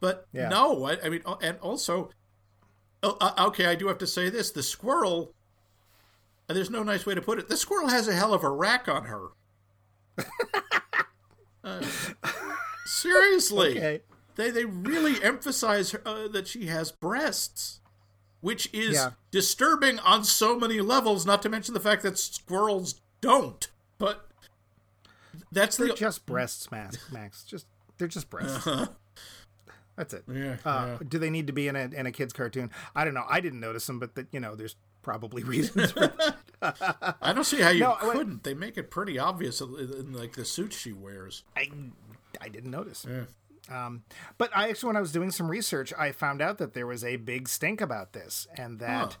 But 0.00 0.26
Yeah. 0.32 0.48
no, 0.48 0.84
I, 0.84 0.96
I 1.04 1.08
mean, 1.10 1.20
uh, 1.26 1.34
and 1.42 1.58
also, 1.58 2.10
oh, 3.02 3.16
uh, 3.20 3.46
okay, 3.48 3.66
I 3.66 3.74
do 3.74 3.88
have 3.88 3.98
to 3.98 4.06
say 4.06 4.30
this: 4.30 4.52
the 4.52 4.62
squirrel. 4.62 5.34
There's 6.48 6.70
no 6.70 6.82
nice 6.82 7.06
way 7.06 7.14
to 7.14 7.22
put 7.22 7.38
it. 7.38 7.48
The 7.48 7.56
squirrel 7.56 7.88
has 7.88 8.06
a 8.08 8.12
hell 8.14 8.34
of 8.34 8.42
a 8.44 8.50
rack 8.50 8.88
on 8.88 9.04
her. 9.04 9.28
Uh, 11.66 11.82
seriously. 12.84 13.70
Okay. 13.78 14.02
they 14.36 14.50
they 14.50 14.66
really 14.66 15.22
emphasize 15.24 15.94
uh, 16.04 16.28
that 16.28 16.46
she 16.46 16.66
has 16.66 16.92
breasts, 16.92 17.80
which 18.42 18.68
is 18.74 18.94
Yeah. 18.96 19.12
disturbing 19.30 19.98
on 20.00 20.24
so 20.24 20.58
many 20.58 20.80
levels. 20.82 21.24
Not 21.24 21.40
to 21.40 21.48
mention 21.48 21.72
the 21.72 21.80
fact 21.80 22.02
that 22.02 22.18
squirrels 22.18 23.00
don't. 23.22 23.66
But 23.96 24.28
that's 25.50 25.78
They're 25.78 25.88
the 25.88 25.94
just 25.94 26.26
breasts, 26.26 26.70
Max. 26.70 26.98
Max, 27.10 27.44
just 27.44 27.64
they're 27.96 28.08
just 28.08 28.28
breasts. 28.28 28.68
That's 29.96 30.12
it. 30.12 30.24
yeah, 30.30 30.56
Uh, 30.66 30.86
yeah. 30.86 30.98
Do 31.08 31.18
they 31.18 31.30
need 31.30 31.46
to 31.46 31.54
be 31.54 31.66
in 31.68 31.76
a 31.76 31.84
in 31.94 32.04
a 32.04 32.12
kids 32.12 32.34
cartoon? 32.34 32.70
I 32.94 33.04
don't 33.06 33.14
know. 33.14 33.24
I 33.26 33.40
didn't 33.40 33.60
notice 33.60 33.86
them, 33.86 33.98
but 33.98 34.16
that 34.16 34.26
you 34.32 34.40
know, 34.40 34.54
there's 34.54 34.76
probably 35.04 35.44
reasons. 35.44 35.92
For 35.92 36.00
that. 36.60 37.16
I 37.22 37.32
don't 37.32 37.44
see 37.44 37.60
how 37.60 37.70
you 37.70 37.80
No, 37.80 37.94
couldn't. 38.00 38.42
They 38.42 38.54
make 38.54 38.76
it 38.76 38.90
pretty 38.90 39.18
obvious 39.18 39.60
in, 39.60 39.74
in 39.78 40.12
like 40.12 40.32
the 40.32 40.44
suit 40.44 40.72
she 40.72 40.92
wears. 40.92 41.44
I 41.56 41.70
I 42.40 42.48
didn't 42.48 42.72
notice. 42.72 43.06
Yeah. 43.08 43.24
Um, 43.70 44.02
but 44.36 44.50
I 44.54 44.68
actually, 44.68 44.88
when 44.88 44.96
I 44.96 45.00
was 45.00 45.12
doing 45.12 45.30
some 45.30 45.50
research, 45.50 45.92
I 45.98 46.12
found 46.12 46.42
out 46.42 46.58
that 46.58 46.74
there 46.74 46.86
was 46.86 47.02
a 47.04 47.16
big 47.16 47.48
stink 47.48 47.80
about 47.80 48.12
this, 48.12 48.46
and 48.58 48.78
that 48.80 49.12
Huh. 49.12 49.18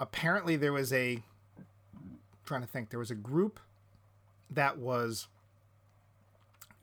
apparently 0.00 0.56
there 0.56 0.72
was 0.72 0.92
a 0.92 1.22
trying 2.46 2.60
to 2.62 2.66
think 2.66 2.90
there 2.90 2.98
was 2.98 3.10
a 3.10 3.14
group 3.14 3.60
that 4.50 4.78
was 4.78 5.28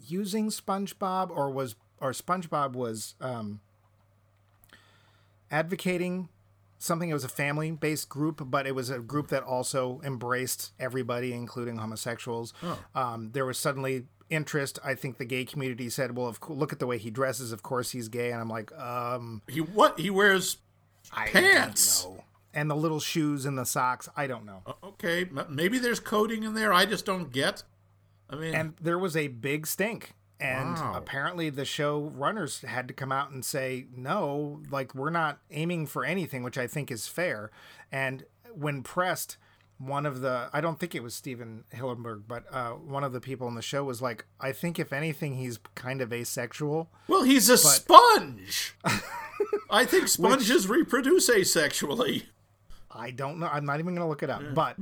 using 0.08 0.49
SpongeBob 0.49 1.30
or 1.30 1.49
was 1.52 1.76
or 1.99 2.12
SpongeBob 2.12 2.74
was 2.74 3.16
um, 3.22 3.60
advocating 5.52 6.30
something. 6.82 7.09
It 7.09 7.13
was 7.13 7.23
a 7.23 7.29
family 7.29 7.71
based 7.71 8.09
group, 8.09 8.41
but 8.49 8.65
it 8.67 8.75
was 8.75 8.89
a 8.89 8.99
group 8.99 9.27
that 9.29 9.43
also 9.43 10.01
embraced 10.03 10.71
everybody, 10.79 11.34
including 11.34 11.77
homosexuals. 11.77 12.53
Um, 12.95 13.29
there 13.34 13.45
was 13.45 13.57
suddenly 13.57 14.05
interest. 14.29 14.79
I 14.84 14.95
think 14.95 15.17
the 15.17 15.25
gay 15.25 15.45
community 15.45 15.89
said, 15.89 16.15
"Well, 16.17 16.27
of 16.27 16.39
cou- 16.39 16.53
look 16.53 16.71
at 16.73 16.79
the 16.79 16.88
way 16.88 16.97
he 16.97 17.09
dresses. 17.09 17.51
Of 17.51 17.63
course 17.63 17.91
he's 17.91 18.07
gay." 18.09 18.32
And 18.32 18.41
I'm 18.41 18.49
like, 18.49 18.71
um, 18.77 19.41
He 19.47 19.61
what? 19.61 19.99
He 19.99 20.09
wears 20.09 20.57
I 21.13 21.27
Pants. 21.27 22.03
don't 22.03 22.15
know. 22.15 22.23
And 22.53 22.69
the 22.69 22.75
little 22.75 22.99
shoes 22.99 23.45
and 23.45 23.57
the 23.57 23.65
socks. 23.65 24.09
I 24.17 24.27
don't 24.27 24.45
know. 24.45 24.61
okay. 24.84 25.29
Maybe 25.49 25.79
there's 25.79 26.01
coding 26.01 26.43
in 26.43 26.53
there. 26.53 26.73
I 26.73 26.86
just 26.86 27.05
don't 27.05 27.32
get. 27.32 27.63
I 28.29 28.36
mean, 28.36 28.53
and 28.55 28.73
there 28.82 28.99
was 28.99 29.15
a 29.17 29.27
big 29.27 29.67
stink 29.67 30.13
and 30.41 30.75
Wow. 30.75 30.93
apparently 30.95 31.49
the 31.49 31.65
show 31.65 32.11
runners 32.15 32.61
had 32.61 32.87
to 32.87 32.93
come 32.93 33.11
out 33.11 33.31
and 33.31 33.45
say 33.45 33.85
no 33.95 34.61
like 34.71 34.95
we're 34.95 35.09
not 35.11 35.39
aiming 35.51 35.85
for 35.87 36.03
anything 36.03 36.41
which 36.43 36.57
i 36.57 36.65
think 36.67 36.89
is 36.91 37.07
fair 37.07 37.51
and 37.91 38.25
when 38.53 38.81
pressed 38.83 39.37
one 39.77 40.05
of 40.05 40.21
the 40.21 40.49
i 40.53 40.59
don't 40.61 40.79
think 40.79 40.93
it 40.95 41.01
was 41.03 41.13
stephen 41.15 41.63
hillenburg 41.75 42.23
but 42.27 42.43
uh, 42.51 42.71
one 42.71 43.03
of 43.03 43.13
the 43.13 43.21
people 43.21 43.47
in 43.47 43.55
the 43.55 43.61
show 43.61 43.83
was 43.83 44.01
like 44.01 44.25
i 44.39 44.51
think 44.51 44.77
if 44.79 44.91
anything 44.93 45.35
he's 45.35 45.59
kind 45.75 46.01
of 46.01 46.11
asexual 46.13 46.89
well, 47.07 47.23
he's 47.23 47.49
a 47.49 47.57
sponge. 47.57 48.73
I 49.69 49.85
think 49.85 50.07
sponges 50.07 50.67
reproduce 50.67 51.29
asexually. 51.29 52.23
I 52.89 53.11
don't 53.11 53.39
know. 53.39 53.47
I'm 53.47 53.65
not 53.65 53.79
even 53.79 53.95
going 53.95 54.05
to 54.05 54.09
look 54.09 54.21
it 54.23 54.29
up. 54.29 54.41
But 54.53 54.77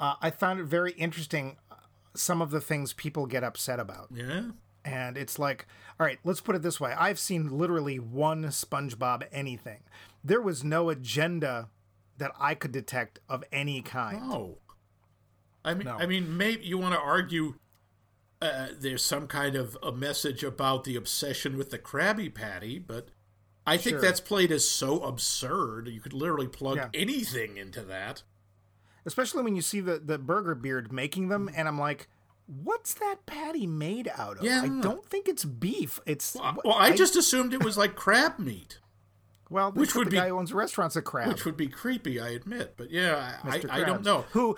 uh, 0.00 0.14
I 0.20 0.30
found 0.30 0.60
it 0.60 0.64
very 0.64 0.92
interesting 0.92 1.56
uh, 1.70 1.74
some 2.14 2.40
of 2.40 2.50
the 2.50 2.60
things 2.60 2.92
people 2.92 3.26
get 3.26 3.42
upset 3.44 3.80
about. 3.80 4.08
Yeah. 4.14 4.42
And 4.84 5.16
it's 5.18 5.38
like, 5.38 5.66
all 5.98 6.06
right, 6.06 6.18
let's 6.24 6.40
put 6.40 6.54
it 6.56 6.62
this 6.62 6.80
way. 6.80 6.92
I've 6.96 7.18
seen 7.18 7.56
literally 7.58 7.98
one 7.98 8.44
SpongeBob 8.44 9.24
anything. 9.32 9.80
There 10.24 10.40
was 10.40 10.64
no 10.64 10.88
agenda 10.90 11.68
that 12.16 12.32
I 12.38 12.54
could 12.54 12.72
detect 12.72 13.20
of 13.28 13.44
any 13.52 13.82
kind. 13.82 14.28
No. 14.28 14.58
I 15.64 15.74
mean, 15.74 15.84
No. 15.86 15.96
I 15.96 16.06
mean, 16.06 16.36
maybe 16.36 16.64
you 16.64 16.78
want 16.78 16.94
to 16.94 17.00
argue 17.00 17.54
uh, 18.40 18.68
there's 18.78 19.04
some 19.04 19.26
kind 19.26 19.56
of 19.56 19.76
a 19.82 19.90
message 19.92 20.44
about 20.44 20.84
the 20.84 20.94
obsession 20.96 21.56
with 21.58 21.70
the 21.70 21.78
Krabby 21.78 22.32
Patty, 22.32 22.78
but 22.78 23.08
I 23.66 23.76
think 23.76 23.94
Sure. 23.94 24.00
that's 24.00 24.20
played 24.20 24.52
as 24.52 24.66
so 24.66 25.02
absurd. 25.02 25.88
You 25.88 26.00
could 26.00 26.12
literally 26.14 26.46
plug 26.48 26.76
Yeah. 26.76 26.88
anything 26.94 27.56
into 27.56 27.82
that. 27.82 28.22
Especially 29.04 29.42
when 29.42 29.56
you 29.56 29.62
see 29.62 29.80
the, 29.80 29.98
the 29.98 30.18
Burger 30.18 30.54
Beard 30.54 30.92
making 30.92 31.28
them, 31.28 31.50
and 31.54 31.66
I'm 31.66 31.78
like, 31.78 32.08
what's 32.48 32.94
that 32.94 33.26
patty 33.26 33.66
made 33.66 34.10
out 34.16 34.38
of? 34.38 34.44
Yeah. 34.44 34.62
I 34.64 34.68
don't 34.80 35.04
think 35.04 35.28
it's 35.28 35.44
beef. 35.44 36.00
It's 36.06 36.34
Well, 36.34 36.74
I, 36.74 36.92
just 36.92 37.14
assumed 37.14 37.52
it 37.52 37.62
was 37.62 37.76
like 37.76 37.94
crab 37.94 38.38
meat, 38.38 38.78
well, 39.50 39.70
which 39.70 39.94
would 39.94 40.08
the 40.08 40.12
be- 40.12 40.16
guy 40.16 40.28
who 40.28 40.38
owns 40.38 40.52
restaurants 40.52 40.96
a 40.96 41.02
crab. 41.02 41.28
which 41.28 41.44
would 41.44 41.56
be 41.56 41.68
creepy, 41.68 42.18
I 42.20 42.30
admit. 42.30 42.74
But 42.76 42.90
yeah, 42.90 43.36
I, 43.44 43.56
I, 43.56 43.80
I 43.82 43.84
don't 43.84 44.02
know. 44.02 44.24
Who, 44.32 44.56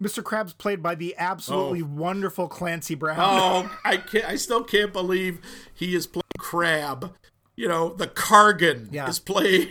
Mr. 0.00 0.22
Krabs 0.22 0.56
played 0.56 0.82
by 0.82 0.94
the 0.94 1.14
absolutely 1.16 1.82
oh. 1.82 1.86
wonderful 1.86 2.46
Clancy 2.46 2.94
Brown. 2.94 3.18
Oh, 3.18 3.78
I 3.84 3.96
can't. 3.96 4.26
I 4.26 4.36
still 4.36 4.62
can't 4.62 4.92
believe 4.92 5.40
he 5.72 5.94
is 5.94 6.06
playing 6.06 6.22
Crab. 6.38 7.14
You 7.56 7.68
know, 7.68 7.94
the 7.94 8.06
Kurgan 8.06 8.88
Yeah. 8.92 9.08
is 9.08 9.18
playing. 9.18 9.68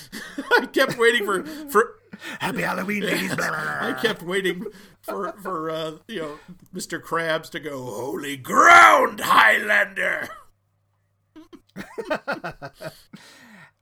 I 0.60 0.66
kept 0.66 0.98
waiting 0.98 1.24
for 1.24 1.44
for. 1.44 1.98
Happy 2.40 2.62
Halloween, 2.62 3.02
ladies. 3.04 3.34
Blah, 3.34 3.48
blah, 3.48 3.62
blah. 3.62 3.88
I 3.88 3.92
kept 4.00 4.22
waiting 4.22 4.66
for 5.00 5.32
for 5.42 5.70
uh, 5.70 5.92
you 6.08 6.20
know 6.20 6.38
Mr. 6.74 7.00
Krabs 7.02 7.50
to 7.50 7.60
go 7.60 7.82
holy 7.84 8.36
ground, 8.36 9.20
Highlander. 9.20 10.28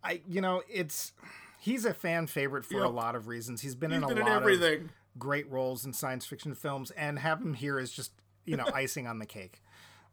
I, 0.03 0.23
you 0.29 0.41
know, 0.41 0.63
it's 0.69 1.13
he's 1.59 1.85
a 1.85 1.93
fan 1.93 2.27
favorite 2.27 2.65
for 2.65 2.83
a 2.83 2.89
lot 2.89 3.15
of 3.15 3.29
reasons. 3.29 3.61
He's 3.61 3.75
been 3.75 3.91
He's 3.91 3.99
in 3.99 4.05
a 4.05 4.09
been 4.09 4.19
in 4.19 4.25
lot 4.25 4.37
of 4.37 4.43
everything. 4.43 4.91
great 5.19 5.51
roles 5.51 5.85
in 5.85 5.93
science 5.93 6.25
fiction 6.27 6.55
films, 6.55 6.91
and 6.93 7.19
have 7.19 7.41
him 7.41 7.55
here 7.55 7.79
is 7.79 7.93
just 7.93 8.13
you 8.47 8.57
know 8.57 8.67
icing 8.75 9.07
on 9.07 9.19
the 9.19 9.27
cake. 9.27 9.63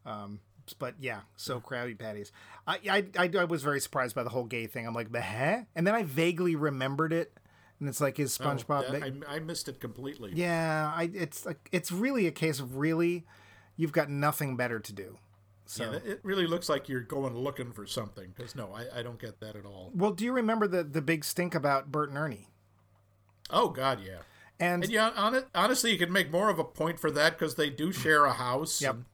Um, 0.06 0.40
but 0.80 0.96
yeah, 1.00 1.22
so 1.38 1.60
Krabby 1.62 1.98
Patties. 1.98 2.32
I, 2.66 2.80
I 2.90 3.06
I 3.18 3.30
I 3.40 3.44
was 3.46 3.64
very 3.64 3.80
surprised 3.80 4.16
by 4.16 4.24
the 4.24 4.30
whole 4.30 4.46
gay 4.46 4.68
thing. 4.68 4.86
I'm 4.86 4.94
like, 4.94 5.12
the 5.12 5.22
huh? 5.22 5.60
And 5.76 5.88
then 5.88 5.96
I 5.96 6.04
vaguely 6.04 6.56
remembered 6.56 7.14
it, 7.14 7.32
and 7.80 7.88
it's 7.88 8.02
like, 8.02 8.20
is 8.20 8.38
oh, 8.42 8.44
SpongeBob? 8.44 8.86
Oh, 8.88 8.92
that- 8.92 9.04
I, 9.28 9.36
I 9.36 9.40
missed 9.40 9.68
it 9.70 9.80
completely. 9.80 10.32
yeah, 10.34 10.92
I 10.96 11.10
it's 11.14 11.46
like 11.46 11.70
it's 11.72 11.92
really 11.92 12.28
a 12.28 12.32
case 12.32 12.60
of 12.60 12.78
really, 12.78 13.26
you've 13.76 13.92
got 13.92 14.10
nothing 14.10 14.56
better 14.56 14.80
to 14.80 14.94
do. 14.94 15.18
So. 15.66 15.84
Yeah, 15.84 16.12
it 16.12 16.20
really 16.24 16.48
looks 16.48 16.70
like 16.70 16.88
you're 16.88 17.02
going 17.02 17.36
looking 17.36 17.74
for 17.74 17.86
something. 17.86 18.34
Because 18.36 18.56
no, 18.56 18.74
I, 18.74 19.00
I 19.00 19.04
don't 19.04 19.20
get 19.20 19.42
that 19.42 19.58
at 19.58 19.66
all. 19.66 19.92
Well, 19.94 20.12
do 20.12 20.24
you 20.24 20.32
remember 20.32 20.68
the 20.68 20.84
the 20.84 21.02
big 21.02 21.26
stink 21.26 21.54
about 21.54 21.92
Bert 21.92 22.10
and 22.10 22.18
Ernie? 22.18 22.48
Oh 23.50 23.70
God, 23.70 24.00
yeah. 24.06 24.20
And 24.60 24.84
And 24.84 24.92
yeah, 24.92 25.12
on 25.16 25.36
it, 25.36 25.46
honestly, 25.54 25.92
you 25.92 25.98
could 25.98 26.12
make 26.12 26.32
more 26.32 26.50
of 26.50 26.58
a 26.58 26.64
point 26.64 27.00
for 27.00 27.12
that 27.12 27.38
because 27.38 27.56
they 27.56 27.70
do 27.70 27.92
share 27.92 28.26
a 28.26 28.34
house. 28.34 28.82
Yep. 28.82 28.94
And, 28.94 29.06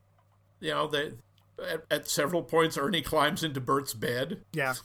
you 0.62 0.72
know, 0.72 0.88
they 0.88 1.14
at, 1.62 1.84
at 1.92 2.08
several 2.08 2.44
points 2.44 2.78
Ernie 2.78 3.02
climbs 3.02 3.44
into 3.44 3.60
Bert's 3.60 3.94
bed. 3.94 4.42
Yeah, 4.54 4.76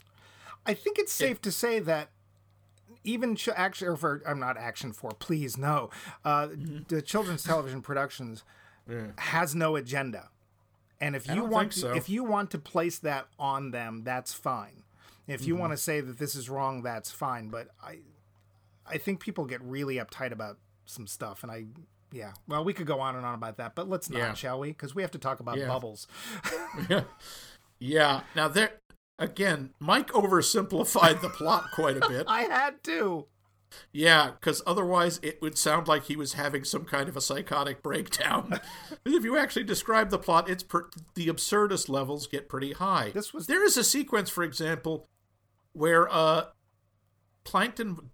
I 0.67 0.75
think 0.75 0.99
it's 0.99 1.13
safe 1.13 1.41
to 1.43 1.53
say 1.53 1.79
that 1.81 2.11
even 3.05 3.37
ch- 3.37 3.49
action 3.55 3.89
or 3.89 3.97
for 3.97 4.23
I'm 4.27 4.39
not 4.41 4.57
action 4.57 4.93
for 4.93 5.11
please 5.13 5.57
no, 5.59 5.91
uh, 6.25 6.47
Mm-hmm. 6.49 6.79
the 6.89 7.03
children's 7.03 7.43
television 7.43 7.83
productions 7.83 8.45
has 9.19 9.55
no 9.55 9.77
agenda, 9.77 10.31
and 11.01 11.15
if 11.15 11.29
you 11.29 11.45
want 11.45 11.73
to, 11.73 11.79
so. 11.81 11.93
if 11.95 12.09
you 12.09 12.25
want 12.25 12.51
to 12.53 12.59
place 12.59 12.99
that 13.01 13.27
on 13.39 13.71
them, 13.71 14.03
that's 14.05 14.33
fine. 14.33 14.83
If 15.27 15.41
Mm-hmm. 15.43 15.49
you 15.49 15.57
want 15.57 15.73
to 15.75 15.77
say 15.77 16.01
that 16.01 16.19
this 16.19 16.35
is 16.35 16.49
wrong, 16.49 16.83
that's 16.83 17.11
fine. 17.11 17.49
But 17.49 17.69
I, 17.83 17.99
I 18.87 18.97
think 18.97 19.21
people 19.21 19.45
get 19.45 19.61
really 19.63 19.97
uptight 19.97 20.33
about 20.33 20.57
some 20.87 21.07
stuff, 21.07 21.43
and 21.43 21.53
I. 21.53 21.67
Yeah, 22.11 22.33
well, 22.47 22.65
we 22.65 22.73
could 22.73 22.87
go 22.87 23.01
on 23.01 23.17
and 23.17 23.27
on 23.27 23.35
about 23.35 23.59
that, 23.59 23.75
but 23.75 23.87
let's 23.91 24.09
not, 24.09 24.19
Yeah. 24.19 24.33
shall 24.33 24.59
we? 24.59 24.69
Because 24.69 24.95
we 24.95 25.03
have 25.03 25.11
to 25.11 25.19
talk 25.19 25.41
about 25.41 25.59
Yeah. 25.59 25.69
bubbles. 25.69 26.07
yeah. 27.79 28.23
Now 28.35 28.49
there 28.49 28.73
again, 29.19 29.71
Mike 29.79 30.09
oversimplified 30.13 31.21
the 31.21 31.29
plot 31.31 31.71
quite 31.73 31.97
a 31.97 32.09
bit. 32.09 32.27
I 32.29 32.43
had 32.43 32.83
to. 32.85 33.27
Yeah, 33.93 34.31
because 34.31 34.63
otherwise 34.67 35.21
it 35.23 35.43
would 35.43 35.59
sound 35.59 35.89
like 35.89 36.05
he 36.05 36.17
was 36.17 36.33
having 36.33 36.65
some 36.65 36.85
kind 36.87 37.07
of 37.09 37.17
a 37.17 37.21
psychotic 37.21 37.83
breakdown. 37.83 38.61
if 39.05 39.25
you 39.25 39.37
actually 39.37 39.65
describe 39.65 40.09
the 40.09 40.19
plot, 40.19 40.49
it's 40.49 40.63
per- 40.63 40.89
the 41.15 41.27
absurdist 41.27 41.89
levels 41.89 42.27
get 42.27 42.49
pretty 42.49 42.73
high. 42.73 43.11
This 43.11 43.35
was- 43.35 43.47
there 43.47 43.65
is 43.65 43.77
a 43.77 43.85
sequence, 43.85 44.31
for 44.31 44.43
example, 44.43 45.07
where 45.75 46.09
uh, 46.11 46.47
Plankton 47.45 48.11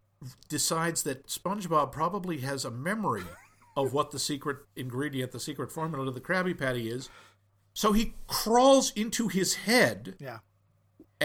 decides 0.49 1.03
that 1.05 1.27
SpongeBob 1.29 1.93
probably 1.93 2.39
has 2.39 2.65
a 2.65 2.71
memory 2.71 3.25
of 3.77 3.93
what 3.93 4.11
the 4.11 4.19
secret 4.19 4.59
ingredient, 4.75 5.33
the 5.33 5.41
secret 5.41 5.71
formula 5.71 6.05
to 6.07 6.11
the 6.11 6.21
Krabby 6.21 6.57
Patty 6.59 6.89
is. 6.89 7.09
So 7.75 7.93
he 7.93 8.15
crawls 8.27 8.93
into 8.97 9.29
his 9.29 9.55
head 9.55 10.15
Yeah. 10.19 10.39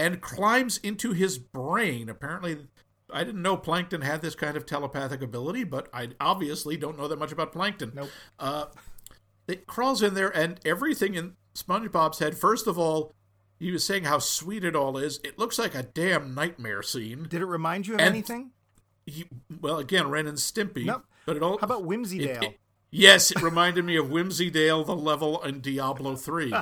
And 0.00 0.20
climbs 0.20 0.78
into 0.78 1.12
his 1.12 1.38
brain. 1.38 2.08
Apparently, 2.08 2.66
I 3.12 3.22
didn't 3.24 3.42
know 3.42 3.56
Plankton 3.56 4.00
had 4.00 4.22
this 4.22 4.34
kind 4.34 4.56
of 4.56 4.64
telepathic 4.66 5.20
ability, 5.22 5.64
but 5.64 5.88
I 5.92 6.10
obviously 6.20 6.76
don't 6.76 6.96
know 6.98 7.06
that 7.08 7.18
much 7.18 7.32
about 7.32 7.52
Plankton. 7.52 7.92
Nope. 7.94 8.08
Uh, 8.38 8.64
it 9.46 9.66
crawls 9.66 10.02
in 10.02 10.14
there, 10.14 10.28
and 10.34 10.58
everything 10.64 11.14
in 11.14 11.34
SpongeBob's 11.54 12.18
head. 12.20 12.36
First 12.38 12.66
of 12.66 12.78
all, 12.78 13.14
he 13.58 13.70
was 13.72 13.84
saying 13.84 14.04
how 14.04 14.18
sweet 14.20 14.64
it 14.64 14.74
all 14.74 14.96
is. 14.96 15.20
It 15.22 15.38
looks 15.38 15.58
like 15.58 15.74
a 15.74 15.82
damn 15.82 16.34
nightmare 16.34 16.82
scene. 16.82 17.26
Did 17.28 17.42
it 17.42 17.46
remind 17.46 17.86
you 17.86 17.94
of 17.94 18.00
And- 18.00 18.08
anything? 18.08 18.52
He, 19.06 19.26
well, 19.60 19.78
again, 19.78 20.08
Ren 20.08 20.26
and 20.26 20.38
Stimpy. 20.38 20.84
Nope. 20.86 21.04
But 21.26 21.36
it 21.36 21.42
all. 21.42 21.58
How 21.58 21.64
about 21.64 21.84
Whimsy 21.84 22.20
it- 22.20 22.40
Dale? 22.40 22.50
it- 22.50 22.60
yes, 22.90 23.30
it 23.32 23.42
reminded 23.42 23.84
me 23.84 23.96
of 23.96 24.08
Whimsy 24.08 24.50
Dale, 24.50 24.84
the 24.84 24.94
level 24.96 25.42
in 25.42 25.60
Diablo 25.60 26.14
3. 26.16 26.54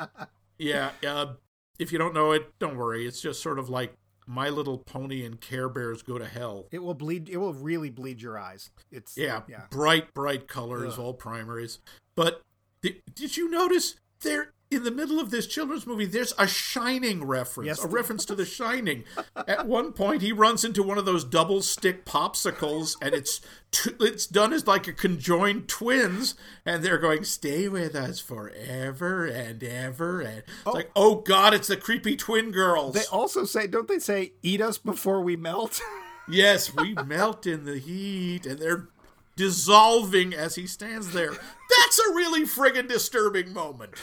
yeah, 0.58 0.90
uh, 1.06 1.34
if 1.80 1.90
you 1.92 1.98
don't 1.98 2.14
know 2.14 2.32
it, 2.32 2.52
don't 2.58 2.76
worry. 2.76 3.06
It's 3.06 3.20
just 3.20 3.42
sort 3.42 3.58
of 3.58 3.68
like 3.68 3.94
My 4.26 4.48
Little 4.50 4.78
Pony 4.78 5.24
and 5.24 5.40
Care 5.40 5.68
Bears 5.68 6.02
Go 6.02 6.18
to 6.18 6.26
Hell. 6.26 6.66
It 6.70 6.80
will 6.80 6.94
bleed. 6.94 7.28
It 7.28 7.38
will 7.38 7.54
really 7.54 7.90
bleed 7.90 8.20
your 8.22 8.38
eyes. 8.38 8.70
It's 8.92 9.16
Yeah, 9.16 9.42
yeah. 9.48 9.62
bright, 9.70 10.12
bright 10.14 10.46
colors, 10.46 10.98
all 10.98 11.14
primaries. 11.14 11.78
But 12.14 12.42
did 12.82 13.36
you 13.36 13.50
notice 13.50 13.96
there 14.20 14.52
in 14.70 14.84
the 14.84 14.90
middle 14.90 15.18
of 15.18 15.30
this 15.30 15.46
children's 15.46 15.86
movie? 15.86 16.06
There's 16.06 16.32
a 16.38 16.46
Shining 16.46 17.24
reference, 17.24 17.66
Yes, 17.66 17.84
a 17.84 17.88
reference 17.88 18.24
to 18.26 18.34
The 18.34 18.44
Shining. 18.44 19.04
At 19.34 19.66
one 19.66 19.92
point, 19.92 20.22
he 20.22 20.32
runs 20.32 20.64
into 20.64 20.82
one 20.82 20.98
of 20.98 21.04
those 21.04 21.24
double 21.24 21.62
stick 21.62 22.04
popsicles, 22.04 22.96
and 23.02 23.14
it's 23.14 23.40
t- 23.70 23.90
it's 24.00 24.26
done 24.26 24.52
as 24.52 24.66
like 24.66 24.86
a 24.86 24.92
conjoined 24.92 25.68
twins, 25.68 26.34
and 26.64 26.82
they're 26.82 26.98
going, 26.98 27.24
"Stay 27.24 27.68
with 27.68 27.94
us 27.94 28.20
forever 28.20 29.26
and 29.26 29.62
ever." 29.62 30.20
And 30.20 30.38
it's 30.38 30.52
oh. 30.66 30.72
like, 30.72 30.90
oh 30.94 31.16
god, 31.16 31.54
it's 31.54 31.68
the 31.68 31.76
creepy 31.76 32.16
twin 32.16 32.50
girls. 32.52 32.94
They 32.94 33.06
also 33.06 33.44
say, 33.44 33.66
don't 33.66 33.88
they 33.88 33.98
say, 33.98 34.32
"Eat 34.42 34.60
us 34.60 34.78
before 34.78 35.20
we 35.20 35.36
melt"? 35.36 35.80
Yes, 36.28 36.72
we 36.72 36.94
melt 36.94 37.44
in 37.44 37.64
the 37.64 37.78
heat, 37.78 38.46
and 38.46 38.60
they're 38.60 38.88
dissolving 39.34 40.34
as 40.34 40.54
he 40.54 40.66
stands 40.66 41.12
there. 41.12 41.30
That's 41.32 41.98
a 41.98 42.14
really 42.14 42.42
friggin' 42.42 42.88
disturbing 42.88 43.52
moment. 43.52 43.94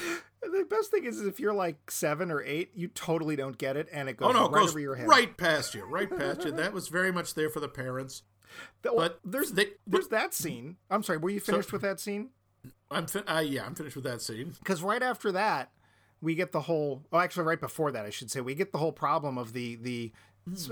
The 0.41 0.65
best 0.69 0.91
thing 0.91 1.05
is, 1.05 1.19
is 1.19 1.27
if 1.27 1.39
you're 1.39 1.53
like 1.53 1.89
seven 1.89 2.31
or 2.31 2.41
eight, 2.43 2.71
you 2.75 2.87
totally 2.89 3.35
don't 3.35 3.57
get 3.57 3.75
it, 3.75 3.87
and 3.91 4.07
it 4.07 4.17
goes 4.17 4.29
Oh 4.29 4.31
no, 4.33 4.49
right 4.49 4.61
goes 4.61 4.69
over 4.69 4.79
your 4.79 4.95
head. 4.95 5.07
right 5.07 5.35
past 5.35 5.73
you, 5.75 5.83
right 5.85 6.09
past 6.09 6.45
you. 6.45 6.51
That 6.51 6.73
was 6.73 6.87
very 6.89 7.11
much 7.11 7.33
there 7.33 7.49
for 7.49 7.59
the 7.59 7.67
parents. 7.67 8.23
Th- 8.83 8.93
well, 8.95 9.09
But 9.09 9.19
there's 9.25 9.51
they, 9.51 9.71
there's 9.85 10.07
that 10.09 10.33
scene. 10.33 10.77
I'm 10.89 11.03
sorry, 11.03 11.17
were 11.19 11.29
you 11.29 11.39
finished 11.39 11.71
with 11.73 11.81
that 11.81 11.99
scene? 11.99 12.29
I'm 12.89 13.07
fin- 13.07 13.23
uh, 13.27 13.43
yeah, 13.45 13.65
I'm 13.65 13.75
finished 13.75 13.95
with 13.95 14.05
that 14.05 14.21
scene. 14.21 14.53
Because 14.59 14.81
right 14.81 15.03
after 15.03 15.31
that, 15.33 15.71
we 16.21 16.35
get 16.35 16.51
the 16.51 16.61
whole. 16.61 17.03
Oh, 17.11 17.19
actually, 17.19 17.43
right 17.43 17.59
before 17.59 17.91
that, 17.91 18.05
I 18.05 18.09
should 18.09 18.31
say, 18.31 18.39
we 18.41 18.55
get 18.55 18.71
the 18.71 18.77
whole 18.77 18.93
problem 18.93 19.37
of 19.37 19.53
the 19.53 19.75
the. 19.75 20.11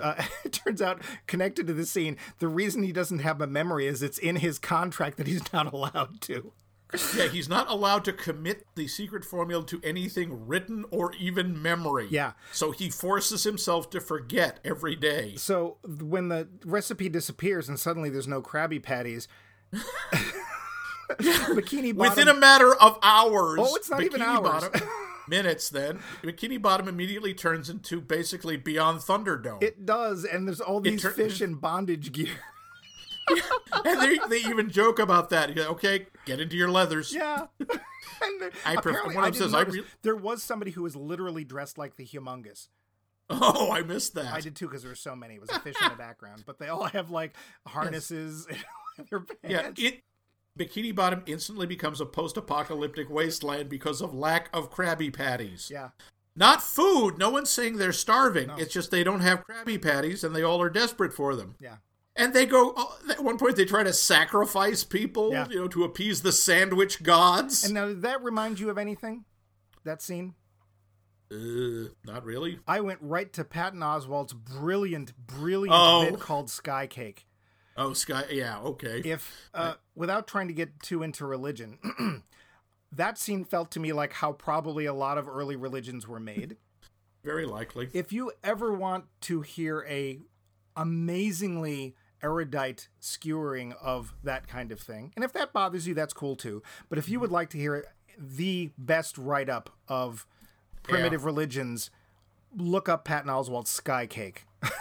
Uh, 0.02 0.24
it 0.46 0.54
turns 0.54 0.82
out 0.82 1.02
connected 1.28 1.68
to 1.68 1.74
the 1.74 1.86
scene, 1.86 2.16
the 2.40 2.48
reason 2.48 2.84
he 2.84 2.94
doesn't 2.94 3.20
have 3.20 3.42
a 3.42 3.48
memory 3.48 3.88
is 3.88 4.02
it's 4.02 4.18
in 4.18 4.38
his 4.38 4.58
contract 4.58 5.18
that 5.18 5.28
he's 5.28 5.52
not 5.52 5.74
allowed 5.74 6.22
to. 6.22 6.54
Yeah, 7.18 7.28
he's 7.28 7.50
not 7.50 7.70
allowed 7.70 8.06
to 8.06 8.14
commit 8.14 8.66
the 8.76 8.88
secret 8.88 9.26
formula 9.26 9.66
to 9.66 9.82
anything 9.84 10.48
written 10.48 10.86
or 10.92 11.14
even 11.20 11.62
memory. 11.62 12.08
Yeah. 12.10 12.34
So 12.52 12.72
he 12.72 12.90
forces 12.90 13.44
himself 13.44 13.90
to 13.90 14.00
forget 14.00 14.60
every 14.64 14.96
day. 14.96 15.36
So 15.36 15.78
when 15.84 16.30
the 16.30 16.48
recipe 16.64 17.10
disappears 17.10 17.68
and 17.68 17.80
suddenly 17.80 18.10
there's 18.10 18.28
no 18.28 18.42
Krabby 18.42 18.82
Patties, 18.82 19.28
Bikini 21.10 21.96
Bottom. 21.96 22.12
Within 22.12 22.28
a 22.28 22.34
matter 22.34 22.74
of 22.76 22.98
hours. 23.04 23.60
Oh, 23.62 23.76
it's 23.76 23.90
not 23.90 24.02
even 24.04 24.22
hours. 24.22 24.70
Bottom, 24.70 24.88
minutes 25.28 25.70
then, 25.70 26.00
Bikini 26.24 26.62
Bottom 26.62 26.88
immediately 26.88 27.34
turns 27.34 27.70
into 27.70 28.02
basically 28.02 28.58
Beyond 28.58 29.00
Thunderdome. 29.02 29.62
it 29.64 29.86
does, 29.86 30.24
and 30.24 30.48
there's 30.48 30.62
all 30.62 30.80
these 30.80 31.02
tur- 31.02 31.12
fish 31.12 31.42
in 31.42 31.56
bondage 31.56 32.12
gear. 32.12 32.30
and 33.86 34.02
they, 34.02 34.20
they 34.30 34.38
even 34.50 34.70
joke 34.70 35.00
about 35.00 35.30
that. 35.30 35.54
Go, 35.56 35.64
okay, 35.70 36.08
get 36.26 36.40
into 36.40 36.56
your 36.56 36.70
leathers. 36.70 37.14
Yeah. 37.14 37.48
and 37.60 38.42
there, 38.42 38.52
I 38.66 38.76
pref- 38.76 38.86
apparently, 38.86 39.16
one 39.16 39.24
I 39.24 39.28
of 39.30 39.38
them 39.38 39.52
didn't 39.52 39.68
says, 39.68 39.78
I 39.78 39.80
re- 39.80 39.86
there 40.04 40.16
was 40.16 40.44
somebody 40.44 40.72
who 40.72 40.84
was 40.84 40.96
literally 40.96 41.44
dressed 41.44 41.78
like 41.78 41.96
the 41.96 42.06
Humungus. 42.06 42.70
Oh, 43.30 43.72
I 43.72 43.82
missed 43.82 44.14
that. 44.16 44.32
I 44.34 44.40
did 44.40 44.56
too 44.56 44.68
because 44.68 44.84
there 44.84 44.92
were 44.92 44.96
so 44.96 45.16
many. 45.16 45.36
It 45.36 45.42
was 45.42 45.50
a 45.50 45.60
fish 45.60 45.76
in 45.82 45.90
the 45.90 45.96
background, 45.96 46.44
but 46.46 46.60
they 46.60 46.68
all 46.68 46.84
have 46.84 47.10
like 47.10 47.36
harnesses 47.66 48.48
and 48.98 49.08
their 49.10 49.26
Yeah, 49.44 49.72
it 49.78 50.04
Bikini 50.58 50.94
Bottom 50.96 51.24
instantly 51.26 51.66
becomes 51.66 52.00
a 52.00 52.06
post-apocalyptic 52.06 53.10
wasteland 53.10 53.68
because 53.68 54.00
of 54.02 54.14
lack 54.14 54.50
of 54.54 54.72
Krabby 54.72 55.12
Patties. 55.12 55.70
yeah. 55.72 55.90
Not 56.38 56.62
food. 56.62 57.18
No 57.18 57.30
one's 57.30 57.50
saying 57.50 57.78
they're 57.78 57.94
starving. 57.94 58.52
It's 58.58 58.74
just 58.74 58.92
they 58.92 59.06
don't 59.06 59.22
have 59.22 59.46
Krabby 59.48 59.82
Patties, 59.82 60.22
and 60.22 60.36
they 60.36 60.44
all 60.44 60.62
are 60.62 60.70
desperate 60.70 61.14
for 61.14 61.34
them. 61.34 61.56
Yeah. 61.62 61.78
And 62.16 62.34
they 62.34 62.46
go. 62.46 62.74
oh, 62.78 62.98
At 63.10 63.24
one 63.24 63.38
point, 63.38 63.56
they 63.58 63.66
try 63.66 63.84
to 63.84 63.92
sacrifice 63.94 64.84
people, 64.84 65.32
Yeah. 65.32 65.48
you 65.50 65.58
know, 65.58 65.68
to 65.68 65.84
appease 65.84 66.22
the 66.22 66.32
sandwich 66.32 67.04
gods. 67.04 67.64
And 67.66 67.74
now, 67.74 67.88
did 67.88 68.02
that 68.04 68.24
remind 68.24 68.60
you 68.60 68.70
of 68.70 68.78
anything? 68.78 69.26
That 69.84 70.02
scene? 70.02 70.36
uh, 71.32 71.90
not 72.06 72.24
really. 72.24 72.60
I 72.68 72.80
went 72.82 73.00
right 73.02 73.34
to 73.34 73.44
Patton 73.44 73.80
Oswalt's 73.82 74.32
brilliant, 74.34 75.14
brilliant 75.18 75.76
Oh. 75.78 76.10
bit 76.12 76.20
called 76.20 76.50
Sky 76.50 76.86
Cake. 76.88 77.28
Oh, 77.76 77.94
Sky. 77.94 78.24
Yeah, 78.32 78.60
okay. 78.60 79.02
If, 79.04 79.50
uh, 79.54 79.74
without 79.96 80.28
trying 80.28 80.48
to 80.48 80.54
get 80.54 80.80
too 80.82 81.02
into 81.04 81.26
religion, 81.26 81.80
that 82.92 83.18
scene 83.18 83.44
felt 83.44 83.72
to 83.72 83.80
me 83.80 83.92
like 83.92 84.14
how 84.14 84.32
probably 84.34 84.86
a 84.86 84.94
lot 84.94 85.18
of 85.18 85.28
early 85.28 85.56
religions 85.56 86.08
were 86.08 86.20
made. 86.20 86.58
Very 87.24 87.46
likely. 87.48 87.90
if 87.92 88.14
you 88.14 88.32
ever 88.44 88.72
want 88.72 89.06
to 89.22 89.42
hear 89.42 89.84
a 89.90 90.22
amazingly 90.76 91.96
erudite 92.26 92.88
skewering 93.00 93.74
of 93.82 94.14
that 94.24 94.48
kind 94.48 94.72
of 94.72 94.80
thing. 94.80 95.14
And 95.16 95.24
if 95.24 95.32
that 95.34 95.54
bothers 95.54 95.88
you 95.88 95.94
that's 95.94 96.14
cool 96.14 96.36
too. 96.36 96.64
But 96.90 96.98
if 96.98 97.08
you 97.08 97.20
would 97.20 97.32
like 97.32 97.50
to 97.52 97.58
hear 97.58 97.86
the 98.18 98.72
best 98.78 99.18
write-up 99.18 99.70
of 99.88 100.26
primitive 100.84 101.24
religions 101.26 101.92
look 102.56 102.88
up 102.90 103.06
patton 103.06 103.30
oswalt's 103.30 103.70
sky 103.70 104.06
cake. 104.08 104.46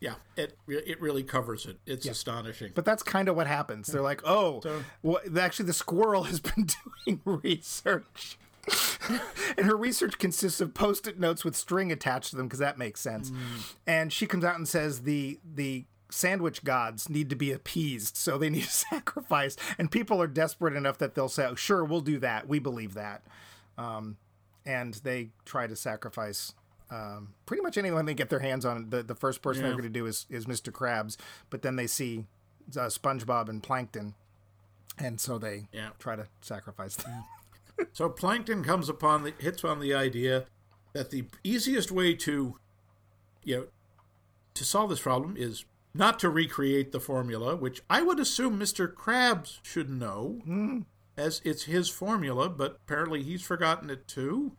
Yeah, 0.00 0.14
it 0.36 0.56
it 0.68 1.00
really 1.00 1.24
covers 1.24 1.66
it. 1.66 1.80
It's 1.84 2.06
astonishing. 2.06 2.70
but 2.72 2.84
that's 2.84 3.02
kind 3.02 3.28
of 3.28 3.34
what 3.34 3.48
happens. 3.48 3.88
They're 3.88 4.00
like 4.00 4.22
oh 4.24 4.62
well 5.02 5.18
actually 5.36 5.66
the 5.66 5.72
squirrel 5.72 6.22
has 6.24 6.38
been 6.50 6.68
doing 7.04 7.20
research. 7.24 8.38
And 9.56 9.66
her 9.66 9.76
research 9.76 10.18
consists 10.18 10.60
of 10.60 10.72
post-it 10.74 11.18
notes 11.18 11.44
with 11.44 11.56
string 11.56 11.90
attached 11.90 12.30
to 12.30 12.36
them 12.36 12.46
because 12.46 12.60
that 12.60 12.78
makes 12.78 13.00
sense. 13.00 13.30
Mm. 13.30 13.74
And 13.88 14.12
she 14.12 14.26
comes 14.26 14.44
out 14.44 14.54
and 14.56 14.68
says 14.68 15.00
the 15.02 15.40
the 15.42 15.86
sandwich 16.10 16.64
gods 16.64 17.08
need 17.08 17.28
to 17.30 17.36
be 17.36 17.52
appeased, 17.52 18.16
so 18.16 18.38
they 18.38 18.50
need 18.50 18.64
a 18.64 18.66
sacrifice. 18.90 19.56
And 19.78 19.90
people 19.90 20.20
are 20.22 20.26
desperate 20.26 20.74
enough 20.74 20.98
that 20.98 21.14
they'll 21.14 21.28
say, 21.28 21.46
oh, 21.46 21.54
"Sure, 21.54 21.84
we'll 21.84 22.00
do 22.00 22.18
that. 22.20 22.48
We 22.48 22.58
believe 22.58 22.94
that." 22.94 23.22
Um, 23.76 24.16
and 24.66 24.94
they 24.94 25.30
try 25.44 25.66
to 25.66 25.76
sacrifice. 25.76 26.54
Um, 26.90 27.34
pretty 27.44 27.62
much 27.62 27.76
anyone 27.76 28.06
they 28.06 28.14
get 28.14 28.30
their 28.30 28.38
hands 28.40 28.64
on. 28.64 28.88
The 28.90 29.02
the 29.02 29.14
first 29.14 29.42
person 29.42 29.62
they're 29.62 29.72
going 29.72 29.82
to 29.84 29.88
do 29.90 30.06
is 30.06 30.26
is 30.30 30.46
Mr. 30.46 30.72
Krabs, 30.72 31.16
but 31.50 31.62
then 31.62 31.76
they 31.76 31.86
see 31.86 32.24
uh, 32.76 32.86
SpongeBob 32.86 33.48
and 33.48 33.62
Plankton, 33.62 34.14
and 34.98 35.20
so 35.20 35.38
they 35.38 35.68
Yeah. 35.72 35.90
try 35.98 36.16
to 36.16 36.26
sacrifice 36.40 36.96
them. 36.96 37.24
So 37.92 38.08
Plankton 38.08 38.64
comes 38.64 38.88
upon 38.88 39.22
the 39.22 39.32
hits 39.38 39.62
on 39.64 39.80
the 39.80 39.94
idea 39.94 40.46
that 40.94 41.10
the 41.10 41.26
easiest 41.44 41.92
way 41.92 42.14
to, 42.14 42.58
you 43.44 43.56
know, 43.56 43.66
to 44.54 44.64
solve 44.64 44.90
this 44.90 45.00
problem 45.00 45.36
is 45.36 45.64
not 45.94 46.18
to 46.20 46.28
recreate 46.28 46.92
the 46.92 47.00
formula, 47.00 47.56
which 47.56 47.82
I 47.88 48.02
would 48.02 48.20
assume 48.20 48.58
Mr. 48.58 48.92
Krabs 48.92 49.58
should 49.62 49.88
know, 49.90 50.84
as 51.16 51.40
it's 51.44 51.64
his 51.64 51.88
formula, 51.88 52.48
but 52.48 52.78
apparently 52.84 53.22
he's 53.22 53.42
forgotten 53.42 53.90
it 53.90 54.06
too. 54.06 54.52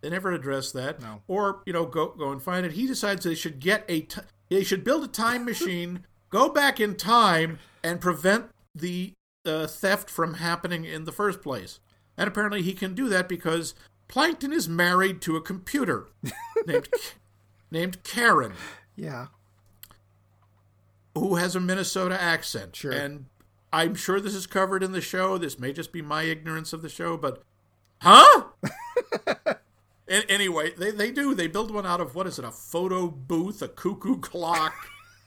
They 0.00 0.10
never 0.10 0.32
address 0.32 0.70
that. 0.72 1.00
No. 1.00 1.22
Or 1.28 1.62
you 1.64 1.72
know, 1.72 1.86
go 1.86 2.08
go 2.08 2.30
and 2.30 2.42
find 2.42 2.66
it. 2.66 2.72
He 2.72 2.86
decides 2.86 3.24
they 3.24 3.34
should 3.34 3.58
get 3.60 3.84
a. 3.88 4.02
T- 4.02 4.20
they 4.50 4.62
should 4.64 4.84
build 4.84 5.04
a 5.04 5.08
time 5.08 5.44
machine, 5.46 6.04
go 6.28 6.50
back 6.50 6.78
in 6.78 6.94
time, 6.96 7.58
and 7.82 8.00
prevent 8.00 8.50
the 8.74 9.14
uh, 9.46 9.66
theft 9.66 10.10
from 10.10 10.34
happening 10.34 10.84
in 10.84 11.04
the 11.04 11.12
first 11.12 11.40
place. 11.40 11.80
And 12.18 12.28
apparently, 12.28 12.60
he 12.60 12.74
can 12.74 12.94
do 12.94 13.08
that 13.08 13.28
because 13.28 13.74
Plankton 14.08 14.52
is 14.52 14.68
married 14.68 15.22
to 15.22 15.36
a 15.36 15.40
computer 15.40 16.08
named 16.66 16.88
named 17.70 18.04
Karen, 18.04 18.52
Yeah. 18.96 19.28
Who 21.14 21.36
has 21.36 21.54
a 21.56 21.60
Minnesota 21.60 22.20
accent. 22.20 22.76
Sure. 22.76 22.92
And 22.92 23.26
I'm 23.72 23.94
sure 23.94 24.20
this 24.20 24.34
is 24.34 24.46
covered 24.46 24.82
in 24.82 24.92
the 24.92 25.00
show. 25.00 25.38
This 25.38 25.58
may 25.58 25.72
just 25.72 25.92
be 25.92 26.02
my 26.02 26.22
ignorance 26.24 26.72
of 26.72 26.82
the 26.82 26.88
show, 26.88 27.16
but 27.16 27.42
huh? 28.00 28.44
and 30.08 30.24
anyway, 30.28 30.72
they, 30.76 30.90
they 30.90 31.10
do. 31.10 31.34
They 31.34 31.46
build 31.48 31.72
one 31.72 31.86
out 31.86 32.00
of 32.00 32.14
what 32.14 32.26
is 32.26 32.38
it? 32.38 32.44
A 32.44 32.50
photo 32.50 33.08
booth, 33.08 33.62
a 33.62 33.68
cuckoo 33.68 34.18
clock. 34.20 34.74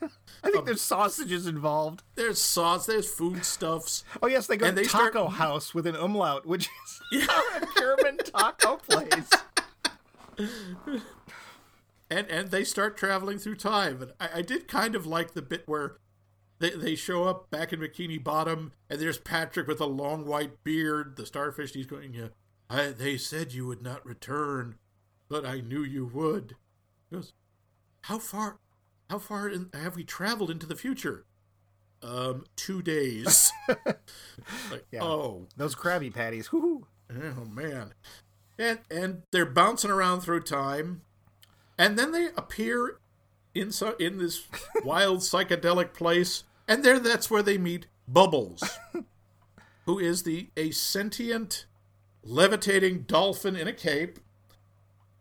I 0.00 0.08
think 0.44 0.58
um, 0.58 0.64
there's 0.64 0.80
sausages 0.80 1.46
involved. 1.48 2.04
There's 2.14 2.38
sauce. 2.40 2.86
There's 2.86 3.10
foodstuffs. 3.12 4.04
Oh 4.22 4.28
yes, 4.28 4.46
they 4.46 4.56
go 4.56 4.66
And 4.66 4.76
to 4.76 4.82
they 4.82 4.88
start- 4.88 5.12
Taco 5.12 5.26
House 5.28 5.74
with 5.74 5.86
an 5.86 5.96
umlaut, 5.96 6.46
which 6.46 6.68
is 7.12 7.28
a 7.28 7.66
German 7.78 8.18
taco 8.18 8.76
place. 8.76 9.28
And 12.10 12.26
and 12.28 12.50
they 12.50 12.64
start 12.64 12.96
traveling 12.96 13.38
through 13.38 13.56
time. 13.56 14.02
And 14.02 14.12
I, 14.20 14.28
I 14.36 14.42
did 14.42 14.68
kind 14.68 14.94
of 14.94 15.06
like 15.06 15.34
the 15.34 15.42
bit 15.42 15.62
where 15.66 15.96
they 16.58 16.70
they 16.70 16.94
show 16.94 17.24
up 17.24 17.50
back 17.50 17.72
in 17.72 17.80
Bikini 17.80 18.22
Bottom, 18.22 18.72
and 18.90 19.00
there's 19.00 19.18
Patrick 19.18 19.66
with 19.66 19.80
a 19.80 19.86
long 19.86 20.26
white 20.26 20.62
beard, 20.64 21.16
the 21.16 21.26
starfish. 21.26 21.72
He's 21.72 21.86
going, 21.86 22.14
yeah, 22.14 22.28
I, 22.70 22.88
they 22.88 23.16
said 23.16 23.52
you 23.52 23.66
would 23.66 23.82
not 23.82 24.04
return, 24.04 24.76
but 25.28 25.44
I 25.46 25.60
knew 25.60 25.82
you 25.82 26.06
would. 26.06 26.56
He 27.10 27.16
goes, 27.16 27.32
how 28.02 28.18
far, 28.18 28.58
how 29.08 29.18
far 29.18 29.48
in, 29.48 29.70
have 29.72 29.96
we 29.96 30.04
traveled 30.04 30.50
into 30.50 30.66
the 30.66 30.76
future? 30.76 31.24
Um, 32.02 32.44
two 32.56 32.80
days. 32.82 33.50
like, 34.70 34.86
Yeah. 34.92 35.02
oh, 35.02 35.46
Those 35.56 35.74
Krabby 35.74 36.12
Patties. 36.14 36.52
Whoo! 36.52 36.86
Oh 37.10 37.44
man. 37.44 37.94
And 38.58 38.80
and 38.90 39.22
they're 39.32 39.46
bouncing 39.46 39.90
around 39.90 40.20
through 40.20 40.42
time. 40.42 41.02
And 41.78 41.98
then 41.98 42.12
they 42.12 42.26
appear 42.36 42.98
in 43.54 43.70
so, 43.70 43.94
in 43.98 44.18
this 44.18 44.46
wild 44.84 45.20
psychedelic 45.20 45.94
place. 45.94 46.44
And 46.66 46.84
there 46.84 46.98
that's 46.98 47.30
where 47.30 47.42
they 47.42 47.56
meet 47.56 47.86
Bubbles, 48.06 48.78
who 49.86 49.98
is 49.98 50.22
the 50.22 50.50
a 50.56 50.70
sentient 50.70 51.66
levitating 52.22 53.02
dolphin 53.02 53.56
in 53.56 53.68
a 53.68 53.72
cape 53.72 54.18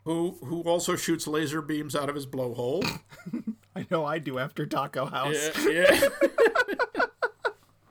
who 0.03 0.37
who 0.43 0.61
also 0.63 0.95
shoots 0.95 1.27
laser 1.27 1.61
beams 1.61 1.95
out 1.95 2.09
of 2.09 2.15
his 2.15 2.25
blowhole. 2.25 2.83
I 3.75 3.85
know 3.91 4.05
I 4.05 4.19
do 4.19 4.39
after 4.39 4.65
Taco 4.65 5.05
House. 5.05 5.51
Yeah, 5.65 6.09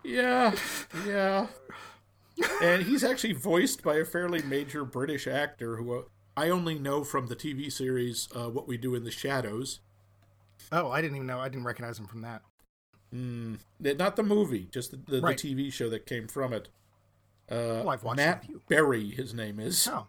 yeah. 0.03 0.55
yeah, 0.55 0.55
yeah. 1.07 1.47
And 2.63 2.83
he's 2.83 3.05
actually 3.05 3.35
voiced 3.35 3.83
by 3.83 3.97
a 3.97 4.05
fairly 4.05 4.43
major 4.43 4.85
British 4.85 5.27
actor 5.27 5.77
who 5.77 5.99
uh, 5.99 6.03
I 6.37 6.51
only 6.51 6.79
know 6.79 7.03
from 7.05 7.29
the 7.29 7.37
TV 7.37 7.73
series 7.73 8.29
uh, 8.37 8.49
What 8.51 8.69
We 8.69 8.77
Do 8.77 8.95
in 8.95 9.05
the 9.05 9.11
Shadows. 9.11 9.81
Oh, 10.71 10.91
I 10.91 11.01
didn't 11.01 11.17
even 11.17 11.27
know. 11.27 11.39
I 11.41 11.49
didn't 11.49 11.65
recognize 11.65 11.99
him 11.99 12.07
from 12.07 12.23
that. 12.23 12.43
Mm, 13.15 13.59
not 13.81 14.17
the 14.17 14.23
movie, 14.23 14.69
just 14.71 14.91
the, 14.91 14.97
the, 15.07 15.21
Right. 15.21 15.39
the 15.39 15.55
TV 15.55 15.73
show 15.73 15.89
that 15.91 16.07
came 16.07 16.29
from 16.29 16.53
it. 16.53 16.69
Uh, 17.51 17.55
Oh, 17.85 17.89
I've 17.89 18.03
watched 18.03 18.17
Matt. 18.19 18.45
Berry, 18.69 19.11
his 19.11 19.33
name 19.33 19.61
is. 19.61 19.87
Oh. 19.91 20.09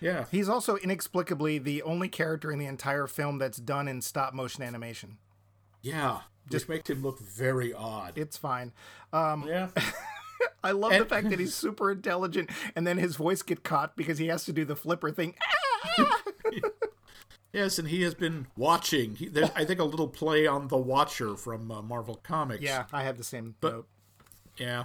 Yeah. 0.00 0.24
He's 0.30 0.48
also 0.48 0.76
inexplicably 0.76 1.58
the 1.58 1.82
only 1.82 2.08
character 2.08 2.50
in 2.50 2.58
the 2.58 2.66
entire 2.66 3.06
film 3.06 3.38
that's 3.38 3.58
done 3.58 3.88
in 3.88 4.00
stop 4.02 4.34
motion 4.34 4.62
animation. 4.62 5.18
Yeah. 5.82 6.20
Just 6.50 6.68
makes 6.68 6.88
him 6.90 7.02
look 7.02 7.20
very 7.20 7.72
odd. 7.74 8.16
It's 8.16 8.36
fine. 8.36 8.72
Um, 9.12 9.44
yeah. 9.46 9.68
I 10.64 10.72
love 10.72 10.92
the 10.92 11.04
fact 11.04 11.30
that 11.30 11.38
he's 11.38 11.54
super 11.56 11.90
intelligent, 11.90 12.50
and 12.76 12.86
then 12.86 12.98
his 12.98 13.16
voice 13.16 13.42
get 13.42 13.62
caught 13.62 13.96
because 13.96 14.18
he 14.18 14.28
has 14.28 14.44
to 14.44 14.52
do 14.52 14.64
the 14.64 14.76
flipper 14.76 15.10
thing. 15.10 15.34
Yes, 17.52 17.78
and 17.78 17.88
he 17.88 18.02
has 18.02 18.14
been 18.14 18.46
watching. 18.56 19.16
He, 19.16 19.28
there's, 19.28 19.50
I 19.54 19.64
think, 19.64 19.78
a 19.78 19.84
little 19.84 20.08
play 20.08 20.46
on 20.46 20.68
the 20.68 20.78
Watcher 20.78 21.36
from 21.36 21.70
uh, 21.70 21.82
Marvel 21.82 22.14
Comics. 22.14 22.62
Yeah, 22.62 22.84
I 22.92 23.02
have 23.02 23.18
the 23.18 23.24
same 23.24 23.54
note. 23.62 23.86
Yeah. 24.56 24.84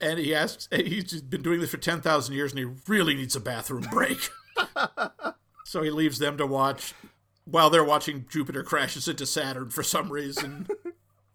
And 0.00 0.18
he 0.18 0.34
asks, 0.34 0.68
he's 0.72 1.20
been 1.20 1.42
doing 1.42 1.60
this 1.60 1.70
for 1.70 1.76
10,000 1.76 2.34
years 2.34 2.52
and 2.52 2.58
he 2.58 2.64
really 2.88 3.14
needs 3.14 3.36
a 3.36 3.40
bathroom 3.40 3.86
break. 3.90 4.30
so 5.64 5.82
he 5.82 5.90
leaves 5.90 6.18
them 6.18 6.36
to 6.38 6.46
watch 6.46 6.94
while 7.44 7.70
they're 7.70 7.84
watching 7.84 8.26
Jupiter 8.28 8.62
crashes 8.62 9.06
into 9.06 9.26
Saturn 9.26 9.70
for 9.70 9.82
some 9.82 10.10
reason. 10.10 10.66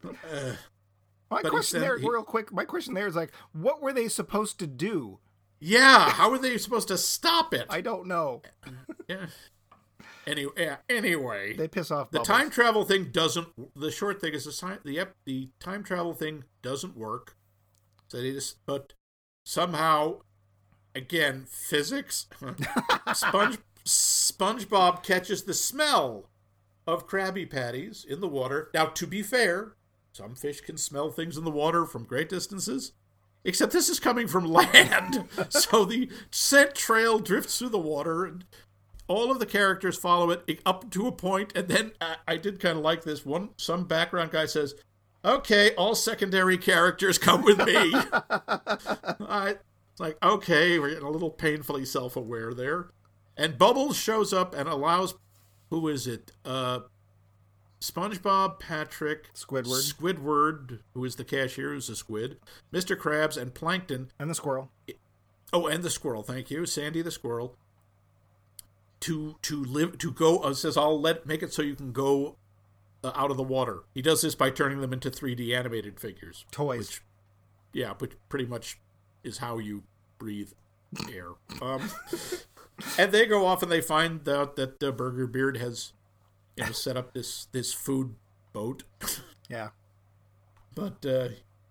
Uh, 0.03 0.53
My 1.29 1.41
but 1.41 1.51
question 1.51 1.81
there, 1.81 1.97
he- 1.97 2.09
real 2.09 2.23
quick, 2.23 2.51
my 2.51 2.65
question 2.65 2.93
there 2.93 3.07
is 3.07 3.15
like, 3.15 3.31
what 3.53 3.81
were 3.81 3.93
they 3.93 4.07
supposed 4.07 4.59
to 4.59 4.67
do? 4.67 5.19
yeah, 5.61 6.09
how 6.11 6.29
were 6.31 6.37
they 6.37 6.57
supposed 6.57 6.87
to 6.87 6.97
stop 6.97 7.53
it? 7.53 7.65
I 7.69 7.81
don't 7.81 8.07
know. 8.07 8.41
yeah. 9.09 9.25
Anyway, 10.25 10.53
yeah, 10.57 10.77
anyway. 10.89 11.53
They 11.53 11.67
piss 11.67 11.91
off 11.91 12.11
the 12.11 12.19
Bubbles. 12.19 12.27
time 12.27 12.49
travel 12.49 12.85
thing 12.85 13.09
doesn't. 13.11 13.47
The 13.75 13.91
short 13.91 14.21
thing 14.21 14.33
is 14.33 14.45
the 14.45 14.79
the 14.85 15.07
the 15.25 15.49
time 15.59 15.83
travel 15.83 16.13
thing 16.13 16.45
doesn't 16.61 16.95
work. 16.95 17.35
So 18.07 18.21
they 18.21 18.31
just, 18.31 18.57
but 18.65 18.93
somehow, 19.43 20.21
again, 20.95 21.45
physics. 21.49 22.27
Sponge 23.13 23.57
SpongeBob 23.85 25.03
catches 25.03 25.43
the 25.43 25.53
smell 25.53 26.29
of 26.85 27.07
Krabby 27.07 27.49
Patties 27.49 28.05
in 28.07 28.19
the 28.19 28.27
water. 28.27 28.69
Now, 28.73 28.85
to 28.85 29.07
be 29.07 29.23
fair, 29.23 29.75
some 30.19 30.35
fish 30.35 30.59
can 30.59 30.75
smell 30.77 31.09
things 31.09 31.37
in 31.37 31.45
the 31.45 31.49
water 31.49 31.85
from 31.85 32.03
great 32.03 32.27
distances. 32.27 32.91
Except 33.45 33.71
this 33.71 33.87
is 33.87 34.01
coming 34.01 34.27
from 34.27 34.45
land, 34.51 35.23
so 35.47 35.85
the 35.85 36.11
scent 36.29 36.75
trail 36.75 37.19
drifts 37.19 37.57
through 37.57 37.69
the 37.69 37.79
water, 37.79 38.25
and 38.25 38.43
all 39.07 39.31
of 39.31 39.39
the 39.39 39.45
characters 39.45 39.97
follow 39.97 40.29
it 40.29 40.59
up 40.65 40.91
to 40.91 41.07
a 41.07 41.11
point, 41.13 41.53
and 41.55 41.69
then 41.69 41.93
I, 42.01 42.17
I 42.27 42.35
did 42.35 42.59
kind 42.59 42.77
of 42.77 42.83
like 42.83 43.05
this 43.05 43.25
one. 43.25 43.51
Some 43.55 43.85
background 43.85 44.31
guy 44.31 44.45
says, 44.45 44.75
"Okay, 45.23 45.73
all 45.75 45.95
secondary 45.95 46.57
characters 46.57 47.17
come 47.17 47.41
with 47.41 47.59
me." 47.59 47.93
I 49.21 49.55
it's 49.91 50.01
like, 50.01 50.17
okay, 50.21 50.77
we're 50.79 50.89
getting 50.89 51.05
a 51.05 51.09
little 51.09 51.29
painfully 51.29 51.85
self-aware 51.85 52.53
there, 52.53 52.89
and 53.37 53.57
Bubbles 53.57 53.95
shows 53.95 54.33
up 54.33 54.53
and 54.53 54.67
allows, 54.67 55.15
who 55.69 55.87
is 55.87 56.07
it? 56.07 56.33
Uh, 56.43 56.81
SpongeBob, 57.81 58.59
Patrick, 58.59 59.33
Squidward. 59.33 59.93
Squidward, 59.93 60.79
who 60.93 61.05
is 61.05 61.15
the 61.15 61.23
cashier, 61.23 61.69
who's 61.69 61.89
a 61.89 61.95
squid, 61.95 62.37
Mr. 62.73 62.95
Krabs, 62.97 63.37
and 63.37 63.53
Plankton 63.53 64.11
and 64.19 64.29
the 64.29 64.35
squirrel. 64.35 64.71
Oh, 65.53 65.67
and 65.67 65.83
the 65.83 65.89
squirrel. 65.89 66.23
Thank 66.23 66.51
you, 66.51 66.65
Sandy 66.65 67.01
the 67.01 67.11
squirrel. 67.11 67.55
To 69.01 69.37
to 69.43 69.63
live 69.63 69.97
to 69.99 70.11
go 70.11 70.39
uh, 70.39 70.53
says 70.53 70.75
I'll 70.75 70.99
let 70.99 71.25
make 71.25 71.41
it 71.41 71.53
so 71.53 71.61
you 71.61 71.73
can 71.73 71.93
go 71.93 72.35
uh, 73.01 73.13
out 73.15 73.31
of 73.31 73.37
the 73.37 73.43
water. 73.43 73.83
He 73.93 74.01
does 74.01 74.21
this 74.21 74.35
by 74.35 74.49
turning 74.49 74.81
them 74.81 74.91
into 74.91 75.09
3D 75.09 75.55
animated 75.55 76.01
figures. 76.01 76.45
Toys. 76.51 76.79
Which, 76.79 77.01
yeah, 77.71 77.93
which 77.97 78.11
pretty 78.27 78.45
much 78.45 78.77
is 79.23 79.37
how 79.37 79.57
you 79.57 79.83
breathe 80.17 80.51
air. 81.11 81.29
Um, 81.61 81.89
and 82.97 83.11
they 83.11 83.25
go 83.25 83.45
off 83.45 83.63
and 83.63 83.71
they 83.71 83.81
find 83.81 84.27
out 84.27 84.57
that 84.57 84.83
uh, 84.83 84.91
Burger 84.91 85.27
Beard 85.27 85.57
has 85.57 85.93
you 86.59 86.65
know 86.65 86.71
set 86.71 86.95
up 86.97 87.13
this 87.13 87.47
this 87.51 87.73
food 87.73 88.15
boat. 88.53 88.83
Yeah. 89.49 89.69
But 90.75 91.03
uh, 91.03 91.29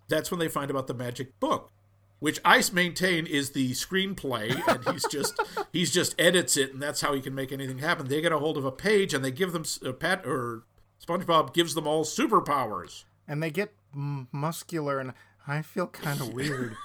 that's 0.08 0.32
when 0.32 0.40
they 0.40 0.48
find 0.48 0.68
about 0.68 0.88
the 0.88 0.94
magic 0.94 1.38
book, 1.38 1.70
which 2.18 2.40
I 2.44 2.60
maintain 2.72 3.24
is 3.24 3.50
the 3.50 3.70
screenplay, 3.70 4.60
and 4.66 4.84
he's 4.92 5.06
just 5.10 5.38
he's 5.72 5.92
just 5.92 6.20
edits 6.20 6.56
it, 6.56 6.72
and 6.72 6.82
that's 6.82 7.00
how 7.02 7.14
he 7.14 7.20
can 7.20 7.36
make 7.36 7.52
anything 7.52 7.78
happen. 7.78 8.08
They 8.08 8.20
get 8.20 8.32
a 8.32 8.38
hold 8.40 8.56
of 8.56 8.64
a 8.64 8.72
page, 8.72 9.14
and 9.14 9.24
they 9.24 9.30
give 9.30 9.52
them 9.52 9.62
uh, 9.86 9.92
Pat 9.92 10.26
or 10.26 10.64
SpongeBob 11.06 11.54
gives 11.54 11.74
them 11.74 11.86
all 11.86 12.04
superpowers. 12.04 13.04
And 13.28 13.40
they 13.40 13.50
get 13.50 13.72
m- 13.94 14.26
muscular, 14.32 14.98
and 14.98 15.12
I 15.46 15.62
feel 15.62 15.86
kind 15.86 16.20
of 16.20 16.32
weird. 16.34 16.76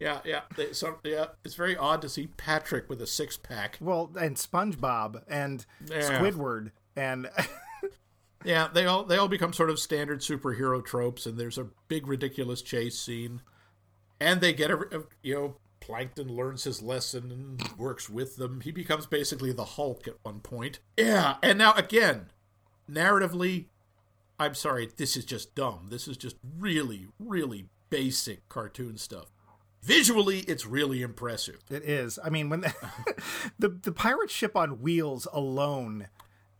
Yeah, 0.00 0.20
yeah, 0.24 0.40
they, 0.56 0.72
so, 0.72 0.98
yeah. 1.04 1.26
It's 1.44 1.54
very 1.54 1.76
odd 1.76 2.02
to 2.02 2.08
see 2.08 2.28
Patrick 2.36 2.88
with 2.88 3.00
a 3.00 3.06
six 3.06 3.36
pack. 3.36 3.78
well, 3.80 4.10
and 4.18 4.34
SpongeBob 4.36 5.22
and 5.28 5.64
Yeah. 5.88 6.00
Squidward 6.18 6.72
and 6.96 7.28
Yeah, 8.46 8.68
they 8.72 8.86
all 8.86 9.02
they 9.04 9.16
all 9.16 9.26
become 9.26 9.52
sort 9.52 9.70
of 9.70 9.80
standard 9.80 10.20
superhero 10.20 10.82
tropes, 10.84 11.26
and 11.26 11.36
there's 11.36 11.58
a 11.58 11.66
big 11.88 12.06
ridiculous 12.06 12.62
chase 12.62 12.96
scene, 12.96 13.42
and 14.20 14.40
they 14.40 14.52
get 14.52 14.70
a, 14.70 15.02
you 15.20 15.34
know 15.34 15.56
Plankton 15.80 16.28
learns 16.28 16.62
his 16.62 16.80
lesson 16.80 17.32
and 17.32 17.76
works 17.76 18.08
with 18.08 18.36
them. 18.36 18.60
He 18.60 18.70
becomes 18.70 19.06
basically 19.06 19.52
the 19.52 19.64
Hulk 19.64 20.06
at 20.06 20.14
one 20.22 20.38
point. 20.38 20.78
Yeah, 20.96 21.36
and 21.42 21.58
now 21.58 21.72
again, 21.72 22.30
narratively, 22.88 23.66
I'm 24.38 24.54
sorry, 24.54 24.90
this 24.96 25.16
is 25.16 25.24
just 25.24 25.56
dumb. 25.56 25.88
This 25.90 26.06
is 26.06 26.16
just 26.16 26.36
really, 26.56 27.08
really 27.18 27.66
basic 27.90 28.48
cartoon 28.48 28.96
stuff. 28.96 29.32
Visually, 29.82 30.40
it's 30.40 30.66
really 30.66 31.02
impressive. 31.02 31.58
it 31.68 31.82
is. 31.82 32.16
I 32.22 32.30
mean, 32.30 32.48
when 32.48 32.60
the 32.60 32.74
the, 33.58 33.68
the 33.70 33.92
pirate 33.92 34.30
ship 34.30 34.56
on 34.56 34.80
wheels 34.80 35.26
alone 35.32 36.06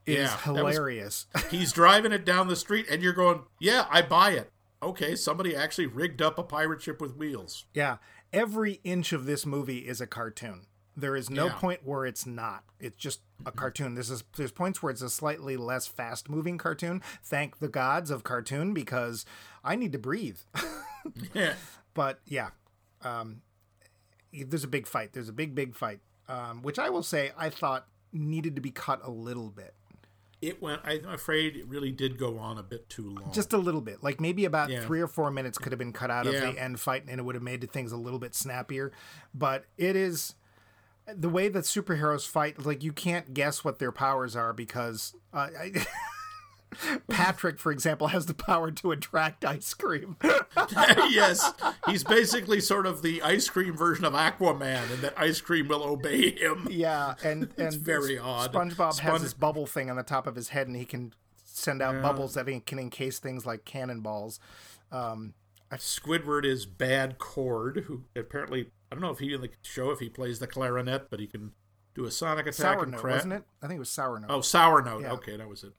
is 0.07 0.17
Yeah, 0.19 0.37
that 0.55 0.63
was- 0.65 0.75
hilarious. 0.75 1.27
He's 1.51 1.73
driving 1.73 2.13
it 2.13 2.25
down 2.25 2.49
the 2.49 2.57
street, 2.57 2.87
and 2.91 3.03
you're 3.03 3.13
going, 3.13 3.41
"Yeah, 3.61 3.87
I 3.91 4.03
buy 4.03 4.31
it." 4.33 4.53
Okay, 4.83 5.17
somebody 5.17 5.57
actually 5.57 5.87
rigged 5.87 6.21
up 6.23 6.39
a 6.39 6.43
pirate 6.43 6.83
ship 6.83 7.01
with 7.01 7.17
wheels. 7.17 7.65
Yeah, 7.75 7.97
every 8.33 8.81
inch 8.85 9.13
of 9.13 9.25
this 9.27 9.45
movie 9.47 9.79
is 9.89 10.01
a 10.01 10.07
cartoon. 10.07 10.67
There 10.99 11.15
is 11.17 11.29
no 11.29 11.47
Yeah. 11.47 11.55
point 11.55 11.81
where 11.85 12.07
it's 12.07 12.25
not. 12.25 12.65
It's 12.81 12.97
just 12.97 13.21
a 13.45 13.53
cartoon. 13.53 13.95
This 13.97 14.09
is 14.11 14.25
there's 14.37 14.53
points 14.53 14.83
where 14.83 14.91
it's 14.91 15.03
a 15.03 15.11
slightly 15.11 15.57
less 15.57 15.87
fast 15.87 16.29
moving 16.31 16.57
cartoon. 16.57 17.03
Thank 17.23 17.59
the 17.59 17.69
gods 17.69 18.11
of 18.11 18.25
cartoon 18.25 18.73
because 18.73 19.27
I 19.65 19.77
need 19.77 19.93
to 19.93 19.99
breathe. 19.99 20.39
Yeah. 21.35 21.55
but 21.95 22.21
yeah, 22.27 22.49
um, 23.03 23.43
there's 24.33 24.65
a 24.65 24.69
big 24.69 24.87
fight. 24.87 25.13
There's 25.13 25.29
a 25.29 25.33
big 25.33 25.55
big 25.55 25.75
fight, 25.77 26.01
um, 26.29 26.63
which 26.63 26.79
I 26.79 26.91
will 26.91 27.03
say 27.03 27.31
I 27.37 27.49
thought 27.51 27.87
needed 28.13 28.55
to 28.57 28.61
be 28.61 28.71
cut 28.71 29.01
a 29.05 29.11
little 29.11 29.51
bit, 29.51 29.75
It 30.43 30.61
went. 30.61 30.83
I'm 30.85 31.07
afraid 31.09 31.57
it 31.57 31.67
really 31.67 31.91
did 31.93 32.19
go 32.19 32.39
on 32.39 32.59
a 32.59 32.63
bit 32.63 32.89
too 32.91 33.11
long. 33.11 33.33
just 33.33 33.53
a 33.53 33.59
little 33.59 33.81
bit. 33.81 34.03
Like 34.03 34.21
maybe 34.21 34.45
about 34.45 34.69
Yeah. 34.71 34.85
three 34.85 35.01
or 35.01 35.09
four 35.09 35.31
minutes 35.31 35.57
could 35.59 35.73
have 35.73 35.79
been 35.79 35.93
cut 35.95 36.11
out 36.11 36.27
of 36.27 36.33
the 36.35 36.59
end 36.61 36.79
fight, 36.79 37.05
and 37.09 37.19
it 37.19 37.23
would 37.25 37.35
have 37.35 37.43
made 37.43 37.69
things 37.71 37.91
a 37.93 37.97
little 37.97 38.19
bit 38.19 38.35
snappier. 38.35 38.93
But 39.35 39.65
it 39.79 39.97
is 39.97 40.35
the 41.07 41.29
way 41.29 41.49
that 41.49 41.65
superheroes 41.65 42.27
fight. 42.29 42.65
Like 42.67 42.83
you 42.85 42.93
can't 42.93 43.33
guess 43.33 43.65
what 43.65 43.79
their 43.79 43.93
powers 43.93 44.37
are 44.37 44.53
because 44.53 45.15
uh, 45.33 45.49
I, 45.59 45.73
Patrick, 47.09 47.59
for 47.59 47.73
example, 47.73 48.09
has 48.09 48.27
the 48.27 48.35
power 48.35 48.71
to 48.71 48.93
attract 48.93 49.45
ice 49.45 49.75
cream. 49.75 50.17
yes, 51.11 51.53
he's 51.87 52.05
basically 52.05 52.61
sort 52.61 52.87
of 52.87 53.03
the 53.03 53.23
ice 53.23 53.49
cream 53.49 53.77
version 53.77 54.05
of 54.05 54.13
Aquaman, 54.13 54.93
and 54.93 55.03
that 55.03 55.15
ice 55.19 55.41
cream 55.41 55.69
will 55.69 55.83
obey 55.83 56.31
him. 56.31 56.69
Yeah, 56.71 57.15
and 57.23 57.53
and 57.59 57.75
very 57.75 58.19
odd. 58.19 58.53
SpongeBob 58.53 58.87
has 58.87 58.97
Spon- 58.97 59.23
this 59.23 59.35
bubble 59.35 59.67
thing 59.67 59.91
on 59.91 59.97
the 59.97 60.03
top 60.03 60.27
of 60.27 60.37
his 60.37 60.51
head, 60.51 60.67
and 60.67 60.77
he 60.77 60.85
can 60.85 61.13
send 61.45 61.81
out 61.81 62.03
bubbles 62.03 62.35
that 62.35 62.47
he 62.47 62.61
can 62.61 62.79
encase 62.79 63.19
things 63.19 63.47
like 63.47 63.65
cannonballs. 63.65 64.39
Um, 64.93 65.35
Squidward 65.73 66.45
is 66.45 66.67
Bad 66.67 67.19
Cord, 67.19 67.85
who 67.87 68.05
apparently 68.15 68.71
I 68.91 68.95
don't 68.95 69.03
know 69.03 69.11
if 69.11 69.19
he 69.19 69.33
in 69.33 69.41
the 69.41 69.51
show 69.63 69.91
if 69.91 69.99
he 69.99 70.09
plays 70.09 70.39
the 70.39 70.47
clarinet, 70.47 71.11
but 71.11 71.19
he 71.19 71.27
can 71.27 71.53
do 71.95 72.05
a 72.05 72.11
sonic 72.11 72.47
attack 72.47 72.55
sour 72.55 72.83
and 72.85 72.93
note, 72.93 73.05
wasn't 73.05 73.33
it? 73.33 73.43
I 73.63 73.67
think 73.67 73.77
it 73.79 73.81
was 73.81 73.91
sour 73.91 74.21
note. 74.21 74.31
Oh, 74.31 74.41
sour 74.43 74.83
note. 74.83 75.03
Yeah. 75.03 75.13
Okay, 75.13 75.37
that 75.37 75.49
was 75.49 75.65
it. 75.65 75.73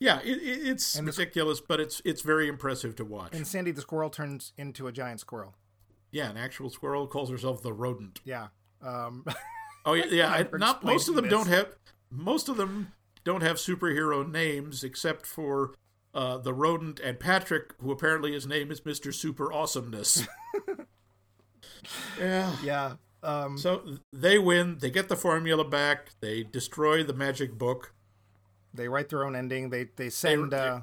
Yeah, 0.00 0.20
it, 0.20 0.38
it, 0.42 0.68
it's 0.68 0.94
And 0.96 1.08
this- 1.08 1.18
ridiculous, 1.18 1.60
but 1.60 1.80
it's 1.80 2.00
it's 2.04 2.22
very 2.22 2.48
impressive 2.48 2.94
to 2.96 3.04
watch. 3.04 3.34
And 3.34 3.46
Sandy 3.46 3.70
the 3.72 3.80
squirrel 3.80 4.10
turns 4.10 4.52
into 4.56 4.86
a 4.86 4.92
giant 4.92 5.20
squirrel. 5.20 5.54
yeah, 6.12 6.30
an 6.30 6.36
actual 6.36 6.70
squirrel 6.70 7.06
calls 7.06 7.30
herself 7.30 7.62
the 7.62 7.72
rodent. 7.72 8.20
Yeah. 8.24 8.48
Um, 8.82 9.24
Oh 9.84 9.94
yeah, 9.94 10.04
yeah. 10.10 10.30
I, 10.30 10.56
not 10.58 10.84
most 10.84 11.08
of 11.08 11.14
them 11.14 11.24
explaining 11.24 11.46
don't 11.46 11.54
have 11.54 11.74
most 12.10 12.48
of 12.48 12.56
them 12.58 12.92
don't 13.24 13.42
have 13.42 13.56
superhero 13.56 14.28
names 14.30 14.84
except 14.84 15.24
for 15.24 15.74
uh, 16.14 16.36
the 16.38 16.52
rodent 16.52 17.00
and 17.00 17.18
Patrick, 17.18 17.74
who 17.80 17.90
apparently 17.90 18.32
his 18.32 18.46
name 18.46 18.70
is 18.70 18.84
Mister 18.84 19.12
Super 19.12 19.50
Awesomeness. 19.52 20.26
yeah. 22.20 22.52
yeah. 22.62 22.92
Um, 23.22 23.56
So 23.58 23.82
they 24.12 24.38
win. 24.38 24.78
They 24.80 24.90
get 24.90 25.08
the 25.08 25.16
formula 25.16 25.64
back. 25.64 26.10
They 26.20 26.42
destroy 26.42 27.02
the 27.02 27.14
magic 27.14 27.56
book. 27.56 27.94
They 28.74 28.88
write 28.88 29.08
their 29.08 29.24
own 29.24 29.34
ending. 29.36 29.70
They 29.70 29.88
they 29.96 30.10
send 30.10 30.52
uh, 30.54 30.80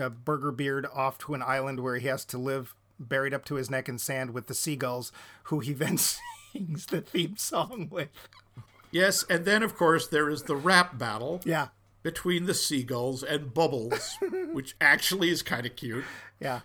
uh, 0.00 0.08
Burger 0.10 0.52
Beard 0.52 0.86
off 0.92 1.18
to 1.18 1.34
an 1.34 1.42
island 1.42 1.80
where 1.80 1.96
he 1.96 2.06
has 2.08 2.24
to 2.26 2.38
live 2.38 2.74
buried 2.98 3.34
up 3.34 3.44
to 3.46 3.56
his 3.56 3.70
neck 3.70 3.88
in 3.88 3.98
sand 3.98 4.30
with 4.30 4.46
the 4.46 4.54
seagulls, 4.54 5.12
who 5.44 5.60
he 5.60 5.72
then 5.72 5.98
sings 5.98 6.86
the 6.86 7.00
theme 7.00 7.36
song 7.36 7.88
with. 7.90 8.08
Yes, 8.90 9.24
and 9.30 9.44
then 9.44 9.62
of 9.62 9.74
course 9.76 10.06
there 10.08 10.28
is 10.28 10.42
the 10.42 10.56
rap 10.56 10.98
battle 10.98 11.40
Yeah, 11.44 11.68
between 12.02 12.44
the 12.46 12.54
seagulls 12.54 13.22
and 13.22 13.54
Bubbles, 13.54 14.18
which 14.52 14.76
actually 14.80 15.30
is 15.30 15.42
kind 15.42 15.64
of 15.66 15.76
cute. 15.76 16.04
yeah. 16.40 16.60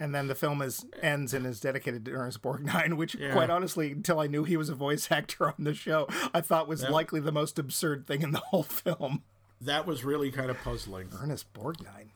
And 0.00 0.12
then 0.12 0.26
the 0.26 0.34
film 0.34 0.60
is 0.60 0.84
ends 1.00 1.32
and 1.32 1.46
is 1.46 1.60
dedicated 1.60 2.04
to 2.04 2.10
Ernest 2.10 2.42
Borgnine, 2.42 2.94
which, 2.98 3.14
Yeah. 3.14 3.32
quite 3.32 3.48
honestly, 3.48 3.92
until 3.92 4.18
I 4.18 4.26
knew 4.26 4.42
he 4.42 4.56
was 4.56 4.68
a 4.68 4.74
voice 4.74 5.06
actor 5.10 5.46
on 5.46 5.54
the 5.58 5.72
show, 5.72 6.08
I 6.34 6.40
thought 6.40 6.66
was 6.68 6.82
likely 6.88 7.20
the 7.20 7.30
most 7.32 7.58
absurd 7.60 8.04
thing 8.06 8.20
in 8.22 8.32
the 8.32 8.40
whole 8.40 8.64
film. 8.64 9.22
That 9.64 9.86
was 9.86 10.04
really 10.04 10.30
kind 10.30 10.50
of 10.50 10.58
puzzling. 10.62 11.08
Ernest 11.20 11.52
Borgnine. 11.54 12.08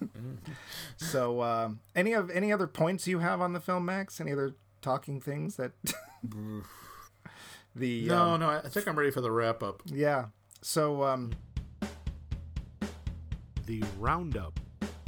so, 0.96 1.42
um, 1.42 1.80
any 1.94 2.12
of 2.12 2.30
any 2.30 2.52
other 2.52 2.66
points 2.66 3.06
you 3.06 3.18
have 3.20 3.40
on 3.40 3.52
the 3.52 3.60
film, 3.60 3.84
Max? 3.84 4.20
Any 4.20 4.32
other 4.32 4.54
talking 4.82 5.20
things 5.20 5.56
that 5.56 5.72
the 7.74 8.06
No, 8.06 8.22
um, 8.30 8.40
no, 8.40 8.48
I 8.50 8.68
think 8.68 8.86
I'm 8.88 8.96
ready 8.98 9.10
for 9.10 9.20
the 9.20 9.30
wrap 9.30 9.62
up. 9.62 9.82
yeah. 9.86 10.26
So, 10.62 11.02
um, 11.02 11.32
The 13.66 13.82
Roundup. 13.98 14.58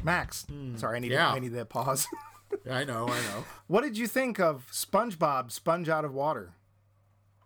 Max, 0.04 0.46
sorry, 0.76 0.96
I 0.96 1.00
need 1.00 1.10
yeah. 1.10 1.30
I 1.32 1.38
need 1.40 1.52
that 1.54 1.68
pause. 1.68 2.06
I 2.70 2.84
know, 2.84 3.08
I 3.08 3.18
know. 3.22 3.44
what 3.66 3.82
did 3.82 3.98
you 3.98 4.06
think 4.06 4.38
of 4.38 4.68
SpongeBob 4.70 5.50
Sponge 5.50 5.88
Out 5.88 6.04
of 6.04 6.12
Water? 6.14 6.52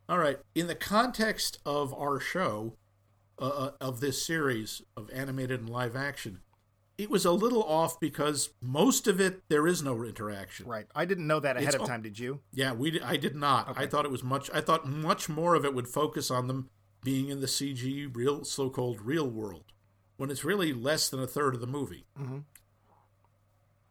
All 0.09 0.19
right. 0.19 0.39
In 0.55 0.67
the 0.67 0.75
context 0.75 1.59
of 1.65 1.95
our 1.95 2.21
show, 2.21 2.75
uh, 3.41 3.45
uh, 3.45 3.71
of 3.81 4.01
this 4.01 4.25
series 4.25 4.83
of 4.97 5.11
animated 5.13 5.61
and 5.61 5.71
live 5.71 5.97
action, 5.97 6.41
it 6.99 7.09
was 7.11 7.25
a 7.25 7.33
little 7.33 7.63
off 7.63 7.99
because 7.99 8.51
most 8.61 9.07
of 9.07 9.21
it 9.21 9.43
there 9.49 9.67
is 9.67 9.83
no 9.83 10.05
interaction. 10.05 10.67
Right, 10.67 10.87
I 10.95 11.05
didn't 11.07 11.27
know 11.27 11.41
that 11.41 11.57
ahead 11.57 11.75
It's 11.75 11.83
of 11.83 11.89
time. 11.89 12.03
Did 12.03 12.19
you? 12.19 12.41
Yeah, 12.53 12.73
we 12.73 13.01
I 13.01 13.17
did 13.17 13.35
not. 13.35 13.73
I 13.77 13.87
thought 13.87 14.05
it 14.05 14.11
was 14.11 14.23
much. 14.23 14.51
I 14.53 14.61
thought 14.61 14.87
much 14.87 15.29
more 15.29 15.55
of 15.55 15.65
it 15.65 15.75
would 15.75 15.89
focus 15.89 16.31
on 16.31 16.47
them 16.47 16.69
being 17.03 17.29
in 17.29 17.41
the 17.41 17.47
CG 17.47 18.15
real, 18.15 18.45
so-called 18.45 19.01
real 19.01 19.29
world, 19.29 19.73
when 20.19 20.31
it's 20.31 20.45
really 20.45 20.75
less 20.75 21.09
than 21.09 21.21
a 21.21 21.27
third 21.27 21.55
of 21.55 21.63
the 21.63 21.67
movie. 21.67 22.05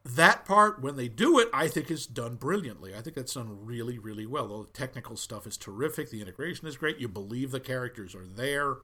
That 0.06 0.46
part, 0.46 0.82
when 0.82 0.96
they 0.96 1.08
do 1.08 1.40
it, 1.40 1.50
I 1.54 1.68
think 1.68 1.92
is 1.92 2.06
done 2.06 2.36
brilliantly. 2.36 2.96
I 2.96 3.02
think 3.02 3.16
that's 3.16 3.34
done 3.34 3.66
really, 3.66 4.00
really 4.00 4.26
well. 4.26 4.52
All 4.52 4.64
the 4.64 4.72
technical 4.72 5.18
stuff 5.18 5.46
is 5.46 5.58
terrific. 5.58 6.10
The 6.10 6.22
integration 6.22 6.68
is 6.68 6.78
great. 6.78 7.00
You 7.00 7.08
believe 7.08 7.52
the 7.52 7.60
characters 7.60 8.16
are 8.16 8.26
there. 8.26 8.78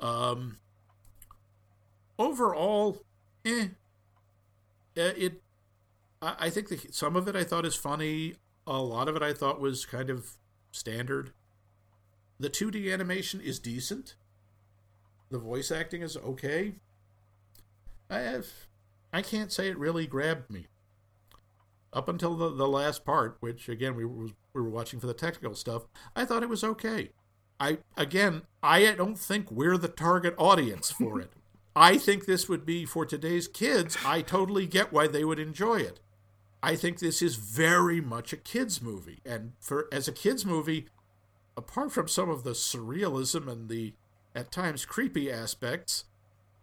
Um. 0.00 0.58
Overall, 2.18 3.02
eh. 3.44 3.68
Uh, 4.96 5.12
It 5.16 5.42
I, 6.22 6.34
I 6.40 6.50
think 6.50 6.68
the, 6.68 6.80
some 6.90 7.16
of 7.16 7.28
it 7.28 7.36
I 7.36 7.44
thought 7.44 7.66
is 7.66 7.74
funny. 7.76 8.34
A 8.66 8.78
lot 8.78 9.08
of 9.08 9.16
it 9.16 9.22
I 9.22 9.32
thought 9.32 9.60
was 9.60 9.84
kind 9.84 10.10
of 10.10 10.32
standard. 10.72 11.32
The 12.38 12.50
2D 12.50 12.92
animation 12.92 13.40
is 13.40 13.58
decent. 13.58 14.14
The 15.30 15.38
voice 15.38 15.70
acting 15.70 16.02
is 16.02 16.16
okay. 16.16 16.74
I 18.10 18.18
have, 18.20 18.46
I 19.12 19.22
can't 19.22 19.52
say 19.52 19.68
it 19.68 19.78
really 19.78 20.06
grabbed 20.06 20.50
me. 20.50 20.66
Up 21.92 22.08
until 22.08 22.34
the, 22.34 22.50
the 22.50 22.66
last 22.66 23.04
part, 23.04 23.36
which 23.40 23.68
again 23.68 23.94
we 23.94 24.04
were, 24.04 24.26
we 24.52 24.60
were 24.60 24.68
watching 24.68 24.98
for 24.98 25.06
the 25.06 25.14
technical 25.14 25.54
stuff, 25.54 25.86
I 26.16 26.24
thought 26.24 26.42
it 26.42 26.48
was 26.48 26.64
okay. 26.64 27.10
I 27.64 27.78
again, 27.96 28.42
I 28.62 28.92
don't 28.92 29.18
think 29.18 29.50
we're 29.50 29.78
the 29.78 29.88
target 29.88 30.34
audience 30.36 30.90
for 30.90 31.18
it. 31.18 31.32
I 31.76 31.96
think 31.96 32.26
this 32.26 32.46
would 32.46 32.66
be 32.66 32.84
for 32.84 33.06
today's 33.06 33.48
kids. 33.48 33.96
I 34.04 34.20
totally 34.20 34.66
get 34.66 34.92
why 34.92 35.06
they 35.08 35.24
would 35.24 35.38
enjoy 35.38 35.76
it. 35.76 35.98
I 36.62 36.76
think 36.76 36.98
this 36.98 37.22
is 37.22 37.36
very 37.36 38.00
much 38.02 38.32
a 38.32 38.36
kids 38.36 38.82
movie, 38.82 39.20
and 39.24 39.52
for 39.60 39.88
as 39.90 40.06
a 40.08 40.12
kids 40.12 40.44
movie, 40.44 40.88
apart 41.56 41.92
from 41.92 42.06
some 42.06 42.28
of 42.28 42.44
the 42.44 42.50
surrealism 42.50 43.50
and 43.50 43.70
the 43.70 43.94
at 44.34 44.52
times 44.52 44.84
creepy 44.84 45.32
aspects, 45.32 46.04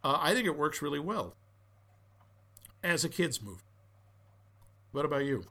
uh, 0.04 0.18
I 0.20 0.34
think 0.36 0.46
it 0.46 0.58
works 0.58 0.82
really 0.84 1.00
well 1.00 1.36
as 2.84 3.04
a 3.04 3.10
kids 3.10 3.42
movie. 3.42 3.62
What 4.92 5.06
about 5.06 5.26
you? 5.26 5.46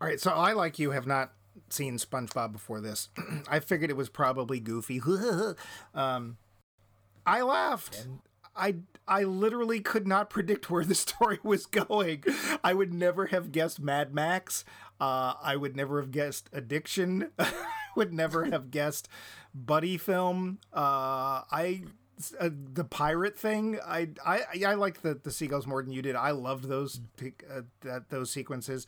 All 0.00 0.08
right, 0.08 0.20
so 0.20 0.30
I, 0.30 0.52
like 0.52 0.78
you, 0.78 0.92
have 0.92 1.06
not 1.06 1.32
seen 1.72 1.98
SpongeBob 1.98 2.52
before 2.52 2.80
this. 2.80 3.08
I 3.48 3.60
figured 3.60 3.90
it 3.90 3.96
was 3.96 4.08
probably 4.08 4.60
goofy. 4.60 5.00
um, 5.94 6.36
I 7.26 7.42
laughed. 7.42 8.06
I 8.54 8.76
I 9.08 9.24
literally 9.24 9.80
could 9.80 10.06
not 10.06 10.30
predict 10.30 10.70
where 10.70 10.84
the 10.84 10.94
story 10.96 11.38
was 11.42 11.66
going. 11.66 12.24
I 12.62 12.74
would 12.74 12.92
never 12.92 13.26
have 13.26 13.52
guessed 13.52 13.80
Mad 13.80 14.14
Max. 14.14 14.64
Uh, 15.00 15.34
I 15.42 15.56
would 15.56 15.76
never 15.76 16.00
have 16.00 16.10
guessed 16.10 16.48
addiction. 16.52 17.30
I 17.38 17.52
would 17.96 18.12
never 18.12 18.44
have 18.44 18.70
guessed 18.70 19.08
buddy 19.54 19.98
film. 19.98 20.58
Uh, 20.72 21.42
I 21.50 21.82
uh, 22.38 22.50
the 22.52 22.84
pirate 22.84 23.38
thing. 23.38 23.78
I 23.84 24.10
I 24.24 24.42
I 24.66 24.74
liked 24.74 25.02
the 25.02 25.14
the 25.14 25.30
seagulls 25.30 25.66
more 25.66 25.82
than 25.82 25.92
you 25.92 26.02
did. 26.02 26.16
I 26.16 26.30
loved 26.30 26.64
those 26.64 27.00
uh, 27.22 27.62
that 27.80 28.10
those 28.10 28.30
sequences. 28.30 28.86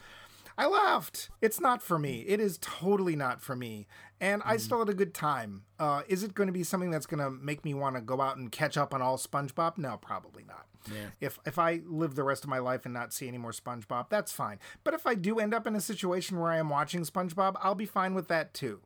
I 0.56 0.66
laughed. 0.66 1.30
It's 1.40 1.60
not 1.60 1.82
for 1.82 1.98
me. 1.98 2.24
It 2.28 2.40
is 2.40 2.58
totally 2.60 3.16
not 3.16 3.40
for 3.40 3.56
me. 3.56 3.86
And 4.20 4.42
I 4.44 4.56
still 4.56 4.78
had 4.78 4.88
a 4.88 4.94
good 4.94 5.12
time. 5.12 5.64
Uh, 5.78 6.02
is 6.08 6.22
it 6.22 6.34
going 6.34 6.46
to 6.46 6.52
be 6.52 6.62
something 6.62 6.90
that's 6.90 7.06
going 7.06 7.22
to 7.22 7.30
make 7.30 7.64
me 7.64 7.74
want 7.74 7.96
to 7.96 8.00
go 8.00 8.20
out 8.20 8.36
and 8.36 8.50
catch 8.50 8.76
up 8.76 8.94
on 8.94 9.02
all 9.02 9.18
SpongeBob? 9.18 9.76
No, 9.78 9.96
probably 9.96 10.44
not. 10.44 10.66
Yeah. 10.90 11.08
If 11.20 11.38
if 11.46 11.58
I 11.58 11.80
live 11.86 12.14
the 12.14 12.24
rest 12.24 12.44
of 12.44 12.50
my 12.50 12.58
life 12.58 12.84
and 12.84 12.92
not 12.94 13.12
see 13.12 13.26
any 13.26 13.38
more 13.38 13.52
SpongeBob, 13.52 14.10
that's 14.10 14.32
fine. 14.32 14.58
But 14.84 14.94
if 14.94 15.06
I 15.06 15.14
do 15.14 15.38
end 15.38 15.54
up 15.54 15.66
in 15.66 15.74
a 15.74 15.80
situation 15.80 16.38
where 16.38 16.50
I 16.50 16.58
am 16.58 16.68
watching 16.68 17.02
SpongeBob, 17.02 17.56
I'll 17.60 17.74
be 17.74 17.86
fine 17.86 18.14
with 18.14 18.28
that 18.28 18.54
too. 18.54 18.80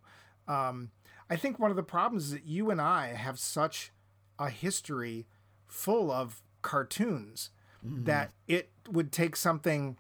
Um, 0.47 0.91
I 1.29 1.37
think 1.37 1.59
one 1.59 1.71
of 1.71 1.77
the 1.77 1.83
problems 1.83 2.27
is 2.27 2.31
that 2.31 2.47
you 2.47 2.71
and 2.71 2.81
I 2.81 3.09
have 3.09 3.39
such 3.39 3.93
a 4.39 4.49
history 4.49 5.27
full 5.67 6.11
of 6.11 6.43
cartoons 6.63 7.51
that 7.83 8.33
it 8.49 8.71
would 8.91 9.13
take 9.13 9.37
something 9.37 9.97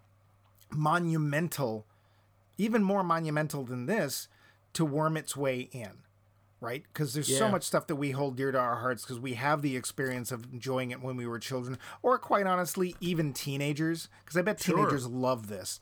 monumental, 0.71 1.87
even 2.57 2.83
more 2.83 3.03
monumental 3.05 3.65
than 3.65 3.87
this, 3.87 4.29
to 4.75 4.85
worm 4.85 5.17
its 5.17 5.37
way 5.37 5.69
in, 5.73 5.99
right? 6.61 6.83
Because 6.93 7.15
there's 7.15 7.37
so 7.37 7.49
much 7.49 7.65
stuff 7.65 7.87
that 7.87 7.97
we 7.97 8.11
hold 8.13 8.37
dear 8.37 8.53
to 8.53 8.59
our 8.59 8.77
hearts 8.77 9.03
because 9.05 9.19
we 9.21 9.35
have 9.35 9.63
the 9.63 9.77
experience 9.77 10.31
of 10.33 10.45
enjoying 10.53 10.91
it 10.91 11.01
when 11.03 11.17
we 11.17 11.27
were 11.27 11.39
children, 11.39 11.79
or 12.03 12.19
quite 12.19 12.47
honestly, 12.47 12.95
even 13.01 13.33
teenagers. 13.33 14.09
Because 14.25 14.37
I 14.37 14.43
bet 14.43 14.61
Sure. 14.61 14.77
teenagers 14.77 15.07
love 15.07 15.49
this. 15.49 15.81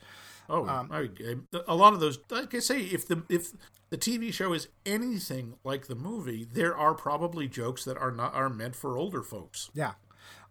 Oh, 0.48 0.66
um, 0.68 0.90
I, 0.92 1.08
I- 1.20 1.60
a 1.66 1.74
lot 1.74 1.92
of 1.92 2.00
those. 2.00 2.18
Like 2.30 2.54
I 2.54 2.60
say, 2.60 2.80
if 2.82 3.08
the 3.08 3.22
if 3.28 3.52
the 3.90 3.98
TV 3.98 4.32
show 4.32 4.52
is 4.52 4.68
anything 4.84 5.54
like 5.64 5.86
the 5.88 5.96
movie, 5.96 6.44
there 6.50 6.76
are 6.76 6.94
probably 6.94 7.48
jokes 7.48 7.84
that 7.84 7.96
are 7.98 8.12
not 8.12 8.32
are 8.34 8.48
meant 8.48 8.76
for 8.76 8.96
older 8.96 9.22
folks. 9.24 9.70
Yeah. 9.74 9.94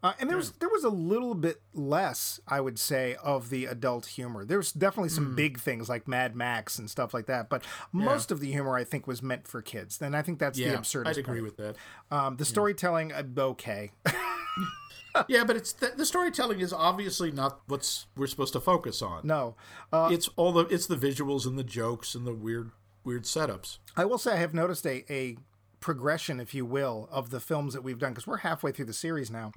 Uh, 0.05 0.13
and 0.19 0.29
there 0.29 0.37
was 0.37 0.51
there 0.59 0.69
was 0.69 0.83
a 0.83 0.89
little 0.89 1.33
bit 1.33 1.61
less, 1.73 2.39
I 2.47 2.61
would 2.61 2.77
say, 2.77 3.15
of 3.23 3.49
the 3.49 3.65
adult 3.65 4.05
humor. 4.05 4.45
There 4.45 4.57
was 4.57 4.71
definitely 4.71 5.09
some 5.09 5.29
Hmm. 5.31 5.35
big 5.35 5.59
things 5.59 5.89
like 5.89 6.07
Mad 6.07 6.35
Max 6.35 6.77
and 6.77 6.89
stuff 6.89 7.13
like 7.13 7.25
that, 7.25 7.49
but 7.49 7.63
most 7.91 8.31
of 8.31 8.39
the 8.39 8.51
humor 8.51 8.75
I 8.75 8.83
think 8.83 9.07
was 9.07 9.23
meant 9.23 9.47
for 9.47 9.61
kids. 9.63 9.99
And 10.01 10.15
I 10.15 10.21
think 10.21 10.37
that's 10.39 10.57
the 10.57 10.65
Yeah, 10.65 10.75
absurdist 10.77 11.07
I'd 11.07 11.17
agree 11.17 11.39
part. 11.39 11.43
with 11.43 11.57
that. 11.57 11.75
Um, 12.15 12.37
the 12.37 12.45
storytelling, 12.45 13.11
uh, 13.13 13.23
okay. 13.37 13.91
yeah, 15.27 15.43
but 15.43 15.55
it's 15.55 15.73
the, 15.73 15.93
the 15.95 16.05
storytelling 16.05 16.59
is 16.59 16.73
obviously 16.73 17.31
not 17.31 17.61
what's 17.67 18.05
we're 18.15 18.27
supposed 18.27 18.53
to 18.53 18.59
focus 18.59 19.01
on. 19.01 19.21
no, 19.25 19.55
uh, 19.91 20.09
it's 20.11 20.29
all 20.35 20.51
the 20.51 20.65
it's 20.67 20.85
the 20.87 20.97
visuals 20.97 21.45
and 21.47 21.57
the 21.57 21.63
jokes 21.63 22.15
and 22.15 22.27
the 22.27 22.33
weird 22.33 22.71
weird 23.03 23.23
setups. 23.23 23.77
I 23.95 24.05
will 24.05 24.17
say 24.17 24.33
I 24.33 24.37
have 24.37 24.53
noticed 24.53 24.85
a, 24.85 25.05
a 25.11 25.37
progression, 25.79 26.39
if 26.39 26.53
you 26.53 26.65
will, 26.65 27.07
of 27.11 27.29
the 27.29 27.39
films 27.39 27.73
that 27.73 27.81
we've 27.83 27.99
done 27.99 28.11
because 28.11 28.27
we're 28.27 28.37
halfway 28.37 28.71
through 28.71 28.85
the 28.85 28.93
series 28.93 29.29
now. 29.31 29.51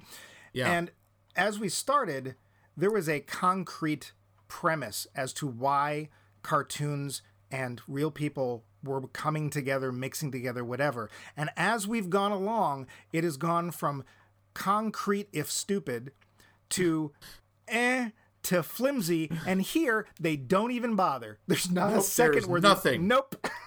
Yeah, 0.53 0.71
And 0.71 0.91
as 1.35 1.59
we 1.59 1.69
started, 1.69 2.35
there 2.75 2.91
was 2.91 3.07
a 3.07 3.19
concrete 3.19 4.13
premise 4.47 5.07
as 5.15 5.33
to 5.33 5.47
why 5.47 6.09
cartoons 6.41 7.21
and 7.51 7.81
real 7.87 8.11
people 8.11 8.63
were 8.83 9.01
coming 9.07 9.49
together, 9.49 9.91
mixing 9.91 10.31
together, 10.31 10.63
whatever. 10.63 11.09
And 11.35 11.49
as 11.57 11.87
we've 11.87 12.09
gone 12.09 12.31
along, 12.31 12.87
it 13.11 13.23
has 13.23 13.37
gone 13.37 13.71
from 13.71 14.03
concrete, 14.53 15.27
if 15.33 15.51
stupid, 15.51 16.11
to 16.69 17.11
eh. 17.67 18.09
To 18.43 18.63
flimsy, 18.63 19.29
and 19.45 19.61
here 19.61 20.07
they 20.17 20.37
don't 20.37 20.71
even 20.71 20.95
bother. 20.95 21.39
There's 21.45 21.69
not 21.69 21.91
a 21.93 22.01
second 22.01 22.45
where 22.47 22.61
nothing. 22.61 23.05
nope. 23.05 23.35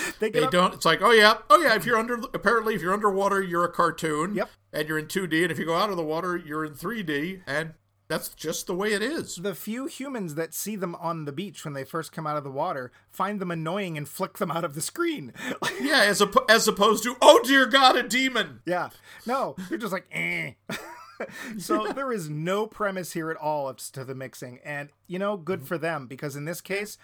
they 0.20 0.30
they 0.30 0.44
up- 0.44 0.50
don't. 0.50 0.74
It's 0.74 0.84
like, 0.84 1.00
oh 1.02 1.10
yeah, 1.12 1.34
oh 1.50 1.60
yeah. 1.60 1.74
If 1.74 1.84
you're 1.86 1.98
under, 1.98 2.14
apparently, 2.34 2.74
if 2.74 2.82
you're 2.82 2.92
underwater, 2.94 3.42
you're 3.42 3.64
a 3.64 3.72
cartoon. 3.72 4.34
Yep. 4.34 4.50
And 4.72 4.88
you're 4.88 4.98
in 4.98 5.06
2D, 5.06 5.42
and 5.42 5.52
if 5.52 5.58
you 5.58 5.66
go 5.66 5.74
out 5.74 5.90
of 5.90 5.96
the 5.96 6.02
water, 6.04 6.34
you're 6.36 6.64
in 6.64 6.72
3D, 6.72 7.42
and 7.46 7.74
that's 8.08 8.30
just 8.30 8.66
the 8.66 8.74
way 8.74 8.92
it 8.92 9.02
is. 9.02 9.36
the 9.36 9.54
few 9.54 9.86
humans 9.86 10.34
that 10.34 10.52
see 10.54 10.76
them 10.76 10.94
on 10.96 11.24
the 11.26 11.32
beach 11.32 11.64
when 11.64 11.72
they 11.74 11.84
first 11.84 12.10
come 12.12 12.26
out 12.26 12.36
of 12.36 12.44
the 12.44 12.50
water 12.50 12.90
find 13.10 13.40
them 13.40 13.50
annoying 13.50 13.96
and 13.96 14.06
flick 14.08 14.38
them 14.38 14.50
out 14.50 14.64
of 14.64 14.74
the 14.74 14.80
screen. 14.82 15.32
Yeah, 15.80 16.02
as 16.04 16.22
op- 16.22 16.50
as 16.50 16.68
opposed 16.68 17.02
to, 17.04 17.16
oh 17.20 17.40
dear 17.44 17.66
God, 17.66 17.96
a 17.96 18.02
demon. 18.02 18.60
yeah. 18.66 18.90
No, 19.26 19.56
they're 19.68 19.78
just 19.78 19.92
like, 19.92 20.06
eh. 20.12 20.52
so 21.58 21.92
there 21.92 22.12
is 22.12 22.28
no 22.28 22.66
premise 22.66 23.12
here 23.12 23.30
at 23.30 23.36
all 23.36 23.72
to 23.74 24.04
the 24.04 24.14
mixing, 24.14 24.58
and 24.64 24.90
you 25.06 25.18
know, 25.18 25.36
good 25.36 25.66
for 25.66 25.76
them 25.78 26.06
because 26.06 26.36
in 26.36 26.44
this 26.44 26.60
case, 26.60 26.98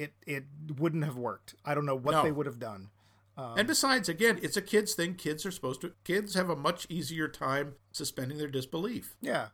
it 0.00 0.12
it 0.26 0.44
wouldn't 0.78 1.04
have 1.04 1.16
worked. 1.16 1.54
I 1.64 1.74
don't 1.74 1.86
know 1.86 1.94
what 1.94 2.12
No. 2.12 2.22
they 2.22 2.32
would 2.32 2.46
have 2.46 2.58
done. 2.58 2.88
and 3.36 3.66
besides, 3.66 4.08
again, 4.08 4.38
it's 4.42 4.56
a 4.56 4.62
kids 4.62 4.94
thing. 4.94 5.14
Kids 5.14 5.46
are 5.46 5.50
supposed 5.50 5.80
to. 5.82 5.92
Kids 6.04 6.34
have 6.34 6.50
a 6.50 6.56
much 6.56 6.86
easier 6.90 7.26
time 7.28 7.74
suspending 7.92 8.36
their 8.38 8.48
disbelief. 8.48 9.16
Yeah, 9.20 9.48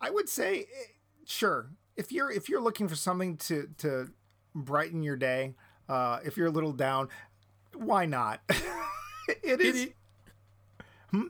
I 0.00 0.10
would 0.10 0.28
say, 0.28 0.60
eh, 0.60 0.86
sure. 1.26 1.70
If 1.96 2.12
you're 2.12 2.30
if 2.30 2.48
you're 2.48 2.62
looking 2.62 2.88
for 2.88 2.94
something 2.96 3.36
to 3.48 3.68
to 3.78 4.10
brighten 4.54 5.02
your 5.02 5.16
day, 5.16 5.54
uh, 5.88 6.20
if 6.24 6.36
you're 6.36 6.46
a 6.46 6.50
little 6.52 6.72
down, 6.72 7.08
why 7.74 8.06
not? 8.06 8.40
it 8.48 9.38
It, 9.42 9.60
is. 9.60 9.88
i- 11.12 11.22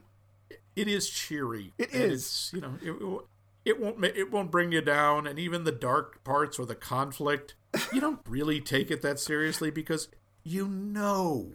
it 0.75 0.87
is 0.87 1.09
cheery. 1.09 1.73
It. 1.77 1.89
It's, 1.93 2.53
you 2.53 2.61
know, 2.61 2.73
it, 2.81 3.25
it 3.65 3.79
won't- 3.79 3.81
it 3.81 3.81
won't 3.81 3.99
ma- 3.99 4.07
it 4.21 4.31
won't 4.31 4.51
bring 4.51 4.71
you 4.71 4.81
down, 4.81 5.27
and 5.27 5.37
even 5.39 5.63
the 5.63 5.71
dark 5.71 6.23
parts 6.23 6.57
or 6.59 6.65
the 6.65 6.75
conflict, 6.75 7.55
you 7.93 8.01
don't 8.01 8.19
really 8.27 8.59
take 8.61 8.89
it 8.91 9.01
that 9.01 9.19
seriously 9.19 9.69
because 9.71 10.07
you 10.43 10.67
know, 10.67 11.51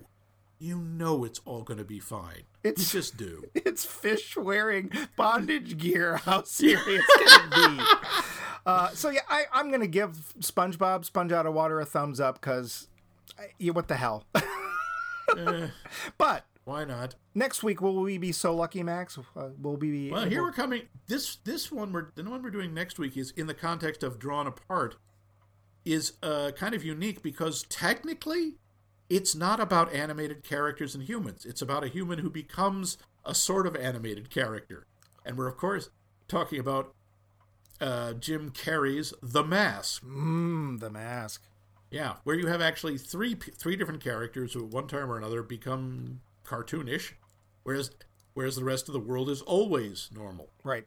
you 0.59 0.79
know, 0.79 1.25
it's 1.25 1.41
all 1.45 1.63
going 1.63 1.79
to 1.79 1.85
be 1.85 1.99
fine. 1.99 2.43
It's- 2.63 2.95
you 2.95 3.01
just 3.01 3.17
do. 3.17 3.45
It's 3.55 3.85
fish 3.85 4.37
wearing 4.37 4.91
bondage 5.17 5.77
gear. 5.77 6.17
How 6.19 6.45
serious 6.45 7.05
can 7.19 7.27
it 7.27 7.51
be? 7.79 7.85
Uh, 8.67 8.89
so 8.91 9.11
yeah, 9.11 9.21
I, 9.29 9.45
I'm 9.53 9.71
gonna 9.71 9.87
give 9.87 10.35
SpongeBob 10.41 11.05
Sponge 11.05 11.31
Out 11.31 11.47
of 11.47 11.55
Water 11.55 11.79
a 11.79 11.85
thumbs 11.85 12.19
up 12.19 12.41
because, 12.41 12.89
yeah, 13.61 13.71
what 13.71 13.87
the 13.87 13.95
hell. 13.95 14.25
Eh, 15.37 15.69
but 16.19 16.45
why 16.67 16.85
not? 16.85 17.15
next 17.35 17.63
week 17.63 17.81
will 17.81 17.95
we 18.03 18.19
be 18.19 18.33
so 18.33 18.55
lucky, 18.55 18.83
Max? 18.83 19.17
Uh, 19.19 19.51
will 19.61 19.77
we 19.77 19.91
be? 19.91 20.11
Well, 20.11 20.23
able- 20.23 20.31
here 20.31 20.43
we're 20.43 20.53
coming. 20.53 20.83
This 21.07 21.37
this 21.37 21.71
one 21.71 21.93
we're 21.93 22.09
the 22.15 22.25
one 22.25 22.43
we're 22.43 22.51
doing 22.51 22.75
next 22.75 22.99
week 22.99 23.17
is 23.17 23.31
in 23.31 23.47
the 23.47 23.55
context 23.55 24.03
of 24.03 24.19
drawn 24.19 24.47
apart, 24.47 24.97
is 25.85 26.15
uh, 26.23 26.51
kind 26.57 26.75
of 26.75 26.85
unique 26.85 27.23
because 27.23 27.63
technically, 27.69 28.57
it's 29.09 29.35
not 29.35 29.61
about 29.61 29.95
animated 29.95 30.43
characters 30.43 30.95
and 30.95 31.05
humans. 31.05 31.47
It's 31.47 31.63
about 31.63 31.85
a 31.85 31.89
human 31.89 32.19
who 32.19 32.31
becomes 32.31 32.99
a 33.25 33.35
sort 33.35 33.67
of 33.67 33.77
animated 33.77 34.29
character, 34.29 34.87
and 35.25 35.39
we're 35.39 35.49
of 35.49 35.57
course 35.57 35.91
talking 36.27 36.59
about 36.59 36.93
uh, 37.81 38.15
Jim 38.15 38.51
Carrey's 38.51 39.15
The 39.23 39.45
Mask. 39.45 40.03
Mm, 40.05 40.81
the 40.81 40.91
mask. 40.91 41.45
Yeah, 41.91 42.15
where 42.25 42.35
you 42.35 42.49
have 42.49 42.61
actually 42.61 42.99
three 42.99 43.35
three 43.35 43.77
different 43.77 44.03
characters 44.03 44.55
who 44.55 44.65
at 44.65 44.73
one 44.73 44.89
time 44.89 45.09
or 45.11 45.17
another 45.17 45.43
become 45.45 46.21
cartoonish, 46.47 47.13
whereas 47.63 47.91
whereas 48.35 48.57
the 48.57 48.65
rest 48.65 48.89
of 48.89 48.93
the 48.93 49.01
world 49.01 49.29
is 49.29 49.43
always 49.43 50.11
normal. 50.15 50.51
Right. 50.63 50.87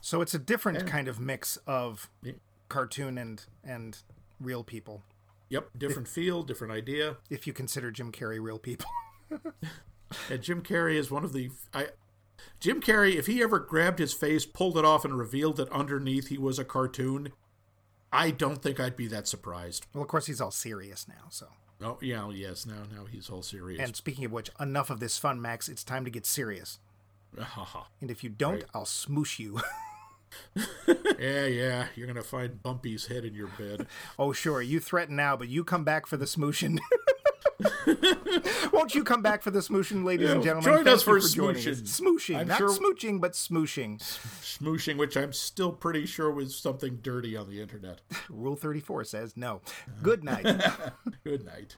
So 0.00 0.20
it's 0.20 0.34
a 0.34 0.38
different 0.38 0.86
kind 0.86 1.06
of 1.08 1.20
mix 1.20 1.56
of 1.66 2.10
cartoon 2.68 3.18
and 3.18 3.44
and 3.62 3.98
real 4.40 4.64
people. 4.64 5.02
Yep, 5.48 5.70
different 5.76 6.08
feel, 6.08 6.42
different 6.42 6.72
idea. 6.72 7.18
If 7.28 7.46
you 7.46 7.52
consider 7.52 7.90
Jim 7.90 8.10
Carrey 8.10 8.42
real 8.42 8.58
people. 8.58 8.88
And 10.30 10.42
Jim 10.42 10.62
Carrey 10.62 10.96
is 10.96 11.10
one 11.10 11.24
of 11.24 11.32
the 11.32 11.50
I 11.72 11.88
Jim 12.60 12.80
Carrey, 12.80 13.16
if 13.16 13.26
he 13.26 13.42
ever 13.42 13.58
grabbed 13.58 13.98
his 13.98 14.12
face, 14.12 14.44
pulled 14.44 14.76
it 14.76 14.84
off, 14.84 15.04
and 15.04 15.16
revealed 15.16 15.56
that 15.56 15.70
underneath 15.70 16.28
he 16.28 16.38
was 16.38 16.58
a 16.58 16.64
cartoon, 16.64 17.32
I 18.12 18.30
don't 18.30 18.60
think 18.62 18.80
I'd 18.80 18.96
be 18.96 19.06
that 19.08 19.28
surprised. 19.28 19.86
Well, 19.94 20.02
of 20.02 20.08
course, 20.08 20.26
he's 20.26 20.40
all 20.40 20.50
serious 20.50 21.06
now. 21.08 21.28
So. 21.30 21.46
Oh 21.84 21.98
yeah, 22.00 22.28
yes, 22.30 22.66
now 22.66 22.82
now 22.94 23.04
he's 23.10 23.28
all 23.30 23.42
serious. 23.42 23.80
And 23.80 23.96
speaking 23.96 24.24
of 24.24 24.32
which, 24.32 24.50
enough 24.60 24.90
of 24.90 25.00
this 25.00 25.18
fun, 25.18 25.40
Max. 25.40 25.68
It's 25.68 25.84
time 25.84 26.04
to 26.04 26.10
get 26.10 26.26
serious. 26.26 26.78
And 28.00 28.10
if 28.10 28.22
you 28.22 28.30
don't, 28.30 28.54
Right. 28.54 28.64
I'll 28.74 28.84
smoosh 28.84 29.38
you. 29.38 29.60
yeah, 31.18 31.46
yeah, 31.46 31.86
you're 31.96 32.06
gonna 32.06 32.22
find 32.22 32.62
Bumpy's 32.62 33.06
head 33.06 33.24
in 33.24 33.34
your 33.34 33.48
bed. 33.48 33.86
oh, 34.18 34.32
sure. 34.32 34.60
You 34.62 34.80
threaten 34.80 35.16
now, 35.16 35.36
but 35.36 35.48
you 35.48 35.64
come 35.64 35.84
back 35.84 36.06
for 36.06 36.16
the 36.16 36.26
smooshing. 36.26 36.78
Won't 38.72 38.94
you 38.94 39.04
come 39.04 39.22
back 39.22 39.42
for 39.42 39.50
the 39.50 39.60
smooshing, 39.60 40.04
ladies 40.04 40.30
and 40.30 40.42
gentlemen? 40.42 40.64
join 40.64 40.84
Thank 40.84 40.96
us 40.96 41.06
you 41.06 41.20
for 41.20 41.28
joining 41.28 41.62
smooshing. 41.62 41.82
Smooshing, 41.82 42.38
I'm 42.38 42.48
not 42.48 42.58
sure- 42.58 42.70
smooching, 42.70 43.20
but 43.20 43.32
smooshing. 43.32 43.98
Smooshing, 44.00 44.96
which 44.96 45.16
I'm 45.16 45.32
still 45.32 45.72
pretty 45.72 46.06
sure 46.06 46.30
was 46.30 46.56
something 46.56 46.98
dirty 47.02 47.36
on 47.36 47.48
the 47.48 47.60
internet. 47.60 48.00
Rule 48.30 48.56
34 48.56 49.04
says 49.04 49.36
no. 49.36 49.60
Good 50.02 50.24
night. 50.24 50.44
Good 51.24 51.44
night. 51.44 51.76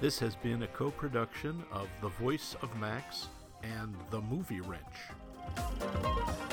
This 0.00 0.18
has 0.20 0.36
been 0.36 0.62
a 0.62 0.66
co 0.68 0.90
production 0.90 1.64
of 1.72 1.88
The 2.00 2.08
Voice 2.08 2.54
of 2.62 2.74
Max 2.80 3.28
and 3.62 3.94
The 4.10 4.20
Movie 4.20 4.60
Wrench. 4.60 6.47